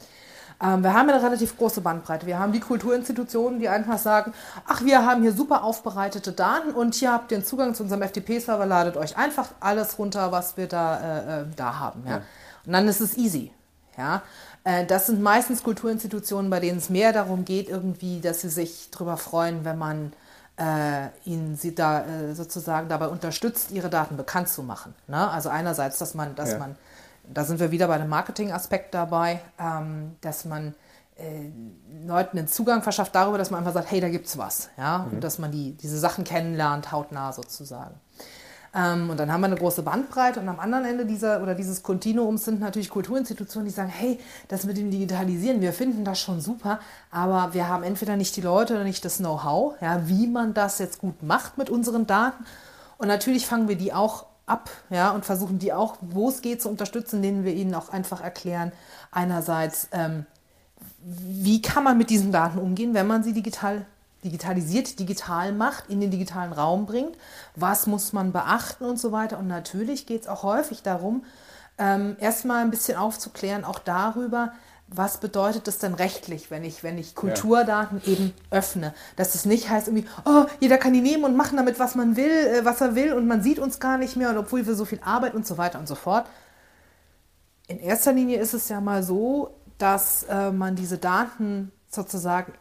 Ähm, 0.61 0.83
wir 0.83 0.93
haben 0.93 1.09
eine 1.09 1.21
relativ 1.21 1.57
große 1.57 1.81
Bandbreite. 1.81 2.25
Wir 2.25 2.39
haben 2.39 2.53
die 2.53 2.61
Kulturinstitutionen, 2.61 3.59
die 3.59 3.67
einfach 3.67 3.97
sagen, 3.97 4.33
ach, 4.65 4.83
wir 4.83 5.05
haben 5.05 5.21
hier 5.21 5.33
super 5.33 5.63
aufbereitete 5.63 6.31
Daten 6.31 6.71
und 6.71 6.95
hier 6.95 7.11
habt 7.11 7.31
ihr 7.31 7.39
den 7.39 7.45
Zugang 7.45 7.75
zu 7.75 7.83
unserem 7.83 8.01
FTP-Server, 8.01 8.65
ladet 8.65 8.95
euch 8.95 9.17
einfach 9.17 9.49
alles 9.59 9.99
runter, 9.99 10.31
was 10.31 10.55
wir 10.55 10.67
da, 10.67 10.99
äh, 10.99 11.41
äh, 11.41 11.45
da 11.55 11.79
haben. 11.79 12.03
Ja? 12.05 12.11
ja. 12.11 12.21
Und 12.65 12.71
dann 12.71 12.87
ist 12.87 13.01
es 13.01 13.17
easy. 13.17 13.51
Ja? 13.97 14.21
Äh, 14.65 14.85
das 14.85 15.07
sind 15.07 15.21
meistens 15.21 15.63
Kulturinstitutionen, 15.63 16.49
bei 16.49 16.59
denen 16.59 16.79
es 16.79 16.89
mehr 16.89 17.13
darum 17.13 17.45
geht, 17.45 17.69
irgendwie, 17.69 18.19
dass 18.19 18.41
sie 18.41 18.49
sich 18.49 18.89
darüber 18.91 19.15
freuen, 19.15 19.63
wenn 19.63 19.77
man 19.77 20.11
äh, 20.57 21.07
ihnen 21.23 21.55
sie 21.55 21.73
da 21.73 22.03
äh, 22.05 22.35
sozusagen 22.35 22.89
dabei 22.89 23.07
unterstützt, 23.07 23.71
ihre 23.71 23.89
Daten 23.89 24.17
bekannt 24.17 24.49
zu 24.49 24.63
machen. 24.63 24.93
Ne? 25.07 25.29
Also 25.29 25.49
einerseits, 25.49 25.97
dass 25.99 26.13
man, 26.13 26.35
dass 26.35 26.51
ja. 26.51 26.59
man 26.59 26.75
da 27.33 27.43
sind 27.43 27.59
wir 27.59 27.71
wieder 27.71 27.87
bei 27.87 27.97
dem 27.97 28.09
Marketing-Aspekt 28.09 28.93
dabei, 28.93 29.41
ähm, 29.59 30.15
dass 30.21 30.45
man 30.45 30.75
äh, 31.15 31.49
Leuten 32.05 32.37
den 32.37 32.47
Zugang 32.47 32.83
verschafft 32.83 33.15
darüber, 33.15 33.37
dass 33.37 33.51
man 33.51 33.59
einfach 33.59 33.73
sagt, 33.73 33.91
hey, 33.91 33.99
da 33.99 34.09
gibt's 34.09 34.37
was, 34.37 34.69
ja, 34.77 34.99
mhm. 34.99 35.13
und 35.13 35.23
dass 35.23 35.39
man 35.39 35.51
die, 35.51 35.73
diese 35.73 35.97
Sachen 35.97 36.23
kennenlernt, 36.23 36.91
hautnah 36.91 37.31
sozusagen. 37.33 37.95
Ähm, 38.75 39.09
und 39.09 39.17
dann 39.17 39.31
haben 39.31 39.41
wir 39.41 39.47
eine 39.47 39.55
große 39.55 39.83
Bandbreite 39.83 40.41
und 40.41 40.49
am 40.49 40.59
anderen 40.59 40.83
Ende 40.83 41.05
dieser 41.05 41.41
oder 41.41 41.55
dieses 41.55 41.81
Kontinuums 41.81 42.43
sind 42.43 42.59
natürlich 42.59 42.89
Kulturinstitutionen, 42.89 43.67
die 43.69 43.73
sagen, 43.73 43.89
hey, 43.89 44.19
das 44.49 44.65
mit 44.65 44.77
dem 44.77 44.91
Digitalisieren, 44.91 45.61
wir 45.61 45.71
finden 45.71 46.03
das 46.03 46.19
schon 46.19 46.41
super, 46.41 46.79
aber 47.09 47.53
wir 47.53 47.69
haben 47.69 47.83
entweder 47.83 48.17
nicht 48.17 48.35
die 48.35 48.41
Leute 48.41 48.73
oder 48.73 48.83
nicht 48.83 49.05
das 49.05 49.17
Know-how, 49.17 49.75
ja, 49.81 50.07
wie 50.09 50.27
man 50.27 50.53
das 50.53 50.79
jetzt 50.79 50.99
gut 50.99 51.23
macht 51.23 51.57
mit 51.57 51.69
unseren 51.69 52.05
Daten. 52.05 52.43
Und 52.97 53.07
natürlich 53.07 53.47
fangen 53.47 53.69
wir 53.69 53.77
die 53.77 53.93
auch 53.93 54.25
ab 54.45 54.69
ja, 54.89 55.11
und 55.11 55.25
versuchen 55.25 55.57
die 55.57 55.71
auch, 55.71 55.95
wo 56.01 56.29
es 56.29 56.41
geht, 56.41 56.61
zu 56.61 56.69
unterstützen, 56.69 57.17
indem 57.17 57.45
wir 57.45 57.53
ihnen 57.53 57.73
auch 57.73 57.89
einfach 57.89 58.21
erklären, 58.21 58.73
einerseits, 59.11 59.87
ähm, 59.91 60.25
wie 60.99 61.61
kann 61.61 61.83
man 61.83 61.97
mit 61.97 62.09
diesen 62.09 62.31
Daten 62.31 62.59
umgehen, 62.59 62.93
wenn 62.93 63.07
man 63.07 63.23
sie 63.23 63.33
digital 63.33 63.85
digitalisiert, 64.25 64.99
digital 64.99 65.53
macht, 65.53 65.89
in 65.89 66.01
den 66.01 66.11
digitalen 66.11 66.51
Raum 66.51 66.85
bringt, 66.85 67.15
was 67.55 67.87
muss 67.87 68.11
man 68.11 68.31
beachten 68.31 68.83
und 68.83 68.99
so 68.99 69.11
weiter. 69.11 69.37
Und 69.39 69.47
natürlich 69.47 70.05
geht 70.05 70.23
es 70.23 70.27
auch 70.27 70.43
häufig 70.43 70.83
darum, 70.83 71.23
ähm, 71.77 72.15
erstmal 72.19 72.61
ein 72.61 72.71
bisschen 72.71 72.97
aufzuklären, 72.97 73.63
auch 73.63 73.79
darüber, 73.79 74.53
was 74.87 75.19
bedeutet 75.19 75.67
das 75.67 75.79
denn 75.79 75.93
rechtlich, 75.95 76.51
wenn 76.51 76.63
ich, 76.63 76.83
wenn 76.83 76.97
ich 76.97 77.15
Kulturdaten 77.15 78.01
ja. 78.05 78.13
eben 78.13 78.33
öffne? 78.51 78.93
Dass 79.15 79.33
es 79.33 79.45
nicht 79.45 79.69
heißt 79.69 79.87
irgendwie, 79.87 80.07
oh, 80.25 80.45
jeder 80.59 80.77
kann 80.77 80.93
die 80.93 81.01
nehmen 81.01 81.23
und 81.23 81.35
machen 81.35 81.57
damit, 81.57 81.79
was 81.79 81.95
man 81.95 82.15
will, 82.15 82.31
äh, 82.31 82.65
was 82.65 82.81
er 82.81 82.95
will 82.95 83.13
und 83.13 83.27
man 83.27 83.41
sieht 83.41 83.59
uns 83.59 83.79
gar 83.79 83.97
nicht 83.97 84.15
mehr 84.15 84.29
und 84.29 84.37
obwohl 84.37 84.65
wir 84.65 84.75
so 84.75 84.85
viel 84.85 84.99
Arbeit 85.03 85.33
und 85.33 85.47
so 85.47 85.57
weiter 85.57 85.79
und 85.79 85.87
so 85.87 85.95
fort. 85.95 86.27
In 87.67 87.79
erster 87.79 88.13
Linie 88.13 88.39
ist 88.39 88.53
es 88.53 88.69
ja 88.69 88.79
mal 88.79 89.01
so, 89.01 89.55
dass 89.79 90.23
äh, 90.23 90.51
man 90.51 90.75
diese 90.75 90.99
Daten 90.99 91.71
sozusagen 91.89 92.53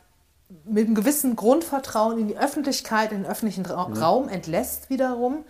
mit 0.64 0.86
einem 0.86 0.94
gewissen 0.94 1.36
Grundvertrauen 1.36 2.18
in 2.18 2.28
die 2.28 2.38
Öffentlichkeit, 2.38 3.12
in 3.12 3.22
den 3.22 3.30
öffentlichen 3.30 3.66
Ra 3.66 3.88
mhm. 3.88 3.94
Raum 3.94 4.28
entlässt 4.28 4.90
wiederum. 4.90 5.44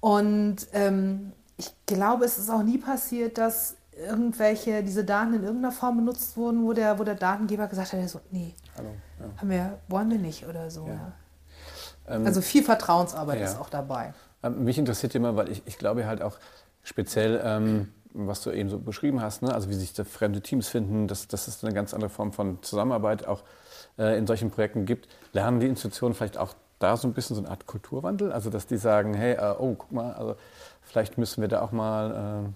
Und 0.00 0.68
ähm, 0.72 1.32
ich 1.56 1.72
glaube, 1.86 2.24
es 2.24 2.38
ist 2.38 2.50
auch 2.50 2.62
nie 2.62 2.78
passiert, 2.78 3.38
dass 3.38 3.76
irgendwelche, 3.96 4.82
diese 4.82 5.04
Daten 5.04 5.34
in 5.34 5.42
irgendeiner 5.42 5.72
Form 5.72 5.96
benutzt 5.96 6.36
wurden, 6.36 6.64
wo 6.64 6.72
der, 6.72 6.98
wo 6.98 7.04
der 7.04 7.14
Datengeber 7.14 7.66
gesagt 7.66 7.92
hat, 7.92 8.08
so, 8.08 8.20
nee, 8.30 8.54
Hallo, 8.76 8.90
ja. 9.18 9.26
haben 9.40 9.50
wir, 9.50 9.78
wollen 9.88 10.10
wir 10.10 10.18
nicht 10.18 10.46
oder 10.46 10.70
so. 10.70 10.86
Ja. 10.86 11.12
Ähm, 12.08 12.26
also 12.26 12.40
viel 12.40 12.62
Vertrauensarbeit 12.62 13.40
ist 13.40 13.58
auch 13.58 13.70
dabei. 13.70 14.12
Ähm, 14.42 14.64
mich 14.64 14.78
interessiert 14.78 15.14
immer, 15.14 15.36
weil 15.36 15.50
ich, 15.50 15.62
ich 15.64 15.78
glaube 15.78 16.06
halt 16.06 16.22
auch 16.22 16.38
speziell, 16.82 17.40
ähm, 17.42 17.92
was 18.12 18.42
du 18.42 18.50
eben 18.50 18.68
so 18.68 18.78
beschrieben 18.78 19.20
hast, 19.20 19.42
ne? 19.42 19.52
also 19.52 19.68
wie 19.68 19.74
sich 19.74 19.92
da 19.92 20.04
fremde 20.04 20.40
Teams 20.40 20.68
finden, 20.68 21.08
dass, 21.08 21.26
dass 21.28 21.48
es 21.48 21.64
eine 21.64 21.74
ganz 21.74 21.94
andere 21.94 22.10
Form 22.10 22.32
von 22.32 22.62
Zusammenarbeit 22.62 23.26
auch 23.26 23.42
äh, 23.98 24.18
in 24.18 24.26
solchen 24.26 24.50
Projekten 24.50 24.86
gibt. 24.86 25.08
Lernen 25.32 25.60
die 25.60 25.66
Institutionen 25.66 26.14
vielleicht 26.14 26.38
auch 26.38 26.54
da 26.78 26.96
so 26.96 27.08
ein 27.08 27.14
bisschen 27.14 27.36
so 27.36 27.42
eine 27.42 27.50
Art 27.50 27.66
Kulturwandel? 27.66 28.32
Also 28.32 28.50
dass 28.50 28.66
die 28.66 28.76
sagen, 28.76 29.14
hey, 29.14 29.34
äh, 29.34 29.54
oh, 29.58 29.74
guck 29.78 29.92
mal, 29.92 30.12
also 30.14 30.36
vielleicht 30.82 31.18
müssen 31.18 31.40
wir 31.40 31.48
da 31.48 31.62
auch 31.62 31.72
mal... 31.72 32.44
Äh, 32.46 32.52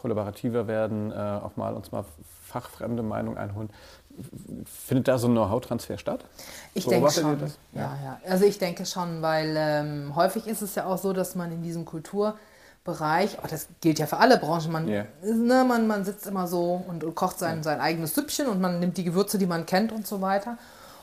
kollaborativer 0.00 0.66
werden, 0.66 1.12
äh, 1.12 1.14
auch 1.14 1.56
mal 1.56 1.74
uns 1.74 1.92
mal 1.92 2.04
fachfremde 2.46 3.02
Meinung 3.02 3.36
einholen. 3.36 3.68
Findet 4.64 5.08
da 5.08 5.18
so 5.18 5.28
ein 5.28 5.32
Know-how-Transfer 5.32 5.98
statt? 5.98 6.24
Ich 6.74 6.86
denke 6.86 7.10
schon. 7.10 7.38
Ja. 7.72 7.80
ja. 7.80 7.98
Ja, 8.02 8.20
Also 8.26 8.44
ich 8.44 8.58
denke 8.58 8.86
schon, 8.86 9.22
weil 9.22 9.54
ähm, 9.56 10.16
häufig 10.16 10.46
ist 10.46 10.62
es 10.62 10.74
ja 10.74 10.86
auch 10.86 10.98
so, 10.98 11.12
dass 11.12 11.34
man 11.34 11.52
in 11.52 11.62
diesem 11.62 11.84
Kulturbereich, 11.84 13.38
oh, 13.42 13.46
das 13.48 13.68
gilt 13.80 13.98
ja 13.98 14.06
für 14.06 14.16
alle 14.16 14.38
Branchen, 14.38 14.72
man, 14.72 14.88
yeah. 14.88 15.06
ne, 15.22 15.64
man, 15.66 15.86
man 15.86 16.04
sitzt 16.04 16.26
immer 16.26 16.48
so 16.48 16.82
und, 16.88 17.04
und 17.04 17.14
kocht 17.14 17.38
sein, 17.38 17.62
sein 17.62 17.80
eigenes 17.80 18.14
Süppchen 18.14 18.48
und 18.48 18.60
man 18.60 18.80
nimmt 18.80 18.96
die 18.96 19.04
Gewürze, 19.04 19.38
die 19.38 19.46
man 19.46 19.66
kennt 19.66 19.92
und 19.92 20.06
so 20.06 20.20
weiter. 20.20 20.58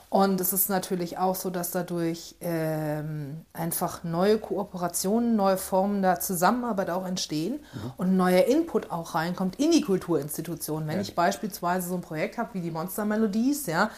Und 0.09 0.39
es 0.39 0.53
ist 0.53 0.69
natürlich 0.69 1.17
auch 1.17 1.35
so, 1.35 1.49
dass 1.49 1.71
dadurch 1.71 2.35
ähm, 2.39 3.41
einfach 3.51 4.05
neue 4.05 4.37
Kooperationen, 4.37 5.35
neue 5.35 5.57
Formen 5.57 6.01
der 6.01 6.21
Zusammenarbeit 6.21 6.89
auch 6.89 7.05
entstehen 7.05 7.55
mhm. 7.73 7.91
und 7.97 8.17
neuer 8.17 8.45
Input 8.45 8.89
auch 8.89 9.15
reinkommt 9.15 9.59
in 9.59 9.71
die 9.71 9.81
Kulturinstitutionen. 9.81 10.87
Wenn 10.87 10.95
ja. 10.95 11.01
ich 11.01 11.13
beispielsweise 11.13 11.89
so 11.89 11.95
ein 11.95 12.01
Projekt 12.01 12.37
habe 12.37 12.53
wie 12.53 12.61
die 12.61 12.71
Monster 12.71 13.03
Melodies, 13.03 13.65
ja, 13.65 13.89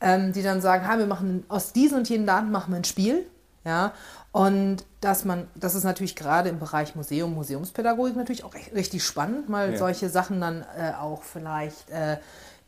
ähm, 0.00 0.32
die 0.32 0.42
dann 0.42 0.60
sagen, 0.60 0.86
ha, 0.86 0.96
wir 0.96 1.06
machen 1.06 1.44
aus 1.48 1.72
diesen 1.72 1.98
und 1.98 2.08
jenen 2.08 2.26
Daten 2.26 2.52
machen 2.52 2.72
wir 2.72 2.76
ein 2.76 2.84
Spiel, 2.84 3.26
ja, 3.64 3.92
und 4.30 4.84
dass 5.00 5.24
man, 5.24 5.48
das 5.56 5.74
ist 5.74 5.82
natürlich 5.82 6.14
gerade 6.14 6.48
im 6.48 6.60
Bereich 6.60 6.94
Museum, 6.94 7.34
Museumspädagogik 7.34 8.14
natürlich 8.14 8.44
auch 8.44 8.54
richtig 8.74 9.02
spannend, 9.02 9.48
mal 9.48 9.72
ja. 9.72 9.78
solche 9.78 10.08
Sachen 10.08 10.40
dann 10.40 10.64
äh, 10.76 10.92
auch 10.92 11.22
vielleicht 11.22 11.90
äh, 11.90 12.18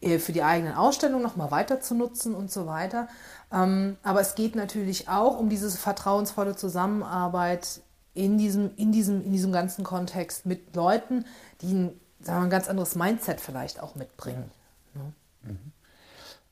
für 0.03 0.33
die 0.33 0.43
eigenen 0.43 0.75
Ausstellungen 0.75 1.23
nochmal 1.23 1.51
weiter 1.51 1.81
zu 1.81 1.95
nutzen 1.95 2.35
und 2.35 2.51
so 2.51 2.67
weiter. 2.67 3.09
Ähm, 3.53 3.97
aber 4.03 4.21
es 4.21 4.35
geht 4.35 4.57
natürlich 4.57 5.09
auch 5.09 5.39
um 5.39 5.49
diese 5.49 5.71
vertrauensvolle 5.71 6.57
Zusammenarbeit 6.57 7.83
in 8.15 8.39
diesem, 8.39 8.71
in 8.77 8.93
diesem, 8.93 9.25
in 9.25 9.33
diesem 9.33 9.53
ganzen 9.53 9.85
Kontext 9.85 10.47
mit 10.47 10.75
Leuten, 10.75 11.25
die 11.61 11.73
ein, 11.73 12.01
sagen 12.21 12.41
wir, 12.41 12.45
ein 12.45 12.51
ganz 12.51 12.69
anderes 12.69 12.95
Mindset 12.95 13.41
vielleicht 13.41 13.81
auch 13.81 13.95
mitbringen. 13.95 14.51
Ne? 14.95 15.13
Mhm. 15.43 15.73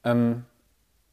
Ähm, 0.05 0.45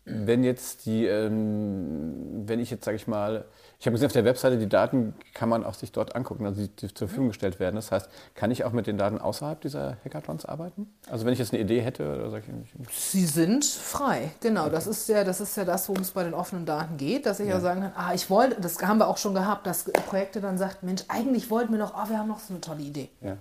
wenn 0.05 0.43
jetzt 0.43 0.85
die, 0.85 1.05
ähm, 1.05 2.47
wenn 2.47 2.59
ich 2.59 2.69
jetzt, 2.69 2.85
sage 2.85 2.95
ich 2.95 3.07
mal, 3.07 3.45
ich 3.79 3.85
habe 3.85 3.93
gesehen, 3.93 4.07
auf 4.07 4.13
der 4.13 4.25
Webseite, 4.25 4.57
die 4.57 4.69
Daten 4.69 5.13
kann 5.33 5.49
man 5.49 5.63
auch 5.63 5.73
sich 5.73 5.91
dort 5.91 6.15
angucken, 6.15 6.45
also 6.45 6.61
die, 6.61 6.69
die 6.69 6.93
zur 6.93 7.07
Verfügung 7.07 7.29
gestellt 7.29 7.59
werden. 7.59 7.75
Das 7.75 7.91
heißt, 7.91 8.09
kann 8.33 8.51
ich 8.51 8.63
auch 8.63 8.71
mit 8.71 8.87
den 8.87 8.97
Daten 8.97 9.19
außerhalb 9.19 9.59
dieser 9.61 9.97
Hackathons 10.03 10.45
arbeiten? 10.45 10.93
Also 11.09 11.25
wenn 11.25 11.33
ich 11.33 11.39
jetzt 11.39 11.53
eine 11.53 11.61
Idee 11.61 11.81
hätte 11.81 12.03
oder 12.03 12.29
sag 12.29 12.43
ich 12.47 12.89
Sie 12.91 13.25
sind 13.25 13.65
frei, 13.65 14.31
genau. 14.41 14.63
Okay. 14.63 14.71
Das 14.71 14.87
ist 14.87 15.07
ja 15.09 15.23
das, 15.23 15.41
ist 15.41 15.57
ja 15.57 15.65
das 15.65 15.89
worum 15.89 16.01
es 16.01 16.11
bei 16.11 16.23
den 16.23 16.33
offenen 16.33 16.65
Daten 16.65 16.97
geht, 16.97 17.25
dass 17.25 17.39
ich 17.39 17.47
ja, 17.47 17.55
ja 17.55 17.59
sagen 17.59 17.81
kann, 17.81 17.93
ah, 17.95 18.13
ich 18.13 18.29
wollte, 18.29 18.61
das 18.61 18.81
haben 18.81 18.97
wir 18.97 19.07
auch 19.07 19.17
schon 19.17 19.33
gehabt, 19.33 19.67
dass 19.67 19.83
Projekte 19.83 20.41
dann 20.41 20.57
sagt, 20.57 20.83
Mensch, 20.83 21.03
eigentlich 21.07 21.49
wollten 21.49 21.71
wir 21.71 21.79
noch, 21.79 21.93
ah, 21.95 22.09
wir 22.09 22.17
haben 22.17 22.27
noch 22.27 22.39
so 22.39 22.53
eine 22.53 22.61
tolle 22.61 22.81
Idee. 22.81 23.09
Ja. 23.21 23.37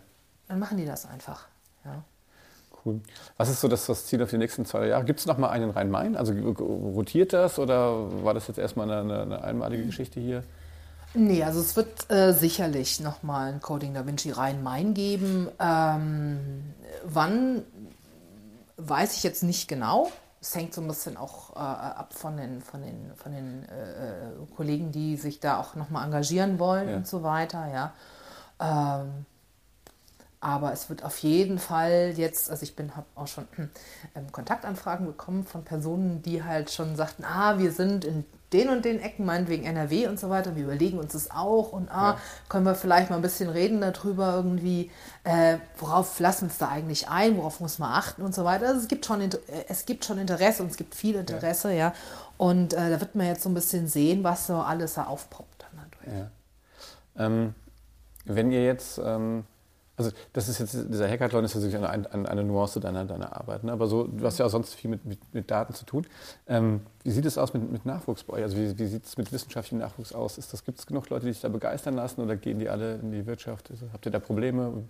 Dann 0.49 0.59
machen 0.59 0.77
die 0.77 0.85
das 0.85 1.07
einfach. 1.07 1.47
Ja. 1.85 2.03
Cool. 2.85 3.01
Was 3.37 3.49
ist 3.49 3.61
so 3.61 3.69
das, 3.69 3.87
das 3.87 4.07
Ziel 4.07 4.23
auf 4.23 4.31
die 4.31 4.39
nächsten 4.39 4.67
zwei 4.67 4.89
Jahre? 4.89 5.05
Gibt 5.05 5.21
es 5.21 5.27
noch 5.27 5.39
mal 5.39 5.49
einen 5.49 5.71
Rhein-Main? 5.71 6.17
Also 6.17 6.35
rotiert 6.35 7.33
das 7.33 7.59
oder 7.59 8.25
war 8.25 8.35
das 8.35 8.47
jetzt 8.49 8.59
erstmal 8.59 8.91
eine, 8.91 9.23
eine 9.23 9.45
einmalige 9.45 9.87
Geschichte 9.87 10.21
hier? 10.21 10.45
Nee, 11.15 11.45
also 11.45 11.61
es 11.61 11.77
wird 11.77 12.11
äh, 12.11 12.33
sicherlich 12.33 13.01
nochmal 13.01 13.53
ein 13.53 13.61
Coding 13.61 13.95
Da 13.95 14.05
Vinci 14.05 14.33
Rhein-Main 14.33 14.95
geben. 14.95 15.49
Ähm, 15.61 16.75
wann, 17.05 17.63
weiß 18.77 19.17
ich 19.17 19.23
jetzt 19.23 19.45
nicht 19.45 19.69
genau. 19.69 20.11
Es 20.41 20.55
hängt 20.55 20.75
so 20.75 20.81
ein 20.83 20.89
bisschen 20.89 21.17
auch 21.17 21.55
äh, 21.55 21.61
ab 21.61 22.13
von 22.13 22.37
den, 22.37 22.61
von 22.61 22.83
den, 22.83 23.13
von 23.15 23.33
den 23.33 23.63
äh, 23.65 24.55
Kollegen, 24.57 24.91
die 24.91 25.17
sich 25.17 25.41
da 25.41 25.59
auch 25.59 25.77
nochmal 25.77 26.05
engagieren 26.05 26.59
wollen 26.59 26.89
ja. 26.89 26.97
und 26.97 27.07
so 27.07 27.23
weiter. 27.23 27.67
Ja. 27.73 27.93
Ähm, 29.01 29.25
aber 30.45 30.75
es 30.75 30.91
wird 30.91 31.03
auf 31.05 31.17
jeden 31.19 31.59
Fall 31.59 32.13
jetzt, 32.17 32.51
also 32.51 32.65
ich 32.65 32.75
habe 32.95 33.07
auch 33.15 33.27
schon 33.27 33.47
ähm, 34.15 34.31
Kontaktanfragen 34.31 35.07
bekommen 35.07 35.47
von 35.47 35.65
Personen, 35.65 36.21
die 36.21 36.45
halt 36.45 36.71
schon 36.71 36.97
sagten, 36.97 37.25
ah, 37.25 37.59
wir 37.59 37.73
sind 37.73 38.05
in 38.05 38.27
den 38.53 38.69
und 38.69 38.85
den 38.85 39.01
Ecken, 39.01 39.25
meinetwegen 39.25 39.65
NRW 39.65 40.07
und 40.07 40.21
so 40.21 40.29
weiter. 40.29 40.55
Wir 40.55 40.65
überlegen 40.65 40.99
uns 40.99 41.15
das 41.15 41.31
auch 41.31 41.73
und 41.73 41.89
ah, 41.91 42.11
ja. 42.11 42.19
können 42.51 42.67
wir 42.67 42.75
vielleicht 42.75 43.09
mal 43.09 43.17
ein 43.17 43.23
bisschen 43.23 43.49
reden 43.49 43.81
darüber 43.81 44.35
irgendwie, 44.35 44.91
äh, 45.25 45.57
worauf 45.79 46.21
lassen 46.21 46.43
wir 46.43 46.49
uns 46.49 46.59
da 46.59 46.69
eigentlich 46.69 47.09
ein, 47.09 47.39
worauf 47.39 47.61
muss 47.61 47.79
man 47.79 47.93
achten 47.93 48.21
und 48.21 48.35
so 48.35 48.45
weiter. 48.45 48.67
Also 48.67 48.81
es 48.81 48.89
gibt 48.89 49.07
schon, 49.07 49.23
äh, 49.23 49.31
es 49.69 49.87
gibt 49.87 50.05
schon 50.05 50.19
Interesse 50.19 50.63
und 50.63 50.71
es 50.71 50.77
gibt 50.77 50.95
viel 50.95 51.15
Interesse, 51.15 51.71
ja. 51.71 51.77
ja. 51.77 51.95
Und 52.37 52.75
äh, 52.75 52.91
da 52.91 53.01
wird 53.01 53.15
man 53.15 53.29
jetzt 53.29 53.45
so 53.45 53.49
ein 53.49 53.55
bisschen 53.55 53.89
sehen, 53.89 54.23
was 54.23 54.47
so 54.47 54.57
alles 54.57 54.93
da 54.93 55.05
aufpoppt 55.05 55.65
dann 55.65 55.85
natürlich. 55.89 56.21
Ja. 56.21 57.25
Ähm, 57.27 57.55
wenn 58.27 58.53
ihr 58.53 58.63
jetzt 58.63 59.01
ähm 59.03 59.45
also 59.97 60.11
das 60.33 60.49
ist 60.49 60.59
jetzt, 60.59 60.75
dieser 60.75 61.09
Hackathon 61.09 61.45
ist 61.45 61.55
natürlich 61.55 61.77
eine, 61.77 61.89
eine, 61.89 62.29
eine 62.29 62.45
Nuance 62.45 62.81
deiner, 62.81 63.05
deiner 63.05 63.37
Arbeit. 63.37 63.63
Ne? 63.65 63.73
Aber 63.73 63.87
so, 63.87 64.05
du 64.05 64.25
hast 64.25 64.39
ja 64.39 64.47
auch 64.47 64.51
sonst 64.51 64.75
viel 64.75 64.91
mit, 64.91 65.05
mit, 65.05 65.21
mit 65.33 65.51
Daten 65.51 65.73
zu 65.75 65.85
tun. 65.85 66.07
Ähm, 66.49 66.81
wie 67.05 67.11
sieht 67.11 67.27
es 67.27 67.39
aus 67.39 67.55
mit, 67.55 67.71
mit 67.71 67.87
Nachwuchs 67.87 68.25
bei 68.25 68.35
euch? 68.35 68.43
Also 68.43 68.57
wie, 68.57 68.77
wie 68.79 68.87
sieht 68.87 69.07
es 69.07 69.17
mit 69.17 69.33
wissenschaftlichem 69.33 69.79
Nachwuchs 69.79 70.13
aus? 70.13 70.37
Gibt 70.65 70.79
es 70.79 70.87
genug 70.87 71.09
Leute, 71.11 71.27
die 71.27 71.33
sich 71.33 71.43
da 71.43 71.49
begeistern 71.49 71.95
lassen 71.95 72.21
oder 72.23 72.37
gehen 72.37 72.59
die 72.59 72.69
alle 72.69 72.97
in 72.97 73.13
die 73.13 73.25
Wirtschaft? 73.27 73.71
Also, 73.71 73.87
habt 73.93 74.05
ihr 74.07 74.13
da 74.13 74.19
Probleme? 74.19 74.85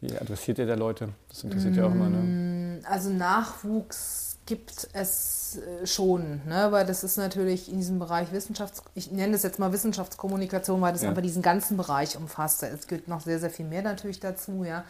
Wie 0.00 0.16
adressiert 0.16 0.58
ihr 0.58 0.66
da 0.66 0.74
Leute? 0.74 1.08
Das 1.28 1.42
interessiert 1.42 1.76
ja 1.76 1.86
auch 1.86 1.92
immer. 1.92 2.08
Ne? 2.08 2.80
Also 2.84 3.10
Nachwuchs 3.10 4.33
gibt 4.46 4.88
es 4.92 5.58
äh, 5.58 5.86
schon, 5.86 6.42
ne? 6.46 6.68
weil 6.70 6.86
das 6.86 7.04
ist 7.04 7.16
natürlich 7.16 7.70
in 7.70 7.78
diesem 7.78 7.98
Bereich 7.98 8.32
Wissenschafts... 8.32 8.82
Ich 8.94 9.10
nenne 9.10 9.34
es 9.34 9.42
jetzt 9.42 9.58
mal 9.58 9.72
Wissenschaftskommunikation, 9.72 10.80
weil 10.80 10.92
das 10.92 11.02
ja. 11.02 11.08
einfach 11.08 11.22
diesen 11.22 11.42
ganzen 11.42 11.76
Bereich 11.76 12.16
umfasst. 12.16 12.62
Es 12.62 12.86
gibt 12.86 13.08
noch 13.08 13.20
sehr, 13.20 13.38
sehr 13.38 13.50
viel 13.50 13.66
mehr 13.66 13.82
natürlich 13.82 14.20
dazu, 14.20 14.64
ja. 14.64 14.84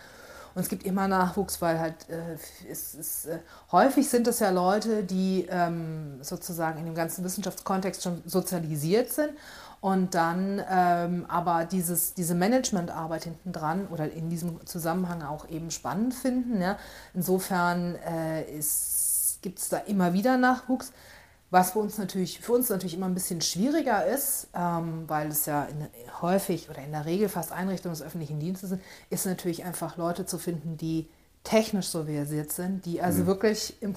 Und 0.54 0.62
es 0.62 0.68
gibt 0.68 0.84
immer 0.84 1.08
Nachwuchs, 1.08 1.60
weil 1.60 1.80
halt 1.80 1.94
äh, 2.08 2.36
es 2.70 2.94
ist, 2.94 3.26
äh, 3.26 3.38
häufig 3.72 4.08
sind 4.08 4.28
es 4.28 4.38
ja 4.38 4.50
Leute, 4.50 5.02
die 5.02 5.46
ähm, 5.50 6.18
sozusagen 6.22 6.78
in 6.78 6.84
dem 6.84 6.94
ganzen 6.94 7.24
Wissenschaftskontext 7.24 8.02
schon 8.02 8.22
sozialisiert 8.24 9.12
sind 9.12 9.30
und 9.84 10.14
dann 10.14 10.62
ähm, 10.70 11.26
aber 11.28 11.66
dieses, 11.66 12.14
diese 12.14 12.34
Managementarbeit 12.34 13.24
hinten 13.24 13.52
dran 13.52 13.86
oder 13.88 14.10
in 14.10 14.30
diesem 14.30 14.64
Zusammenhang 14.64 15.22
auch 15.22 15.46
eben 15.50 15.70
spannend 15.70 16.14
finden. 16.14 16.62
Ja. 16.62 16.78
Insofern 17.12 17.96
äh, 17.96 18.44
ist 18.44 18.93
gibt 19.44 19.58
es 19.58 19.68
da 19.68 19.76
immer 19.76 20.14
wieder 20.14 20.38
Nachwuchs. 20.38 20.92
Was 21.50 21.72
für 21.72 21.78
uns 21.78 21.98
natürlich, 21.98 22.40
für 22.40 22.52
uns 22.52 22.70
natürlich 22.70 22.94
immer 22.94 23.06
ein 23.06 23.14
bisschen 23.14 23.40
schwieriger 23.40 24.04
ist, 24.06 24.48
ähm, 24.56 25.04
weil 25.06 25.28
es 25.28 25.46
ja 25.46 25.64
in, 25.66 25.86
häufig 26.20 26.68
oder 26.68 26.82
in 26.82 26.90
der 26.90 27.04
Regel 27.04 27.28
fast 27.28 27.52
Einrichtungen 27.52 27.94
des 27.94 28.04
öffentlichen 28.04 28.40
Dienstes 28.40 28.70
sind, 28.70 28.82
ist 29.10 29.26
natürlich 29.26 29.62
einfach 29.64 29.96
Leute 29.96 30.26
zu 30.26 30.38
finden, 30.38 30.76
die 30.78 31.08
technisch 31.44 31.88
so 31.88 32.04
versiert 32.04 32.50
sind, 32.50 32.86
die 32.86 33.02
also 33.02 33.22
mhm. 33.22 33.26
wirklich 33.26 33.80
im, 33.82 33.94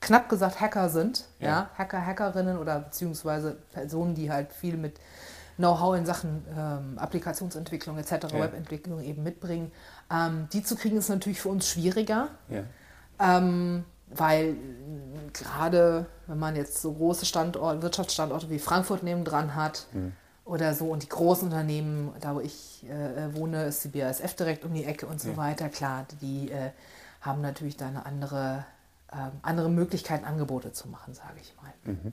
knapp 0.00 0.28
gesagt 0.28 0.60
Hacker 0.60 0.90
sind, 0.90 1.24
ja. 1.40 1.48
ja. 1.48 1.70
Hacker, 1.78 2.04
Hackerinnen 2.06 2.58
oder 2.58 2.80
beziehungsweise 2.80 3.56
Personen, 3.72 4.14
die 4.14 4.30
halt 4.30 4.52
viel 4.52 4.76
mit 4.76 5.00
Know-how 5.56 5.96
in 5.96 6.06
Sachen 6.06 6.44
ähm, 6.56 6.98
Applikationsentwicklung 6.98 7.98
etc., 7.98 8.12
ja. 8.12 8.32
Webentwicklung 8.34 9.02
eben 9.02 9.22
mitbringen. 9.22 9.72
Ähm, 10.12 10.48
die 10.52 10.62
zu 10.62 10.76
kriegen 10.76 10.98
ist 10.98 11.08
natürlich 11.08 11.40
für 11.40 11.48
uns 11.48 11.68
schwieriger. 11.68 12.28
Ja. 12.48 12.64
Ähm, 13.18 13.84
weil 14.16 14.56
gerade 15.32 16.06
wenn 16.26 16.38
man 16.38 16.56
jetzt 16.56 16.80
so 16.80 16.92
große 16.92 17.26
Standorte, 17.26 17.82
Wirtschaftsstandorte 17.82 18.50
wie 18.50 18.58
Frankfurt 18.58 19.02
nebendran 19.02 19.54
hat 19.54 19.86
mhm. 19.92 20.12
oder 20.44 20.74
so 20.74 20.86
und 20.86 21.02
die 21.02 21.08
großen 21.08 21.48
Unternehmen, 21.48 22.12
da 22.20 22.34
wo 22.34 22.40
ich 22.40 22.84
äh, 22.88 23.34
wohne, 23.34 23.64
ist 23.64 23.84
die 23.84 23.88
BASF 23.88 24.34
direkt 24.34 24.64
um 24.64 24.74
die 24.74 24.84
Ecke 24.84 25.06
und 25.06 25.20
so 25.20 25.30
ja. 25.30 25.36
weiter, 25.36 25.68
klar, 25.68 26.06
die 26.20 26.50
äh, 26.50 26.70
haben 27.20 27.40
natürlich 27.40 27.76
da 27.76 27.86
eine 27.86 28.04
andere, 28.06 28.64
äh, 29.10 29.16
andere 29.42 29.70
Möglichkeit, 29.70 30.24
Angebote 30.24 30.72
zu 30.72 30.88
machen, 30.88 31.14
sage 31.14 31.36
ich 31.40 31.54
mal. 31.56 31.92
Mhm. 31.92 32.00
Ja. 32.04 32.12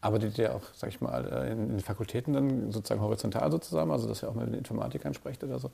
Arbeitet 0.00 0.36
ihr 0.36 0.54
auch, 0.54 0.62
sag 0.74 0.90
ich 0.90 1.00
mal, 1.00 1.26
äh, 1.32 1.52
in 1.52 1.68
den 1.68 1.80
Fakultäten 1.80 2.34
dann 2.34 2.70
sozusagen 2.70 3.00
horizontal 3.00 3.50
so 3.50 3.58
zusammen, 3.58 3.90
also 3.90 4.06
dass 4.06 4.22
ihr 4.22 4.28
auch 4.28 4.34
mit 4.34 4.46
den 4.46 4.54
Informatikern 4.54 5.14
sprecht 5.14 5.42
oder 5.42 5.58
so? 5.58 5.70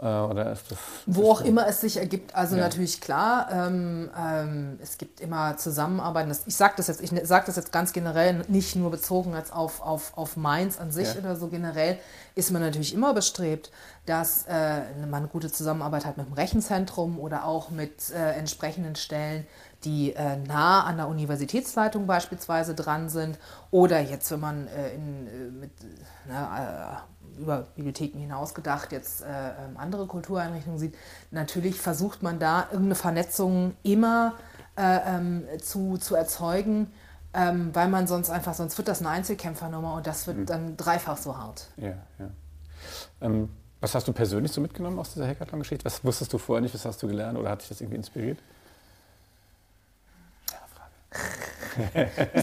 Äh, 0.00 0.06
oder 0.06 0.52
ist 0.52 0.70
das, 0.70 0.78
Wo 1.06 1.30
auch 1.30 1.42
immer 1.42 1.66
es 1.66 1.80
sich 1.80 1.96
ergibt. 1.96 2.34
Also 2.34 2.56
ja. 2.56 2.62
natürlich 2.62 3.00
klar, 3.00 3.48
ähm, 3.52 4.10
ähm, 4.18 4.78
es 4.82 4.98
gibt 4.98 5.20
immer 5.20 5.56
Zusammenarbeiten. 5.56 6.36
Ich 6.46 6.56
sage 6.56 6.74
das 6.76 6.88
jetzt, 6.88 7.00
ich 7.00 7.10
sage 7.26 7.46
das 7.46 7.56
jetzt 7.56 7.72
ganz 7.72 7.92
generell, 7.92 8.44
nicht 8.48 8.74
nur 8.74 8.90
bezogen 8.90 9.34
als 9.34 9.52
auf, 9.52 9.80
auf, 9.80 10.16
auf 10.16 10.36
Mainz 10.36 10.80
an 10.80 10.90
sich 10.90 11.14
ja. 11.14 11.20
oder 11.20 11.36
so 11.36 11.48
generell, 11.48 11.98
ist 12.34 12.50
man 12.50 12.62
natürlich 12.62 12.94
immer 12.94 13.14
bestrebt, 13.14 13.70
dass 14.06 14.44
äh, 14.48 14.80
man 15.06 15.14
eine 15.14 15.28
gute 15.28 15.52
Zusammenarbeit 15.52 16.04
hat 16.04 16.16
mit 16.16 16.26
dem 16.26 16.32
Rechenzentrum 16.32 17.20
oder 17.20 17.44
auch 17.44 17.70
mit 17.70 18.10
äh, 18.10 18.32
entsprechenden 18.32 18.96
Stellen, 18.96 19.46
die 19.84 20.14
äh, 20.14 20.36
nah 20.36 20.84
an 20.84 20.96
der 20.96 21.08
Universitätsleitung 21.08 22.06
beispielsweise 22.06 22.74
dran 22.74 23.08
sind. 23.08 23.38
Oder 23.70 24.00
jetzt, 24.00 24.30
wenn 24.30 24.40
man 24.40 24.66
äh, 24.66 24.94
in, 24.94 25.26
äh, 25.26 25.50
mit, 25.50 25.70
na, 26.26 27.04
über 27.38 27.66
Bibliotheken 27.74 28.18
hinaus 28.18 28.54
gedacht 28.54 28.92
jetzt 28.92 29.22
äh, 29.22 29.26
ähm, 29.26 29.76
andere 29.76 30.06
Kultureinrichtungen 30.06 30.78
sieht, 30.78 30.94
natürlich 31.30 31.80
versucht 31.80 32.22
man 32.22 32.38
da 32.38 32.64
irgendeine 32.70 32.94
Vernetzung 32.94 33.74
immer 33.82 34.34
äh, 34.76 34.98
ähm, 35.06 35.44
zu, 35.60 35.98
zu 35.98 36.14
erzeugen, 36.14 36.92
ähm, 37.34 37.74
weil 37.74 37.88
man 37.88 38.06
sonst 38.06 38.30
einfach, 38.30 38.54
sonst 38.54 38.78
wird 38.78 38.88
das 38.88 39.00
eine 39.00 39.10
Einzelkämpfernummer 39.10 39.94
und 39.94 40.06
das 40.06 40.26
wird 40.26 40.38
mhm. 40.38 40.46
dann 40.46 40.76
dreifach 40.76 41.16
so 41.16 41.36
hart. 41.36 41.68
Ja, 41.76 41.94
ja. 42.18 42.30
Ähm, 43.20 43.48
was 43.80 43.94
hast 43.94 44.06
du 44.06 44.12
persönlich 44.12 44.52
so 44.52 44.60
mitgenommen 44.60 44.98
aus 44.98 45.12
dieser 45.12 45.26
Hackathon-Geschichte? 45.26 45.84
Was 45.84 46.04
wusstest 46.04 46.32
du 46.32 46.38
vorher 46.38 46.60
nicht, 46.60 46.74
was 46.74 46.84
hast 46.84 47.02
du 47.02 47.08
gelernt 47.08 47.38
oder 47.38 47.50
hat 47.50 47.62
dich 47.62 47.68
das 47.68 47.80
irgendwie 47.80 47.96
inspiriert? 47.96 48.38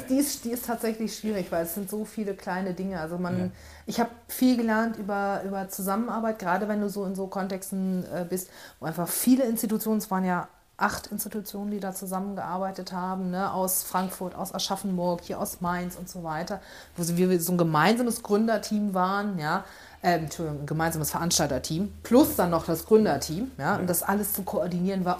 die, 0.10 0.16
ist, 0.18 0.46
die 0.46 0.52
ist 0.52 0.66
tatsächlich 0.66 1.16
schwierig, 1.16 1.52
weil 1.52 1.66
es 1.66 1.76
sind 1.76 1.90
so 1.90 2.06
viele 2.06 2.34
kleine 2.34 2.74
Dinge. 2.74 3.00
Also 3.00 3.18
man, 3.18 3.40
ja. 3.40 3.50
ich 3.86 4.00
habe 4.00 4.10
viel 4.28 4.58
gelernt 4.58 4.98
über, 4.98 5.42
über 5.46 5.70
Zusammenarbeit, 5.70 6.40
gerade 6.40 6.68
wenn 6.68 6.82
du 6.82 6.90
so 6.90 7.06
in 7.06 7.16
so 7.16 7.28
Kontexten 7.28 8.06
äh, 8.14 8.26
bist, 8.28 8.50
wo 8.80 8.86
einfach 8.86 9.08
viele 9.08 9.44
Institutionen, 9.46 9.98
es 9.98 10.10
waren 10.12 10.26
ja 10.26 10.48
acht 10.80 11.08
Institutionen, 11.08 11.72
die 11.72 11.80
da 11.80 11.94
zusammengearbeitet 11.94 12.94
haben, 12.94 13.32
ne, 13.32 13.52
aus 13.52 13.84
Frankfurt, 13.84 14.36
aus 14.36 14.54
Aschaffenburg, 14.54 15.22
hier 15.24 15.40
aus 15.40 15.62
Mainz 15.62 15.96
und 15.96 16.10
so 16.10 16.24
weiter, 16.24 16.62
wo 16.96 17.04
wir 17.06 17.42
so 17.42 17.52
ein 17.52 17.58
gemeinsames 17.58 18.24
Gründerteam 18.24 18.94
waren, 18.94 19.38
ja, 19.38 19.66
äh, 20.02 20.14
Entschuldigung, 20.14 20.62
ein 20.62 20.66
gemeinsames 20.66 21.12
Veranstalterteam, 21.12 21.92
plus 22.04 22.36
dann 22.36 22.52
noch 22.52 22.66
das 22.66 22.86
Gründerteam, 22.86 23.52
ja, 23.58 23.76
und 23.76 23.88
das 23.88 24.04
alles 24.04 24.34
zu 24.34 24.44
koordinieren 24.44 25.06
war, 25.06 25.20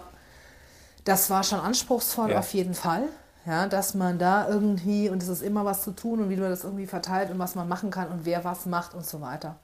das 1.04 1.30
war 1.30 1.44
schon 1.44 1.60
anspruchsvoll 1.60 2.32
ja. 2.32 2.40
auf 2.40 2.54
jeden 2.54 2.74
Fall 2.74 3.04
ja, 3.50 3.66
dass 3.66 3.96
man 3.96 4.20
da 4.20 4.48
irgendwie, 4.48 5.10
und 5.10 5.24
es 5.24 5.28
ist 5.28 5.42
immer 5.42 5.66
was 5.66 5.82
zu 5.84 5.90
tun 5.90 6.20
und 6.20 6.30
wie 6.30 6.36
man 6.36 6.52
das 6.52 6.64
irgendwie 6.64 6.86
verteilt 6.86 7.32
und 7.32 7.40
was 7.40 7.56
man 7.56 7.68
machen 7.68 7.90
kann 7.90 8.10
und 8.10 8.24
wer 8.24 8.44
was 8.44 8.68
macht 8.68 8.94
und 8.94 9.08
so 9.08 9.22
weiter. 9.22 9.56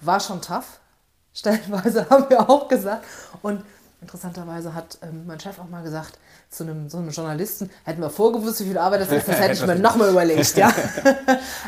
War 0.00 0.20
schon 0.20 0.40
tough. 0.40 0.80
Stellenweise 1.34 2.08
haben 2.08 2.30
wir 2.30 2.48
auch 2.48 2.66
gesagt. 2.66 3.04
Und 3.42 3.62
interessanterweise 4.00 4.72
hat 4.72 4.96
ähm, 5.02 5.26
mein 5.26 5.38
Chef 5.38 5.58
auch 5.58 5.68
mal 5.68 5.82
gesagt, 5.82 6.18
zu 6.48 6.62
einem, 6.62 6.88
so 6.88 6.96
einem 6.96 7.10
Journalisten, 7.10 7.68
hätten 7.84 8.00
wir 8.00 8.08
vorgewusst, 8.08 8.60
wie 8.60 8.68
viel 8.68 8.78
Arbeit 8.78 9.02
das 9.02 9.12
ist, 9.12 9.28
das 9.28 9.38
hätte 9.38 9.52
ich 9.52 9.66
mir 9.66 9.74
nochmal 9.78 10.08
überlegt. 10.08 10.56
Ja? 10.56 10.72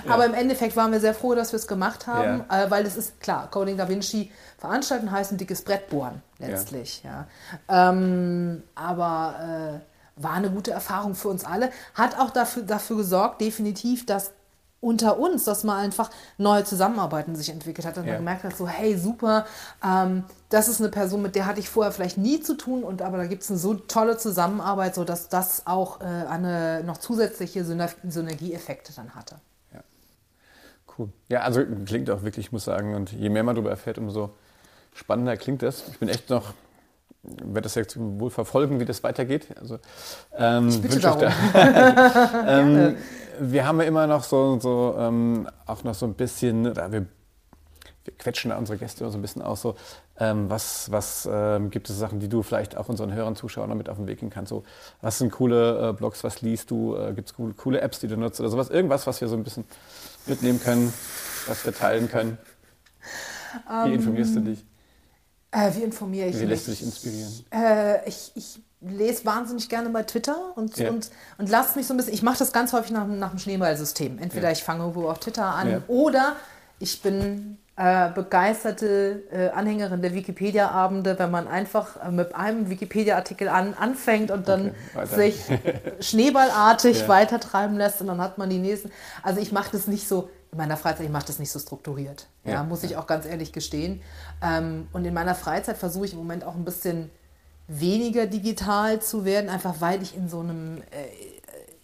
Aber 0.09 0.25
im 0.25 0.33
Endeffekt 0.33 0.75
waren 0.75 0.91
wir 0.91 1.01
sehr 1.01 1.13
froh, 1.13 1.35
dass 1.35 1.53
wir 1.53 1.59
es 1.59 1.67
gemacht 1.67 2.07
haben, 2.07 2.47
ja. 2.51 2.65
äh, 2.65 2.71
weil 2.71 2.87
es 2.87 2.97
ist 2.97 3.21
klar, 3.21 3.51
Coding 3.51 3.77
Da 3.77 3.91
Vinci 3.91 4.33
veranstalten 4.57 5.11
heißt 5.11 5.33
ein 5.33 5.37
dickes 5.37 5.63
Brett 5.63 5.91
bohren, 5.91 6.23
letztlich. 6.39 7.03
Ja. 7.05 7.27
ja. 7.69 7.91
Ähm, 7.91 8.63
aber 8.75 9.81
äh, 9.83 9.88
war 10.23 10.33
eine 10.33 10.51
gute 10.51 10.71
Erfahrung 10.71 11.15
für 11.15 11.29
uns 11.29 11.45
alle. 11.45 11.71
Hat 11.95 12.19
auch 12.19 12.31
dafür, 12.31 12.63
dafür 12.63 12.97
gesorgt, 12.97 13.41
definitiv, 13.41 14.07
dass 14.07 14.33
unter 14.81 15.19
uns, 15.19 15.45
dass 15.45 15.65
man 15.65 15.79
einfach 15.79 16.11
neue 16.37 16.65
Zusammenarbeiten 16.65 17.35
sich 17.35 17.51
entwickelt 17.51 17.87
hat 17.87 17.99
und 17.99 18.05
ja. 18.05 18.13
man 18.13 18.21
gemerkt 18.21 18.45
hat, 18.45 18.57
so 18.57 18.69
hey, 18.69 18.97
super, 18.97 19.45
ähm, 19.85 20.25
das 20.51 20.69
ist 20.69 20.81
eine 20.81 20.89
Person, 20.89 21.21
mit 21.21 21.35
der 21.35 21.47
hatte 21.47 21.61
ich 21.61 21.69
vorher 21.69 21.93
vielleicht 21.93 22.17
nie 22.17 22.41
zu 22.41 22.57
tun 22.57 22.85
und 22.85 23.03
aber 23.03 23.17
da 23.17 23.27
gibt 23.27 23.43
es 23.43 23.51
eine 23.51 23.59
so 23.59 23.75
tolle 23.75 24.19
Zusammenarbeit, 24.19 24.95
sodass 24.95 25.29
das 25.29 25.67
auch 25.67 26.01
äh, 26.01 26.05
eine 26.05 26.85
noch 26.85 26.99
zusätzliche 26.99 27.65
Synergieeffekte 27.65 28.93
dann 28.95 29.15
hatte. 29.17 29.37
Ja, 29.75 29.81
cool. 30.97 31.09
Ja, 31.29 31.41
also 31.41 31.65
klingt 31.85 32.09
auch 32.11 32.23
wirklich, 32.23 32.47
ich 32.47 32.53
muss 32.53 32.65
sagen, 32.65 32.95
und 32.95 33.11
je 33.11 33.31
mehr 33.31 33.43
man 33.43 33.57
darüber 33.57 33.71
erfährt, 33.71 33.99
umso 33.99 34.31
spannender 34.95 35.37
klingt 35.37 35.63
das. 35.63 35.89
Ich 35.89 35.99
bin 35.99 36.09
echt 36.09 36.31
noch 36.31 36.55
werde 37.23 37.63
das 37.63 37.75
jetzt 37.75 37.97
wohl 37.99 38.31
verfolgen, 38.31 38.81
wie 38.81 38.85
das 38.85 39.03
weitergeht. 39.03 39.49
Also, 39.61 39.79
ähm, 40.37 40.69
ich 40.69 40.81
bitte 40.81 41.01
darum. 41.01 41.21
Da, 41.21 42.45
ähm, 42.61 42.97
wir 43.41 43.67
haben 43.67 43.81
ja 43.81 43.87
immer 43.87 44.07
noch 44.07 44.25
so, 44.25 44.59
so 44.61 44.97
ähm, 44.99 45.49
auch 45.67 45.85
noch 45.85 45.95
so 45.95 46.07
ein 46.07 46.15
bisschen, 46.15 46.67
oder 46.67 46.91
wir, 46.93 47.07
wir 48.05 48.15
quetschen 48.17 48.51
da 48.51 48.59
unsere 48.59 48.79
Gäste 48.79 49.05
immer 49.05 49.13
so 49.13 49.19
ein 49.19 49.23
bisschen 49.23 49.43
aus, 49.43 49.63
so, 49.63 49.77
ähm, 50.19 50.51
was, 50.51 50.91
was 50.91 51.29
ähm, 51.31 51.71
gibt 51.71 51.89
es 51.91 51.99
Sachen, 51.99 52.21
die 52.21 52.29
du 52.29 52.43
vielleicht 52.43 52.77
auch 52.77 52.89
unseren 52.89 53.13
Hörern, 53.13 53.37
Zuschauern 53.37 53.77
mit 53.77 53.89
auf 53.89 53.97
den 53.97 54.07
Weg 54.07 54.21
gehen 54.21 54.31
kannst? 54.31 54.51
So, 54.51 54.65
was 55.01 55.19
sind 55.19 55.31
coole 55.31 55.91
äh, 55.91 55.93
Blogs, 55.93 56.25
was 56.25 56.41
liest 56.43 56.71
du? 56.71 56.97
Äh, 56.97 57.13
gibt 57.15 57.29
es 57.29 57.35
coole, 57.35 57.55
coole 57.55 57.81
Apps, 57.81 58.01
die 58.01 58.09
du 58.09 58.17
nutzt 58.17 58.41
oder 58.41 58.49
sowas? 58.49 58.71
Irgendwas, 58.71 59.07
was 59.07 59.21
wir 59.21 59.29
so 59.29 59.37
ein 59.37 59.45
bisschen 59.45 59.65
mitnehmen 60.27 60.61
können, 60.61 60.93
was 61.47 61.65
wir 61.65 61.75
teilen 61.75 62.09
können? 62.09 62.39
Wie 63.85 63.95
informierst 63.95 64.37
du 64.37 64.41
dich? 64.41 64.65
Äh, 65.51 65.71
wie 65.75 65.83
informiere 65.83 66.29
ich 66.29 66.35
Wie 66.37 66.41
mich? 66.41 66.51
lässt 66.51 66.67
du 66.67 66.71
dich 66.73 66.83
inspirieren? 66.83 67.33
Äh, 67.51 68.07
ich, 68.09 68.33
ich 68.35 68.63
lese 68.81 69.25
wahnsinnig 69.25 69.69
gerne 69.69 69.89
bei 69.91 70.03
Twitter 70.03 70.37
und, 70.57 70.77
Ja. 70.77 70.91
und, 70.91 71.11
und 71.39 71.49
lasse 71.49 71.77
mich 71.79 71.87
so 71.87 71.95
ein 71.95 71.97
bisschen, 71.97 72.13
ich 72.15 72.23
mache 72.23 72.39
das 72.39 72.53
ganz 72.53 72.73
häufig 72.73 72.91
nach, 72.93 73.07
nach 73.07 73.31
dem 73.31 73.39
Schneeballsystem. 73.39 74.19
Entweder 74.19 74.49
Ja. 74.49 74.53
ich 74.53 74.63
fange 74.63 74.81
irgendwo 74.81 75.09
auf 75.09 75.19
Twitter 75.21 75.45
an 75.47 75.71
Ja. 75.71 75.83
oder 75.89 76.37
ich 76.79 77.01
bin 77.03 77.59
äh, 77.77 78.11
begeisterte 78.11 79.23
äh, 79.33 79.49
Anhängerin 79.51 80.03
der 80.03 80.13
Wikipedia-Abende, 80.13 81.19
wenn 81.19 81.31
man 81.31 81.49
einfach 81.49 81.97
äh, 82.05 82.11
mit 82.11 82.35
einem 82.35 82.69
Wikipedia-Artikel 82.71 83.49
an, 83.49 83.73
anfängt 83.75 84.31
und 84.33 84.49
dann 84.49 84.73
Okay, 84.95 85.07
sich 85.07 85.45
schneeballartig 86.01 87.09
weitertreiben 87.09 87.77
lässt 87.77 88.01
und 88.01 88.09
dann 88.09 88.21
hat 88.21 88.37
man 88.39 88.51
die 88.51 88.59
nächsten. 88.59 88.91
Also 89.23 89.41
ich 89.41 89.53
mache 89.53 89.71
das 89.73 89.87
nicht 89.87 90.09
so, 90.09 90.29
in 90.51 90.59
meiner 90.59 90.77
Freizeit, 90.77 91.05
ich 91.07 91.13
mache 91.13 91.27
das 91.27 91.39
nicht 91.39 91.51
so 91.51 91.59
strukturiert. 91.59 92.27
Ja, 92.45 92.53
Ja. 92.55 92.63
muss 92.63 92.83
ich 92.83 92.97
auch 92.97 93.07
ganz 93.07 93.27
ehrlich 93.27 93.53
gestehen. 93.53 94.01
Ähm, 94.43 94.89
und 94.93 95.05
in 95.05 95.13
meiner 95.15 95.35
Freizeit 95.35 95.77
versuche 95.77 96.07
ich 96.07 96.13
im 96.13 96.19
Moment 96.19 96.45
auch 96.45 96.55
ein 96.55 96.65
bisschen 96.65 97.11
weniger 97.67 98.27
digital 98.27 99.01
zu 99.03 99.25
werden, 99.25 99.51
einfach 99.51 99.81
weil 99.81 100.03
ich 100.03 100.17
in 100.17 100.29
so 100.29 100.41
einem, 100.41 100.79
äh, 100.91 101.07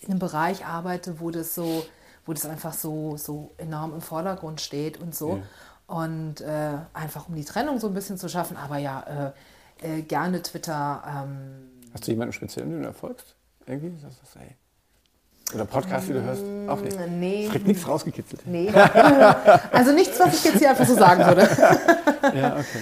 in 0.00 0.10
einem 0.10 0.18
Bereich 0.18 0.64
arbeite, 0.64 1.20
wo 1.20 1.30
das 1.30 1.54
so, 1.54 1.84
wo 2.24 2.32
das 2.32 2.46
einfach 2.46 2.72
so, 2.72 3.16
so 3.18 3.50
enorm 3.58 3.92
im 3.94 4.00
Vordergrund 4.00 4.60
steht 4.60 4.98
und 4.98 5.14
so. 5.14 5.42
Und 5.86 6.40
äh, 6.40 6.78
einfach 6.94 7.28
um 7.28 7.34
die 7.34 7.44
Trennung 7.44 7.78
so 7.78 7.88
ein 7.88 7.94
bisschen 7.94 8.16
zu 8.16 8.28
schaffen. 8.30 8.56
Aber 8.56 8.78
ja, 8.78 9.32
äh, 9.82 9.98
äh, 9.98 10.02
gerne 10.02 10.40
Twitter. 10.40 11.02
Ähm, 11.06 11.68
Hast 11.92 12.06
du 12.06 12.12
jemanden 12.12 12.32
speziell, 12.32 12.64
den 12.66 12.80
du 12.80 12.86
erfolgst? 12.86 13.34
Irgendwie? 13.66 13.90
Du, 13.90 14.06
ey. 14.40 14.56
Oder 15.52 15.66
Podcast, 15.66 16.08
die 16.08 16.14
du 16.14 16.22
hörst? 16.22 16.42
Auch 16.68 16.80
nicht. 16.80 16.98
nee. 17.10 17.48
Kriegt 17.50 17.66
nichts 17.66 17.86
rausgekitzelt. 17.86 18.46
Nee. 18.46 18.72
also 19.72 19.92
nichts, 19.92 20.18
was 20.18 20.34
ich 20.34 20.44
jetzt 20.44 20.58
hier 20.58 20.70
einfach 20.70 20.86
so 20.86 20.94
sagen 20.94 21.24
würde. 21.24 21.48
Ja, 22.34 22.56
okay. 22.56 22.78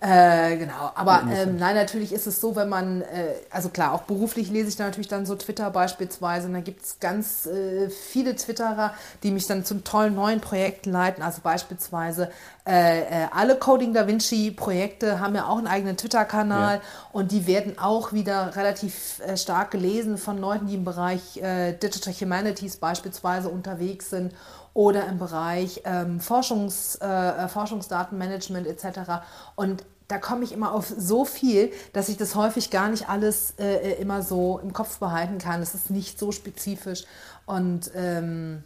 Äh, 0.00 0.56
genau, 0.56 0.90
aber 0.96 1.22
ähm, 1.32 1.58
nein, 1.58 1.76
natürlich 1.76 2.12
ist 2.12 2.26
es 2.26 2.40
so, 2.40 2.56
wenn 2.56 2.68
man, 2.68 3.02
äh, 3.02 3.34
also 3.48 3.68
klar, 3.68 3.92
auch 3.92 4.02
beruflich 4.02 4.50
lese 4.50 4.68
ich 4.68 4.74
da 4.74 4.84
natürlich 4.84 5.06
dann 5.06 5.26
so 5.26 5.36
Twitter 5.36 5.70
beispielsweise 5.70 6.48
und 6.48 6.54
da 6.54 6.60
gibt 6.60 6.84
es 6.84 6.98
ganz 6.98 7.46
äh, 7.46 7.88
viele 7.88 8.34
Twitterer, 8.34 8.92
die 9.22 9.30
mich 9.30 9.46
dann 9.46 9.64
zu 9.64 9.84
tollen 9.84 10.16
neuen 10.16 10.40
Projekten 10.40 10.90
leiten, 10.90 11.22
also 11.22 11.40
beispielsweise 11.40 12.32
äh, 12.70 13.00
äh, 13.24 13.28
alle 13.32 13.56
Coding 13.56 13.92
Da 13.92 14.06
Vinci 14.06 14.52
Projekte 14.52 15.18
haben 15.18 15.34
ja 15.34 15.46
auch 15.46 15.58
einen 15.58 15.66
eigenen 15.66 15.96
Twitter-Kanal 15.96 16.76
Ja. 16.76 16.82
und 17.12 17.32
die 17.32 17.48
werden 17.48 17.78
auch 17.80 18.12
wieder 18.12 18.54
relativ 18.54 19.20
äh, 19.26 19.36
stark 19.36 19.72
gelesen 19.72 20.18
von 20.18 20.38
Leuten, 20.38 20.68
die 20.68 20.76
im 20.76 20.84
Bereich 20.84 21.38
äh, 21.38 21.72
Digital 21.72 22.14
Humanities 22.14 22.76
beispielsweise 22.76 23.48
unterwegs 23.48 24.10
sind 24.10 24.32
oder 24.72 25.06
im 25.08 25.18
Bereich 25.18 25.82
ähm, 25.84 26.20
Forschungs, 26.20 26.94
äh, 26.96 27.48
Forschungsdatenmanagement 27.48 28.68
etc. 28.68 29.24
Und 29.56 29.84
da 30.06 30.18
komme 30.18 30.44
ich 30.44 30.52
immer 30.52 30.72
auf 30.72 30.92
so 30.96 31.24
viel, 31.24 31.72
dass 31.92 32.08
ich 32.08 32.16
das 32.18 32.36
häufig 32.36 32.70
gar 32.70 32.88
nicht 32.88 33.08
alles 33.08 33.54
äh, 33.58 33.94
immer 34.00 34.22
so 34.22 34.60
im 34.60 34.72
Kopf 34.72 34.98
behalten 34.98 35.38
kann. 35.38 35.60
Es 35.60 35.74
ist 35.74 35.90
nicht 35.90 36.20
so 36.20 36.30
spezifisch. 36.30 37.04
Und 37.46 37.90
ähm, 37.96 38.62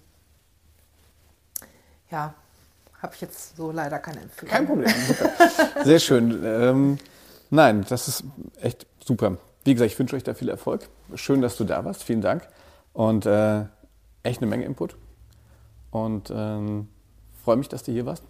ja, 2.10 2.34
habe 3.04 3.14
ich 3.14 3.20
jetzt 3.20 3.56
so 3.56 3.70
leider 3.70 3.98
keine 3.98 4.22
Empfehlung. 4.22 4.52
Kein 4.52 4.66
Problem. 4.66 4.92
Sehr 5.84 5.98
schön. 6.00 6.42
Ähm, 6.44 6.98
nein, 7.50 7.84
das 7.88 8.08
ist 8.08 8.24
echt 8.60 8.86
super. 9.04 9.36
Wie 9.64 9.74
gesagt, 9.74 9.92
ich 9.92 9.98
wünsche 9.98 10.16
euch 10.16 10.24
da 10.24 10.34
viel 10.34 10.48
Erfolg. 10.48 10.88
Schön, 11.14 11.40
dass 11.40 11.56
du 11.56 11.64
da 11.64 11.84
warst. 11.84 12.02
Vielen 12.02 12.22
Dank. 12.22 12.48
Und 12.92 13.26
äh, 13.26 13.64
echt 14.22 14.40
eine 14.40 14.46
Menge 14.48 14.64
Input. 14.64 14.96
Und 15.90 16.32
ähm, 16.34 16.88
freue 17.44 17.56
mich, 17.56 17.68
dass 17.68 17.82
du 17.82 17.92
hier 17.92 18.06
warst. 18.06 18.24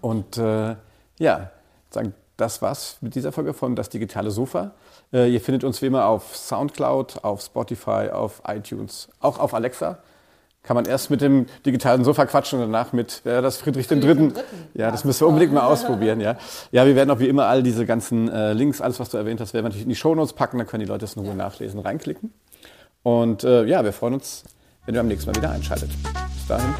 Und 0.00 0.36
äh, 0.36 0.76
ja, 1.18 1.50
sagen, 1.90 2.12
das 2.36 2.60
war's 2.60 2.98
mit 3.00 3.14
dieser 3.14 3.32
Folge 3.32 3.54
von 3.54 3.76
Das 3.76 3.88
Digitale 3.88 4.30
Sofa. 4.32 4.72
Äh, 5.12 5.32
ihr 5.32 5.40
findet 5.40 5.62
uns 5.62 5.80
wie 5.80 5.86
immer 5.86 6.06
auf 6.06 6.36
Soundcloud, 6.36 7.22
auf 7.22 7.40
Spotify, 7.40 8.10
auf 8.12 8.42
iTunes, 8.46 9.08
auch 9.20 9.38
auf 9.38 9.54
Alexa. 9.54 9.98
Kann 10.64 10.74
man 10.76 10.86
erst 10.86 11.10
mit 11.10 11.20
dem 11.20 11.46
digitalen 11.64 12.04
Sofa 12.04 12.24
quatschen 12.24 12.58
und 12.58 12.72
danach 12.72 12.92
mit, 12.92 13.24
war 13.24 13.42
das, 13.42 13.58
Friedrich 13.58 13.86
Friedrich 13.86 14.06
Dritten. 14.06 14.28
dem 14.30 14.34
Dritten. 14.34 14.50
Ja, 14.74 14.90
das 14.90 15.02
Ja, 15.02 15.06
müssen 15.06 15.20
wir 15.20 15.28
unbedingt 15.28 15.52
mal 15.52 15.66
ausprobieren. 15.66 16.20
Ja. 16.20 16.36
ja, 16.72 16.86
wir 16.86 16.96
werden 16.96 17.10
auch 17.10 17.18
wie 17.18 17.28
immer 17.28 17.46
all 17.46 17.62
diese 17.62 17.84
ganzen 17.84 18.30
äh, 18.30 18.54
Links, 18.54 18.80
alles, 18.80 18.98
was 18.98 19.10
du 19.10 19.18
erwähnt 19.18 19.40
hast, 19.40 19.52
werden 19.52 19.64
wir 19.64 19.68
natürlich 19.68 19.84
in 19.84 19.90
die 19.90 19.96
Shownotes 19.96 20.32
packen, 20.32 20.58
dann 20.58 20.66
können 20.66 20.80
die 20.80 20.88
Leute 20.88 21.04
es 21.04 21.16
in 21.16 21.24
Ruhe 21.24 21.34
nachlesen, 21.34 21.80
reinklicken. 21.80 22.32
Und 23.02 23.44
äh, 23.44 23.64
ja, 23.66 23.84
wir 23.84 23.92
freuen 23.92 24.14
uns, 24.14 24.44
wenn 24.86 24.94
ihr 24.94 25.00
beim 25.00 25.08
nächsten 25.08 25.30
Mal 25.30 25.36
wieder 25.36 25.50
einschaltet. 25.50 25.90
Bis 26.34 26.46
dahin. 26.48 26.74